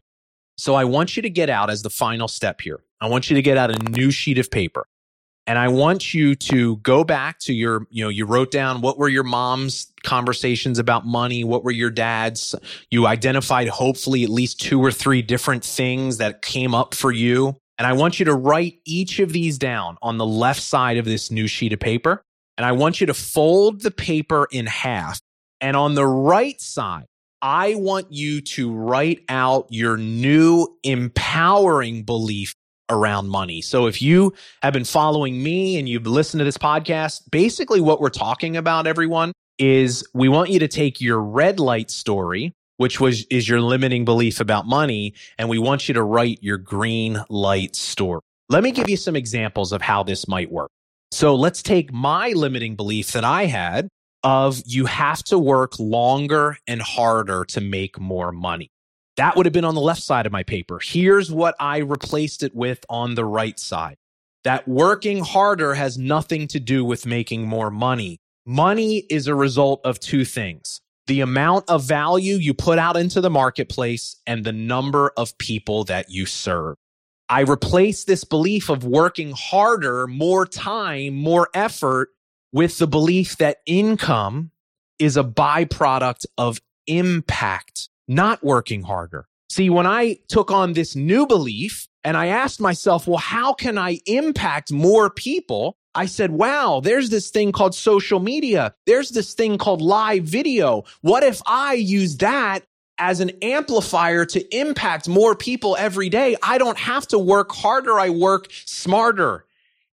So 0.58 0.76
I 0.76 0.84
want 0.84 1.15
you 1.15 1.22
to 1.22 1.30
get 1.30 1.50
out 1.50 1.70
as 1.70 1.84
the 1.84 1.89
final 1.89 2.28
step 2.28 2.62
here. 2.62 2.82
I 3.00 3.08
want 3.08 3.30
you 3.30 3.36
to 3.36 3.42
get 3.42 3.58
out 3.58 3.72
a 3.72 3.80
new 3.92 4.12
sheet 4.12 4.38
of 4.39 4.52
paper. 4.52 4.86
And 5.49 5.57
I 5.57 5.67
want 5.67 6.13
you 6.13 6.35
to 6.35 6.77
go 6.77 7.03
back 7.03 7.39
to 7.39 7.53
your, 7.53 7.88
you 7.89 8.03
know, 8.03 8.09
you 8.09 8.27
wrote 8.27 8.51
down 8.51 8.81
what 8.81 8.99
were 8.99 9.09
your 9.09 9.23
mom's 9.23 9.91
conversations 10.03 10.77
about 10.77 11.07
money? 11.07 11.43
What 11.43 11.63
were 11.63 11.71
your 11.71 11.89
dad's? 11.89 12.53
You 12.91 13.07
identified 13.07 13.67
hopefully 13.67 14.23
at 14.23 14.29
least 14.29 14.62
two 14.62 14.79
or 14.79 14.91
three 14.91 15.23
different 15.23 15.63
things 15.63 16.17
that 16.19 16.43
came 16.43 16.75
up 16.75 16.93
for 16.93 17.12
you. 17.12 17.55
And 17.79 17.88
I 17.88 17.93
want 17.93 18.19
you 18.19 18.25
to 18.25 18.35
write 18.35 18.75
each 18.85 19.17
of 19.17 19.33
these 19.33 19.57
down 19.57 19.97
on 20.03 20.19
the 20.19 20.25
left 20.25 20.62
side 20.62 20.97
of 20.97 21.05
this 21.05 21.31
new 21.31 21.47
sheet 21.47 21.73
of 21.73 21.79
paper. 21.79 22.21
And 22.55 22.63
I 22.63 22.73
want 22.73 23.01
you 23.01 23.07
to 23.07 23.15
fold 23.15 23.81
the 23.81 23.89
paper 23.89 24.47
in 24.51 24.67
half. 24.67 25.19
And 25.62 25.75
on 25.75 25.95
the 25.95 26.05
right 26.05 26.62
side, 26.62 27.07
I 27.41 27.73
want 27.73 28.12
you 28.12 28.41
to 28.41 28.71
write 28.71 29.23
out 29.29 29.65
your 29.71 29.97
new 29.97 30.67
empowering 30.83 32.03
belief 32.03 32.53
around 32.89 33.30
money. 33.30 33.62
So 33.62 33.88
if 33.88 34.02
you 34.02 34.34
have 34.62 34.73
been 34.73 34.84
following 34.84 35.41
me 35.41 35.78
and 35.78 35.88
you've 35.88 36.08
listened 36.08 36.39
to 36.39 36.45
this 36.45 36.58
podcast, 36.58 37.30
basically 37.32 37.82
what 37.82 38.02
we're 38.02 38.10
talking 38.10 38.58
about, 38.58 38.88
everyone, 38.88 39.32
is 39.58 40.08
we 40.13 40.30
want 40.30 40.49
you 40.49 40.60
to 40.60 40.67
take 40.67 41.02
your 41.02 41.19
red 41.21 41.60
light 41.60 41.91
story, 41.91 42.54
which 42.78 42.99
was 42.99 43.25
is 43.25 43.47
your 43.47 43.62
limiting 43.62 44.06
belief 44.06 44.39
about 44.39 44.65
money, 44.65 45.13
and 45.38 45.49
we 45.49 45.60
want 45.60 45.88
you 45.88 45.93
to 45.93 46.04
write 46.04 46.39
your 46.41 46.58
green 46.58 47.23
light 47.30 47.75
story. 47.75 48.21
Let 48.49 48.63
me 48.63 48.71
give 48.71 48.89
you 48.89 48.97
some 48.97 49.15
examples 49.15 49.71
of 49.71 49.82
how 49.82 50.02
this 50.04 50.28
might 50.28 50.52
work. 50.52 50.71
So 51.12 51.36
let's 51.36 51.62
take 51.62 51.91
my 51.91 52.30
limiting 52.30 52.75
belief 52.75 53.12
that 53.12 53.23
I 53.23 53.45
had 53.45 53.89
of 54.23 54.62
you 54.65 54.86
have 54.86 55.23
to 55.23 55.39
work 55.39 55.80
longer 55.80 56.58
and 56.67 56.82
harder 56.82 57.45
to 57.45 57.62
make 57.62 57.99
more 57.99 58.32
money. 58.32 58.69
That 59.19 59.36
would 59.36 59.45
have 59.45 59.51
been 59.51 59.65
on 59.65 59.75
the 59.75 59.82
left 59.82 60.01
side 60.01 60.25
of 60.25 60.32
my 60.32 60.43
paper. 60.43 60.79
Here's 60.82 61.29
what 61.29 61.53
I 61.60 61.79
replaced 61.79 62.41
it 62.41 62.55
with 62.55 62.86
on 62.88 63.15
the 63.15 63.25
right 63.25 63.60
side. 63.60 63.97
That 64.45 64.65
working 64.65 65.19
harder 65.19 65.73
has 65.73 65.97
nothing 65.97 66.47
to 66.47 66.60
do 66.62 66.86
with 66.86 67.05
making 67.05 67.45
more 67.45 67.69
money. 67.69 68.21
Money 68.45 68.99
is 69.10 69.27
a 69.27 69.36
result 69.36 69.82
of 69.84 69.99
two 69.99 70.23
things 70.23 70.79
the 71.08 71.19
amount 71.19 71.65
of 71.69 71.84
value 71.84 72.36
you 72.36 72.53
put 72.53 72.79
out 72.79 72.95
into 72.95 73.19
the 73.19 73.29
marketplace 73.29 74.15
and 74.25 74.45
the 74.45 74.53
number 74.53 75.12
of 75.17 75.38
people 75.38 75.84
that 75.84 76.10
you 76.10 76.25
serve. 76.25 76.77
I 77.27 77.41
replace 77.41 78.05
this 78.05 78.23
belief 78.23 78.69
of 78.69 78.86
working 78.86 79.34
harder, 79.36 80.08
more 80.08 80.45
time, 80.45 81.15
more 81.15 81.49
effort 81.53 82.08
with 82.53 82.77
the 82.77 82.88
belief 82.88 83.36
that 83.39 83.58
income 83.65 84.51
is 84.97 85.17
a 85.17 85.25
byproduct 85.25 86.25
of 86.38 86.62
impact, 86.88 87.89
not 88.10 88.43
working 88.43 88.84
harder. 88.84 89.26
See, 89.50 89.69
when 89.69 89.88
I 89.88 90.17
took 90.28 90.52
on 90.52 90.74
this 90.74 90.95
new 90.95 91.26
belief 91.26 91.88
and 92.04 92.17
I 92.17 92.28
asked 92.28 92.60
myself, 92.60 93.08
well, 93.08 93.17
how 93.17 93.54
can 93.54 93.78
I 93.78 94.00
impact 94.06 94.72
more 94.72 95.10
people? 95.10 95.78
I 95.95 96.06
said, 96.06 96.32
wow, 96.32 96.82
there's 96.84 97.10
this 97.10 97.30
thing 97.30 97.52
called 97.52 97.74
social 97.74 98.19
media. 98.19 98.74
There's 98.86 99.10
this 99.10 99.34
thing 99.34 99.58
called 99.58 99.82
live 99.82 100.26
video. 100.26 100.84
What 101.02 101.24
if 101.24 101.41
I 101.48 101.74
use 101.74 102.17
that 102.17 102.65
as 103.00 103.22
an 103.22 103.32
amplifier 103.41 104.26
to 104.26 104.56
impact 104.56 105.08
more 105.08 105.34
people 105.34 105.76
every 105.80 106.10
day. 106.10 106.36
I 106.43 106.58
don't 106.58 106.78
have 106.78 107.08
to 107.08 107.17
work 107.17 107.52
harder. 107.52 107.98
I 107.98 108.10
work 108.10 108.48
smarter. 108.52 109.45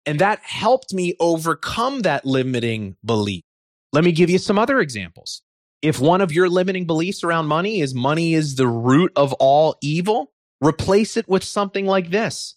And 0.05 0.18
that 0.18 0.40
helped 0.40 0.92
me 0.92 1.14
overcome 1.20 2.00
that 2.00 2.24
limiting 2.24 2.96
belief. 3.05 3.44
Let 3.92 4.05
me 4.05 4.12
give 4.12 4.29
you 4.29 4.38
some 4.38 4.59
other 4.59 4.81
examples. 4.81 5.42
If 5.82 6.00
one 6.00 6.20
of 6.20 6.32
your 6.32 6.48
limiting 6.48 6.86
beliefs 6.86 7.22
around 7.22 7.46
money 7.46 7.80
is 7.80 7.94
money 7.94 8.34
is 8.34 8.56
the 8.56 8.66
root 8.66 9.12
of 9.16 9.32
all 9.34 9.76
evil, 9.80 10.32
replace 10.60 11.16
it 11.16 11.28
with 11.28 11.44
something 11.44 11.86
like 11.86 12.10
this. 12.10 12.54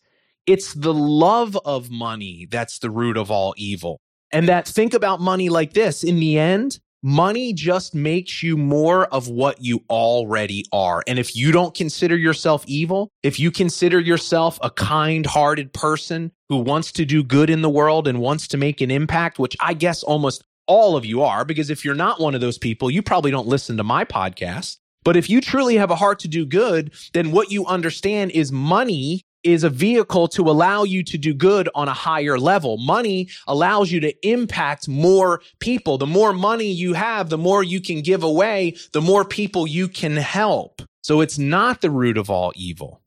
It's 0.47 0.73
the 0.73 0.93
love 0.93 1.57
of 1.65 1.91
money 1.91 2.47
that's 2.49 2.79
the 2.79 2.89
root 2.89 3.17
of 3.17 3.29
all 3.29 3.53
evil. 3.57 3.99
And 4.31 4.47
that 4.47 4.67
think 4.67 4.93
about 4.93 5.19
money 5.19 5.49
like 5.49 5.73
this. 5.73 6.03
In 6.03 6.19
the 6.19 6.39
end, 6.39 6.79
Money 7.01 7.53
just 7.53 7.95
makes 7.95 8.43
you 8.43 8.57
more 8.57 9.05
of 9.05 9.29
what 9.29 9.63
you 9.63 9.81
already 9.89 10.65
are. 10.73 11.01
And 11.07 11.17
if 11.17 11.33
you 11.33 11.53
don't 11.53 11.73
consider 11.73 12.17
yourself 12.17 12.65
evil, 12.67 13.09
if 13.23 13.39
you 13.39 13.51
consider 13.51 14.01
yourself 14.01 14.59
a 14.61 14.69
kind 14.69 15.25
hearted 15.25 15.71
person 15.71 16.33
who 16.49 16.57
wants 16.57 16.91
to 16.93 17.05
do 17.05 17.23
good 17.23 17.49
in 17.49 17.61
the 17.61 17.69
world 17.69 18.05
and 18.05 18.19
wants 18.19 18.49
to 18.49 18.57
make 18.57 18.81
an 18.81 18.91
impact, 18.91 19.39
which 19.39 19.55
I 19.61 19.75
guess 19.75 20.03
almost 20.03 20.43
all 20.69 20.95
of 20.95 21.03
you 21.03 21.23
are, 21.23 21.43
because 21.43 21.71
if 21.71 21.83
you're 21.83 21.95
not 21.95 22.21
one 22.21 22.35
of 22.35 22.41
those 22.41 22.59
people, 22.59 22.91
you 22.91 23.01
probably 23.01 23.31
don't 23.31 23.47
listen 23.47 23.75
to 23.77 23.83
my 23.83 24.05
podcast. 24.05 24.77
But 25.03 25.17
if 25.17 25.29
you 25.29 25.41
truly 25.41 25.75
have 25.77 25.89
a 25.89 25.95
heart 25.95 26.19
to 26.19 26.27
do 26.27 26.45
good, 26.45 26.93
then 27.13 27.31
what 27.31 27.51
you 27.51 27.65
understand 27.65 28.31
is 28.31 28.51
money 28.51 29.23
is 29.43 29.63
a 29.63 29.69
vehicle 29.69 30.27
to 30.27 30.43
allow 30.43 30.83
you 30.83 31.03
to 31.05 31.17
do 31.17 31.33
good 31.33 31.69
on 31.73 31.87
a 31.87 31.93
higher 31.93 32.37
level. 32.37 32.77
Money 32.77 33.29
allows 33.47 33.91
you 33.91 33.99
to 34.01 34.27
impact 34.27 34.87
more 34.87 35.41
people. 35.59 35.97
The 35.97 36.05
more 36.05 36.33
money 36.33 36.69
you 36.71 36.93
have, 36.93 37.29
the 37.29 37.37
more 37.37 37.63
you 37.63 37.81
can 37.81 38.01
give 38.01 38.21
away, 38.21 38.75
the 38.91 39.01
more 39.01 39.25
people 39.25 39.65
you 39.65 39.87
can 39.87 40.17
help. 40.17 40.81
So 41.01 41.21
it's 41.21 41.39
not 41.39 41.81
the 41.81 41.89
root 41.89 42.17
of 42.17 42.29
all 42.29 42.51
evil. 42.55 43.01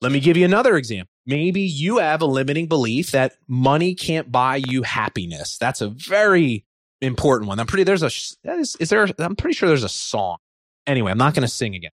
Let 0.00 0.10
me 0.10 0.20
give 0.20 0.36
you 0.36 0.44
another 0.44 0.76
example. 0.76 1.10
Maybe 1.26 1.60
you 1.60 1.98
have 1.98 2.22
a 2.22 2.26
limiting 2.26 2.66
belief 2.66 3.12
that 3.12 3.36
money 3.46 3.94
can't 3.94 4.32
buy 4.32 4.56
you 4.56 4.82
happiness. 4.82 5.58
That's 5.58 5.80
a 5.80 5.88
very 5.88 6.64
important 7.00 7.48
one. 7.48 7.60
I'm 7.60 7.66
pretty, 7.66 7.84
there's 7.84 8.02
a, 8.02 8.06
is, 8.06 8.76
is 8.80 8.88
there, 8.88 9.06
I'm 9.18 9.36
pretty 9.36 9.54
sure 9.54 9.68
there's 9.68 9.84
a 9.84 9.88
song. 9.88 10.38
Anyway, 10.86 11.10
I'm 11.10 11.18
not 11.18 11.34
going 11.34 11.42
to 11.42 11.48
sing 11.48 11.74
again. 11.74 11.90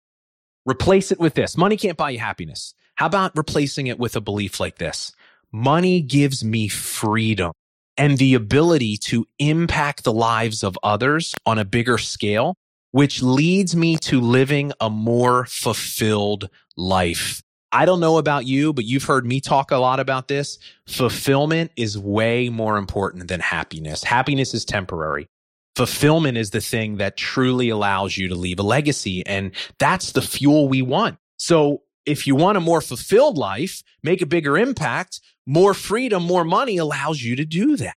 Replace 0.65 1.13
it 1.13 1.19
with 1.19 1.35
this. 1.35 1.57
Money 1.57 1.77
can't 1.77 1.97
buy 1.97 2.11
you 2.11 2.19
happiness. 2.19 2.75
How 2.97 3.07
about 3.07 3.37
replacing 3.37 3.87
it 3.87 3.99
with 3.99 4.17
a 4.17 4.21
belief 4.21 4.61
like 4.61 4.79
this? 4.79 5.13
Money 5.53 6.01
gives 6.01 6.45
me 6.45 6.69
freedom 6.69 7.53
and 7.97 8.19
the 8.19 8.35
ability 8.35 8.97
to 8.97 9.27
impact 9.39 10.05
the 10.05 10.13
lives 10.13 10.63
of 10.63 10.79
others 10.83 11.35
on 11.47 11.59
a 11.59 11.65
bigger 11.65 11.99
scale, 11.99 12.55
which 12.91 13.23
leads 13.23 13.75
me 13.75 13.97
to 13.97 14.21
living 14.21 14.73
a 14.81 14.91
more 14.91 15.47
fulfilled 15.47 16.49
life. 16.77 17.43
I 17.71 17.85
don't 17.85 18.01
know 18.01 18.17
about 18.17 18.47
you, 18.47 18.73
but 18.73 18.85
you've 18.85 19.05
heard 19.05 19.27
me 19.27 19.41
talk 19.41 19.71
a 19.71 19.77
lot 19.77 20.01
about 20.01 20.29
this. 20.29 20.59
Fulfillment 20.87 21.71
is 21.77 21.99
way 21.99 22.49
more 22.49 22.79
important 22.79 23.29
than 23.29 23.41
happiness. 23.41 24.03
Happiness 24.05 24.55
is 24.55 24.65
temporary. 24.65 25.29
Fulfillment 25.77 26.39
is 26.39 26.51
the 26.51 26.61
thing 26.61 26.97
that 26.97 27.17
truly 27.17 27.69
allows 27.69 28.17
you 28.17 28.29
to 28.29 28.35
leave 28.35 28.59
a 28.59 28.63
legacy. 28.63 29.25
And 29.27 29.53
that's 29.79 30.13
the 30.13 30.23
fuel 30.23 30.69
we 30.69 30.83
want. 30.83 31.19
So 31.37 31.83
if 32.07 32.27
you 32.27 32.35
want 32.35 32.57
a 32.57 32.61
more 32.61 32.81
fulfilled 32.81 33.37
life, 33.37 33.83
make 34.03 34.23
a 34.23 34.27
bigger 34.27 34.57
impact, 34.57 35.21
more 35.47 35.75
freedom, 35.75 36.23
more 36.23 36.45
money 36.45 36.79
allows 36.79 37.23
you 37.23 37.37
to 37.37 37.45
do 37.45 37.77
that. 37.77 37.95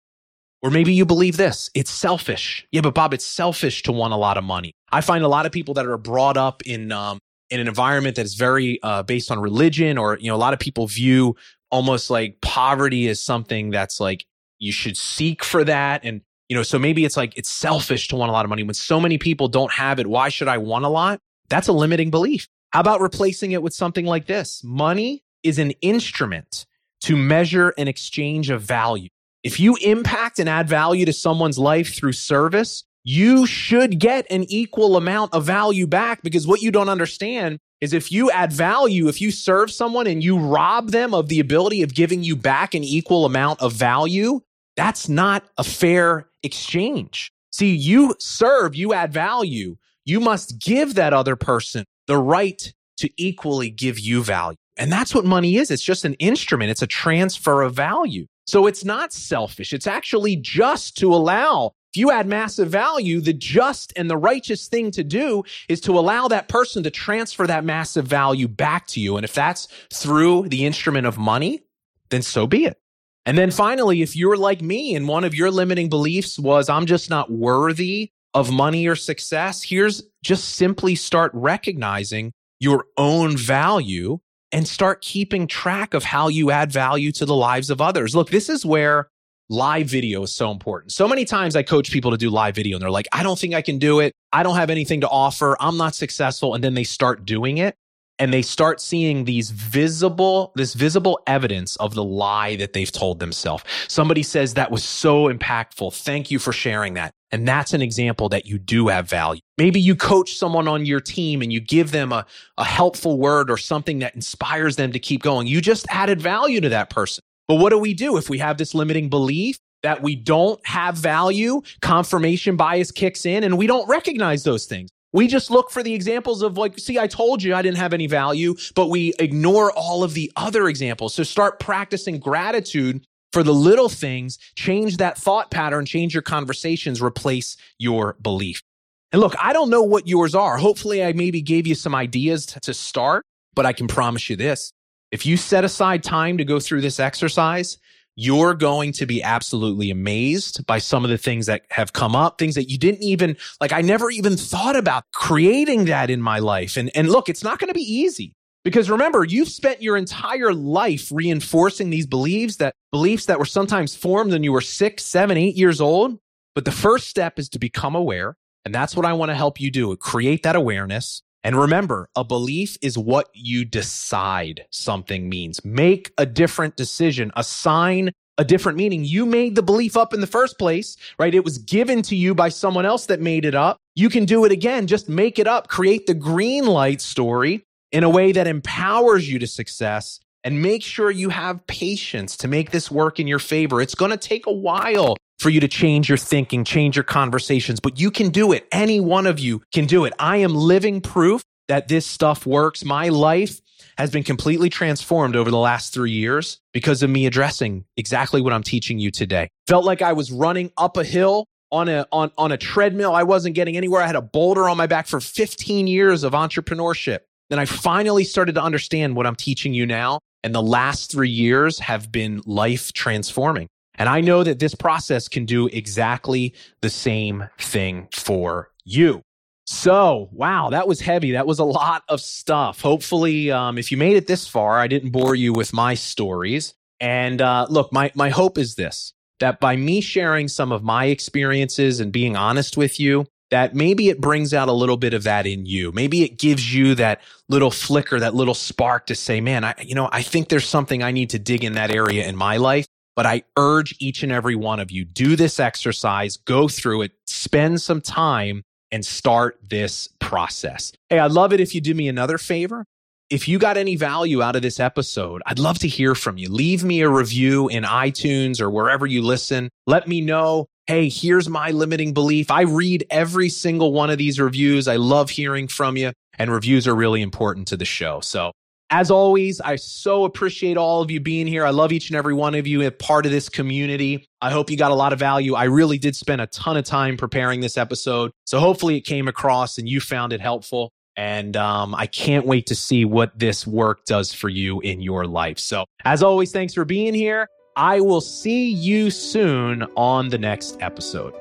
Or 0.61 0.71
maybe 0.71 0.93
you 0.93 1.05
believe 1.07 1.37
this. 1.37 1.71
It's 1.75 1.91
selfish. 1.91 2.67
Yeah, 2.73 2.81
but 2.81 2.95
Bob, 2.95 3.15
it's 3.15 3.25
selfish 3.25 3.83
to 3.85 3.93
want 3.93 4.13
a 4.13 4.17
lot 4.17 4.39
of 4.39 4.45
money. 4.45 4.73
I 4.91 5.03
find 5.03 5.23
a 5.23 5.29
lot 5.29 5.47
of 5.47 5.53
people 5.53 5.75
that 5.75 5.87
are 5.87 5.99
brought 5.99 6.37
up 6.37 6.63
in, 6.67 6.91
um, 6.91 7.21
in 7.51 7.61
an 7.61 7.69
environment 7.69 8.17
that 8.17 8.27
is 8.27 8.35
very 8.35 8.79
uh, 8.83 9.03
based 9.03 9.31
on 9.31 9.41
religion 9.41 9.99
or 9.99 10.19
you 10.19 10.29
know 10.29 10.37
a 10.37 10.39
lot 10.39 10.53
of 10.53 10.59
people 10.59 10.87
view 10.87 11.35
almost 11.71 12.11
like 12.11 12.41
poverty 12.41 13.07
is 13.07 13.23
something 13.23 13.71
that's 13.71 14.01
like 14.01 14.25
you 14.59 14.73
should 14.73 14.97
seek 14.97 15.45
for 15.45 15.65
that. 15.65 16.05
And, 16.05 16.23
you 16.49 16.57
know, 16.57 16.63
so 16.63 16.79
maybe 16.79 17.05
it's 17.05 17.17
like 17.17 17.37
it's 17.37 17.51
selfish 17.51 18.09
to 18.09 18.17
want 18.17 18.31
a 18.31 18.33
lot 18.33 18.45
of 18.45 18.49
money 18.49 18.63
when 18.63 18.75
so 18.75 19.01
many 19.01 19.19
people 19.19 19.49
don't 19.49 19.73
have 19.73 19.99
it. 19.99 20.07
Why 20.07 20.29
should 20.29 20.49
I 20.49 20.59
want 20.59 20.85
a 20.85 20.89
lot? 20.89 21.21
That's 21.49 21.69
a 21.69 21.73
limiting 21.73 22.11
belief. 22.11 22.49
How 22.71 22.81
about 22.81 23.01
replacing 23.01 23.53
it 23.53 23.63
with 23.63 23.75
something 23.75 24.05
like 24.05 24.27
this? 24.27 24.63
Money 24.65 25.25
is 25.43 25.59
an 25.59 25.71
instrument 25.83 26.67
to 27.03 27.17
measure 27.17 27.73
an 27.79 27.89
exchange 27.89 28.51
of 28.51 28.63
value. 28.63 29.09
If 29.45 29.61
you 29.61 29.77
impact 29.77 30.39
and 30.39 30.49
add 30.49 30.69
value 30.69 31.07
to 31.07 31.13
someone's 31.13 31.59
life 31.59 31.95
through 31.95 32.13
service, 32.13 32.85
you 33.05 33.47
should 33.47 33.99
get 33.99 34.27
an 34.31 34.45
equal 34.49 34.97
amount 34.97 35.33
of 35.33 35.45
value 35.45 35.87
back 35.87 36.23
because 36.23 36.47
what 36.47 36.63
you 36.63 36.71
don't 36.71 36.89
understand 36.89 37.59
is 37.81 37.93
if 37.93 38.11
you 38.11 38.31
add 38.31 38.53
value, 38.53 39.09
if 39.09 39.21
you 39.21 39.31
serve 39.31 39.71
someone 39.71 40.07
and 40.07 40.23
you 40.23 40.39
rob 40.39 40.91
them 40.91 41.15
of 41.15 41.29
the 41.29 41.41
ability 41.41 41.83
of 41.83 41.95
giving 41.95 42.23
you 42.23 42.35
back 42.37 42.75
an 42.75 42.83
equal 42.83 43.25
amount 43.25 43.61
of 43.61 43.73
value, 43.73 44.41
that's 44.77 45.09
not 45.09 45.45
a 45.57 45.65
fair 45.65 46.29
exchange. 46.43 47.33
See, 47.53 47.75
you 47.75 48.15
serve, 48.19 48.75
you 48.75 48.93
add 48.93 49.13
value. 49.13 49.77
You 50.05 50.21
must 50.21 50.59
give 50.59 50.95
that 50.95 51.13
other 51.13 51.37
person 51.37 51.85
the 52.07 52.19
right 52.19 52.73
to 52.99 53.11
equally 53.17 53.71
give 53.71 53.99
you 53.99 54.23
value. 54.23 54.57
And 54.77 54.93
that's 54.93 55.15
what 55.15 55.25
money 55.25 55.57
is. 55.57 55.71
It's 55.71 55.83
just 55.83 56.05
an 56.05 56.15
instrument. 56.15 56.71
It's 56.71 56.83
a 56.83 56.87
transfer 56.87 57.63
of 57.63 57.75
value. 57.75 58.27
So 58.47 58.67
it's 58.67 58.85
not 58.85 59.13
selfish. 59.13 59.73
It's 59.73 59.87
actually 59.87 60.37
just 60.37 60.97
to 60.99 61.13
allow 61.13 61.73
if 61.93 61.99
you 61.99 62.11
add 62.11 62.27
massive 62.27 62.69
value, 62.69 63.21
the 63.21 63.33
just 63.33 63.93
and 63.97 64.11
the 64.11 64.17
righteous 64.17 64.69
thing 64.69 64.91
to 64.91 65.03
do 65.03 65.45
is 65.69 65.81
to 65.83 65.99
allow 65.99 66.29
that 66.29 66.49
person 66.49 66.83
to 66.83 66.91
transfer 66.91 67.47
that 67.47 67.65
massive 67.65 68.07
value 68.07 68.47
back 68.47 68.87
to 68.89 69.01
you. 69.01 69.17
And 69.17 69.25
if 69.25 69.33
that's 69.33 69.69
through 69.93 70.49
the 70.49 70.67
instrument 70.67 71.07
of 71.07 71.17
money, 71.17 71.63
then 72.11 72.23
so 72.23 72.47
be 72.47 72.67
it. 72.67 72.79
And 73.25 73.37
then 73.37 73.51
finally, 73.51 74.03
if 74.03 74.17
you're 74.17 74.37
like 74.37 74.63
me 74.63 74.95
and 74.95 75.09
one 75.09 75.25
of 75.25 75.35
your 75.35 75.51
limiting 75.51 75.89
beliefs 75.89 76.39
was, 76.39 76.69
I'm 76.69 76.87
just 76.87 77.11
not 77.11 77.31
worthy 77.31 78.11
of 78.35 78.51
money 78.51 78.87
or 78.87 78.97
success, 78.97 79.63
here's 79.63 80.03
just 80.23 80.57
simply 80.57 80.95
start 80.95 81.31
recognizing 81.35 82.33
your 82.61 82.85
own 82.97 83.37
value 83.37 84.19
and 84.53 84.67
start 84.67 85.03
keeping 85.03 85.47
track 85.47 85.95
of 85.95 86.05
how 86.05 86.29
you 86.29 86.51
add 86.51 86.73
value 86.73 87.13
to 87.13 87.27
the 87.27 87.35
lives 87.35 87.71
of 87.71 87.81
others. 87.81 88.15
Look, 88.15 88.31
this 88.31 88.49
is 88.49 88.65
where 88.65 89.09
live 89.49 89.87
video 89.87 90.23
is 90.23 90.35
so 90.35 90.51
important. 90.51 90.93
So 90.93 91.09
many 91.09 91.25
times 91.25 91.57
I 91.57 91.63
coach 91.63 91.91
people 91.91 92.11
to 92.11 92.17
do 92.17 92.31
live 92.31 92.55
video 92.55 92.77
and 92.77 92.83
they're 92.83 92.91
like, 92.91 93.09
I 93.13 93.23
don't 93.23 93.39
think 93.39 93.55
I 93.55 93.63
can 93.63 93.79
do 93.79 94.01
it. 94.01 94.13
I 94.33 94.43
don't 94.43 94.57
have 94.57 94.71
anything 94.71 95.01
to 95.01 95.09
offer. 95.09 95.57
I'm 95.61 95.77
not 95.77 95.95
successful. 95.95 96.55
And 96.55 96.63
then 96.63 96.75
they 96.75 96.85
start 96.85 97.25
doing 97.25 97.59
it 97.59 97.75
and 98.19 98.33
they 98.35 98.43
start 98.43 98.81
seeing 98.81 99.25
these 99.25 99.51
visible, 99.51 100.53
this 100.57 100.75
visible 100.75 101.21
evidence 101.27 101.77
of 101.77 101.95
the 101.95 102.05
lie 102.05 102.57
that 102.57 102.73
they've 102.73 102.91
told 102.91 103.21
themselves. 103.21 103.65
Somebody 103.87 104.23
says 104.23 104.55
that 104.55 104.71
was 104.71 104.85
so 104.85 105.33
impactful. 105.33 105.95
Thank 105.95 106.31
you 106.31 106.39
for 106.39 106.53
sharing 106.53 106.95
that. 106.95 107.13
And 107.31 107.47
that's 107.47 107.75
an 107.75 107.83
example 107.83 108.31
that 108.31 108.47
you 108.47 108.59
do 108.59 108.89
have 108.89 109.09
value. 109.09 109.41
Maybe 109.57 109.81
you 109.81 109.95
coach 109.95 110.37
someone 110.37 110.67
on 110.67 110.87
your 110.87 111.01
team 111.01 111.43
and 111.43 111.53
you 111.53 111.61
give 111.61 111.91
them 111.91 112.11
a, 112.11 112.27
a 112.57 112.65
helpful 112.65 113.19
word 113.19 113.51
or 113.51 113.57
something 113.57 114.01
that 114.01 114.15
inspires 114.15 114.77
them 114.77 114.93
to 114.93 114.99
keep 114.99 115.23
going. 115.23 115.47
You 115.47 115.61
just 115.61 115.87
added 115.91 116.21
value 116.21 116.61
to 116.61 116.71
that 116.71 116.91
person. 116.91 117.23
But 117.49 117.57
what 117.57 117.71
do 117.71 117.79
we 117.79 117.95
do 117.95 118.19
if 118.19 118.29
we 118.29 118.39
have 118.39 118.59
this 118.59 118.75
limiting 118.75 119.09
belief 119.09 119.59
that 119.83 120.03
we 120.03 120.15
don't 120.15 120.65
have 120.67 120.97
value? 120.97 121.63
Confirmation 121.81 122.57
bias 122.57 122.91
kicks 122.91 123.25
in 123.25 123.43
and 123.43 123.57
we 123.57 123.67
don't 123.67 123.89
recognize 123.89 124.45
those 124.45 124.67
things. 124.67 124.91
We 125.15 125.27
just 125.27 125.51
look 125.51 125.71
for 125.71 125.83
the 125.83 125.95
examples 125.95 126.43
of 126.43 126.59
like, 126.59 126.79
see, 126.79 126.99
I 126.99 127.07
told 127.07 127.43
you 127.43 127.55
I 127.55 127.63
didn't 127.63 127.79
have 127.79 127.95
any 127.95 128.07
value, 128.07 128.55
but 128.75 128.89
we 128.89 129.15
ignore 129.19 129.73
all 129.73 130.05
of 130.05 130.13
the 130.13 130.31
other 130.37 130.69
examples. 130.69 131.15
So 131.15 131.23
start 131.23 131.59
practicing 131.59 132.19
gratitude 132.19 133.07
for 133.33 133.43
the 133.43 133.55
little 133.55 133.89
things, 133.89 134.39
change 134.55 134.99
that 134.99 135.17
thought 135.17 135.51
pattern, 135.51 135.87
change 135.87 136.15
your 136.15 136.23
conversations, 136.23 137.01
replace 137.01 137.57
your 137.79 138.17
belief. 138.21 138.63
And 139.11 139.21
look, 139.21 139.35
I 139.41 139.55
don't 139.55 139.71
know 139.71 139.83
what 139.83 140.07
yours 140.07 140.35
are. 140.35 140.59
Hopefully 140.59 141.03
I 141.03 141.15
maybe 141.15 141.41
gave 141.41 141.67
you 141.67 141.75
some 141.75 141.95
ideas 141.95 142.45
to 142.47 142.75
start, 142.75 143.25
but 143.55 143.65
I 143.65 143.73
can 143.73 143.89
promise 143.89 144.29
you 144.29 144.37
this. 144.37 144.73
If 145.11 145.25
you 145.25 145.37
set 145.37 145.65
aside 145.65 146.03
time 146.03 146.39
to 146.39 146.45
go 146.45 146.61
through 146.61 146.83
this 146.83 147.01
exercise, 147.01 147.79
you're 148.15 148.55
going 148.55 148.93
to 148.93 149.07
be 149.07 149.23
absolutely 149.23 149.91
amazed 149.91 150.67
by 150.67 150.79
some 150.79 151.05
of 151.05 151.11
the 151.11 151.17
things 151.17 151.47
that 151.47 151.63
have 151.71 151.93
come 151.93 152.17
up, 152.17 152.39
things 152.39 152.57
that 152.57 152.69
you 152.69 152.77
didn't 152.77 153.03
even 153.03 153.37
like. 153.61 153.73
I 153.73 153.81
never 153.81 154.11
even 154.11 154.37
thought 154.37 154.75
about 154.75 155.05
creating 155.13 155.85
that 155.85 156.11
in 156.11 156.21
my 156.21 156.41
life. 156.41 156.77
And, 156.77 156.91
and 156.97 157.09
look, 157.09 157.29
it's 157.29 157.45
not 157.45 157.59
going 157.59 157.69
to 157.69 157.75
be 157.75 157.81
easy 157.81 158.35
because 158.65 158.91
remember, 158.91 159.25
you've 159.25 159.49
spent 159.49 159.83
your 159.83 159.97
entire 159.97 160.53
life 160.53 161.11
reinforcing 161.13 161.91
these 161.91 162.07
beliefs 162.07 162.57
that 162.57 162.75
beliefs 162.91 163.27
that 163.27 163.39
were 163.39 163.45
sometimes 163.45 163.95
formed 163.95 164.33
when 164.33 164.43
you 164.43 164.53
were 164.53 164.61
six, 164.61 165.05
seven, 165.05 165.39
eight 165.39 165.57
years 165.57 165.81
old. 165.81 166.19
But 166.55 166.65
the 166.65 166.73
first 166.73 167.07
step 167.07 167.39
is 167.39 167.49
to 167.51 167.59
become 167.59 167.95
aware. 167.95 168.37
And 168.65 168.75
that's 168.75 168.97
what 168.97 169.07
I 169.07 169.13
want 169.13 169.31
to 169.31 169.35
help 169.37 169.61
you 169.61 169.71
do. 169.71 169.97
Create 169.97 170.43
that 170.43 170.57
awareness. 170.57 171.23
And 171.45 171.59
remember, 171.59 172.09
a 172.17 172.25
belief 172.25 172.77
is 172.83 172.99
what 172.99 173.29
you 173.33 173.65
decide 173.65 174.67
something 174.71 175.29
means. 175.29 175.65
Make 175.65 176.13
a 176.19 176.27
different 176.27 176.77
decision, 176.77 177.31
assign 177.37 178.13
a 178.39 178.45
different 178.45 178.79
meaning. 178.79 179.05
You 179.05 179.27
made 179.27 179.55
the 179.55 179.63
belief 179.63 179.97
up 179.97 180.15
in 180.15 180.21
the 180.21 180.27
first 180.27 180.59
place, 180.59 180.97
right? 181.19 181.35
It 181.35 181.45
was 181.45 181.59
given 181.59 182.03
to 182.03 182.17
you 182.17 182.35
by 182.35 182.49
someone 182.49 182.87
else 182.87 183.07
that 183.07 183.21
made 183.21 183.45
it 183.45 183.55
up. 183.55 183.79
You 183.95 184.09
can 184.09 184.25
do 184.25 184.45
it 184.45 184.53
again. 184.53 184.87
Just 184.87 185.09
make 185.09 185.39
it 185.39 185.49
up. 185.49 185.69
Create 185.69 186.07
the 186.07 186.15
green 186.15 186.67
light 186.67 187.01
story 187.01 187.65
in 187.91 188.05
a 188.05 188.11
way 188.11 188.33
that 188.33 188.47
empowers 188.47 189.29
you 189.31 189.39
to 189.41 189.47
success 189.47 190.21
and 190.45 190.63
make 190.63 190.83
sure 190.83 191.11
you 191.11 191.31
have 191.31 191.67
patience 191.67 192.37
to 192.39 192.49
make 192.49 192.71
this 192.71 192.91
work 192.91 193.19
in 193.19 193.27
your 193.27 193.41
favor. 193.41 193.81
It's 193.81 193.95
going 193.95 194.13
to 194.13 194.17
take 194.17 194.47
a 194.47 194.53
while 194.53 195.17
for 195.39 195.51
you 195.51 195.61
to 195.61 195.69
change 195.69 196.09
your 196.09 196.19
thinking, 196.19 196.65
change 196.65 196.97
your 196.97 197.05
conversations, 197.05 197.81
but 197.81 197.99
you 197.99 198.11
can 198.11 198.31
do 198.31 198.53
it. 198.53 198.67
Any 198.73 199.01
one 199.01 199.27
of 199.27 199.39
you 199.39 199.63
can 199.73 199.87
do 199.87 200.05
it. 200.05 200.13
I 200.19 200.39
am 200.39 200.55
living 200.55 201.01
proof 201.01 201.43
that 201.69 201.89
this 201.89 202.07
stuff 202.07 202.47
works. 202.47 202.85
My 202.85 203.09
life 203.09 203.61
has 203.97 204.11
been 204.11 204.25
completely 204.25 204.71
transformed 204.71 205.37
over 205.37 205.51
the 205.51 205.59
last 205.59 205.93
three 205.93 206.11
years 206.11 206.59
because 206.73 207.03
of 207.03 207.11
me 207.11 207.27
addressing 207.27 207.85
exactly 207.97 208.41
what 208.41 208.53
I'm 208.53 208.63
teaching 208.63 208.99
you 208.99 209.11
today. 209.11 209.49
Felt 209.67 209.85
like 209.85 210.03
I 210.03 210.13
was 210.13 210.33
running 210.33 210.73
up 210.77 210.97
a 210.97 211.05
hill 211.05 211.47
on 211.71 211.89
a 211.89 212.07
on 212.11 212.31
on 212.39 212.53
a 212.53 212.57
treadmill. 212.57 213.15
I 213.15 213.25
wasn't 213.25 213.55
getting 213.55 213.77
anywhere. 213.77 214.03
I 214.03 214.07
had 214.07 214.17
a 214.17 214.23
boulder 214.23 214.69
on 214.69 214.77
my 214.77 214.87
back 214.87 215.07
for 215.07 215.21
15 215.21 215.87
years 215.87 216.25
of 216.25 216.33
entrepreneurship. 216.33 217.21
Then 217.51 217.59
I 217.59 217.65
finally 217.65 218.25
started 218.25 218.55
to 218.57 218.63
understand 218.63 219.17
what 219.17 219.27
I'm 219.27 219.37
teaching 219.37 219.75
you 219.75 219.87
now. 219.87 220.21
And 220.45 220.55
the 220.55 220.63
last 220.63 221.11
three 221.11 221.31
years 221.31 221.79
have 221.81 222.13
been 222.13 222.43
life 222.47 222.93
transforming. 222.93 223.69
And 223.99 224.09
I 224.09 224.21
know 224.21 224.43
that 224.45 224.61
this 224.61 224.75
process 224.75 225.29
can 225.29 225.45
do 225.45 225.67
exactly 225.67 226.55
the 226.81 226.91
same 226.91 227.49
thing 227.59 228.09
for 228.13 228.71
you. 228.85 229.23
So, 229.67 230.31
wow, 230.33 230.71
that 230.71 230.89
was 230.89 231.01
heavy. 231.01 231.33
That 231.33 231.47
was 231.47 231.59
a 231.59 231.65
lot 231.65 232.03
of 232.09 232.23
stuff. 232.23 232.81
Hopefully, 232.81 233.51
um, 233.51 233.77
if 233.77 233.93
you 233.93 233.99
made 233.99 234.17
it 234.17 234.27
this 234.27 234.49
far, 234.49 234.79
I 234.79 234.87
didn't 234.87 235.11
bore 235.11 235.35
you 235.35 235.53
with 235.53 235.75
my 235.75 235.93
stories. 235.93 236.73
And 237.01 237.43
uh, 237.43 237.67
look, 237.69 237.93
my, 237.93 238.11
my 238.15 238.31
hope 238.31 238.57
is 238.57 238.77
this 238.77 239.13
that 239.41 239.61
by 239.61 239.77
me 239.77 240.01
sharing 240.01 240.49
some 240.49 240.73
of 240.73 240.83
my 240.83 241.05
experiences 241.05 242.01
and 242.01 242.11
being 242.11 242.35
honest 242.35 242.77
with 242.77 242.99
you, 242.99 243.25
that 243.51 243.75
maybe 243.75 244.09
it 244.09 244.21
brings 244.21 244.53
out 244.53 244.69
a 244.69 244.73
little 244.73 244.97
bit 244.97 245.15
of 245.15 245.23
that 245.25 245.47
in 245.47 245.65
you. 245.65 245.93
Maybe 245.93 246.23
it 246.23 246.39
gives 246.39 246.75
you 246.75 246.95
that 246.97 247.21
little 247.49 247.71
flicker, 247.71 248.19
that 248.21 248.35
little 248.35 248.55
spark 248.55 249.07
to 249.07 249.15
say, 249.15 249.41
man, 249.41 249.65
I, 249.65 249.75
you 249.81 249.95
know, 249.95 250.09
I 250.13 250.23
think 250.23 250.49
there's 250.49 250.69
something 250.69 251.03
I 251.03 251.13
need 251.13 251.31
to 251.31 251.39
dig 251.39 251.65
in 251.65 251.75
that 251.75 251.95
area 251.95 252.27
in 252.27 252.37
my 252.37 252.57
life. 252.57 252.87
But 253.19 253.27
I 253.27 253.43
urge 253.57 253.97
each 253.99 254.23
and 254.23 254.31
every 254.31 254.55
one 254.55 254.79
of 254.79 254.93
you, 254.93 255.05
do 255.05 255.35
this 255.35 255.59
exercise, 255.59 256.37
go 256.37 256.69
through 256.69 257.03
it, 257.03 257.11
spend 257.27 257.83
some 257.83 258.01
time 258.01 258.63
and 258.93 259.05
start 259.05 259.59
this 259.69 260.09
process. 260.21 260.93
Hey, 261.11 261.19
I'd 261.19 261.33
love 261.33 261.53
it 261.53 261.59
if 261.59 261.75
you 261.75 261.81
do 261.81 261.95
me 261.95 262.07
another 262.07 262.39
favor. 262.39 262.85
If 263.29 263.49
you 263.49 263.59
got 263.59 263.77
any 263.77 263.97
value 263.97 264.41
out 264.41 264.55
of 264.55 264.63
this 264.63 264.79
episode, 264.79 265.43
I'd 265.47 265.59
love 265.59 265.81
to 265.81 265.89
hear 265.89 266.15
from 266.15 266.39
you. 266.39 266.49
Leave 266.49 266.85
me 266.85 267.01
a 267.01 267.09
review 267.09 267.67
in 267.67 267.83
iTunes 267.83 268.61
or 268.61 268.71
wherever 268.71 269.05
you 269.05 269.23
listen. 269.23 269.69
Let 269.89 270.07
me 270.07 270.21
know 270.21 270.67
hey, 270.87 271.11
here's 271.11 271.51
my 271.51 271.71
limiting 271.73 272.15
belief. 272.15 272.51
I 272.53 272.63
read 272.63 273.05
every 273.11 273.51
single 273.51 273.93
one 273.93 274.11
of 274.11 274.17
these 274.17 274.41
reviews. 274.41 274.89
I 274.89 274.97
love 274.97 275.29
hearing 275.29 275.69
from 275.69 275.99
you, 275.99 276.13
and 276.39 276.51
reviews 276.51 276.87
are 276.87 276.95
really 276.95 277.21
important 277.21 277.69
to 277.69 277.77
the 277.77 277.85
show. 277.85 278.21
So, 278.21 278.53
as 278.91 279.11
always, 279.11 279.61
I 279.61 279.77
so 279.77 280.25
appreciate 280.25 280.77
all 280.77 281.03
of 281.03 281.11
you 281.11 281.21
being 281.21 281.47
here. 281.47 281.65
I 281.65 281.71
love 281.71 281.93
each 281.93 282.09
and 282.09 282.17
every 282.17 282.35
one 282.35 282.55
of 282.55 282.67
you 282.67 282.83
a 282.87 282.91
part 282.91 283.27
of 283.27 283.33
this 283.33 283.49
community. 283.49 284.27
I 284.41 284.51
hope 284.51 284.71
you 284.71 284.77
got 284.77 284.91
a 284.91 284.95
lot 284.95 285.13
of 285.13 285.19
value. 285.19 285.55
I 285.55 285.65
really 285.65 285.99
did 285.99 286.17
spend 286.17 286.41
a 286.41 286.47
ton 286.47 286.77
of 286.77 286.85
time 286.85 287.17
preparing 287.17 287.61
this 287.61 287.77
episode. 287.77 288.31
So 288.45 288.59
hopefully 288.59 288.97
it 288.97 289.03
came 289.03 289.29
across 289.29 289.79
and 289.79 289.89
you 289.89 290.01
found 290.01 290.33
it 290.33 290.41
helpful. 290.41 290.91
And 291.17 291.57
um, 291.57 291.95
I 291.95 292.07
can't 292.07 292.47
wait 292.47 292.67
to 292.69 292.77
see 292.77 293.05
what 293.05 293.37
this 293.37 293.67
work 293.67 294.05
does 294.05 294.33
for 294.33 294.49
you 294.49 294.81
in 294.81 295.01
your 295.01 295.27
life. 295.27 295.59
So, 295.59 295.85
as 296.05 296.23
always, 296.23 296.53
thanks 296.53 296.75
for 296.75 296.85
being 296.85 297.13
here. 297.13 297.49
I 297.77 298.01
will 298.01 298.21
see 298.21 298.71
you 298.71 299.11
soon 299.11 299.83
on 299.97 300.29
the 300.29 300.39
next 300.39 300.77
episode. 300.81 301.35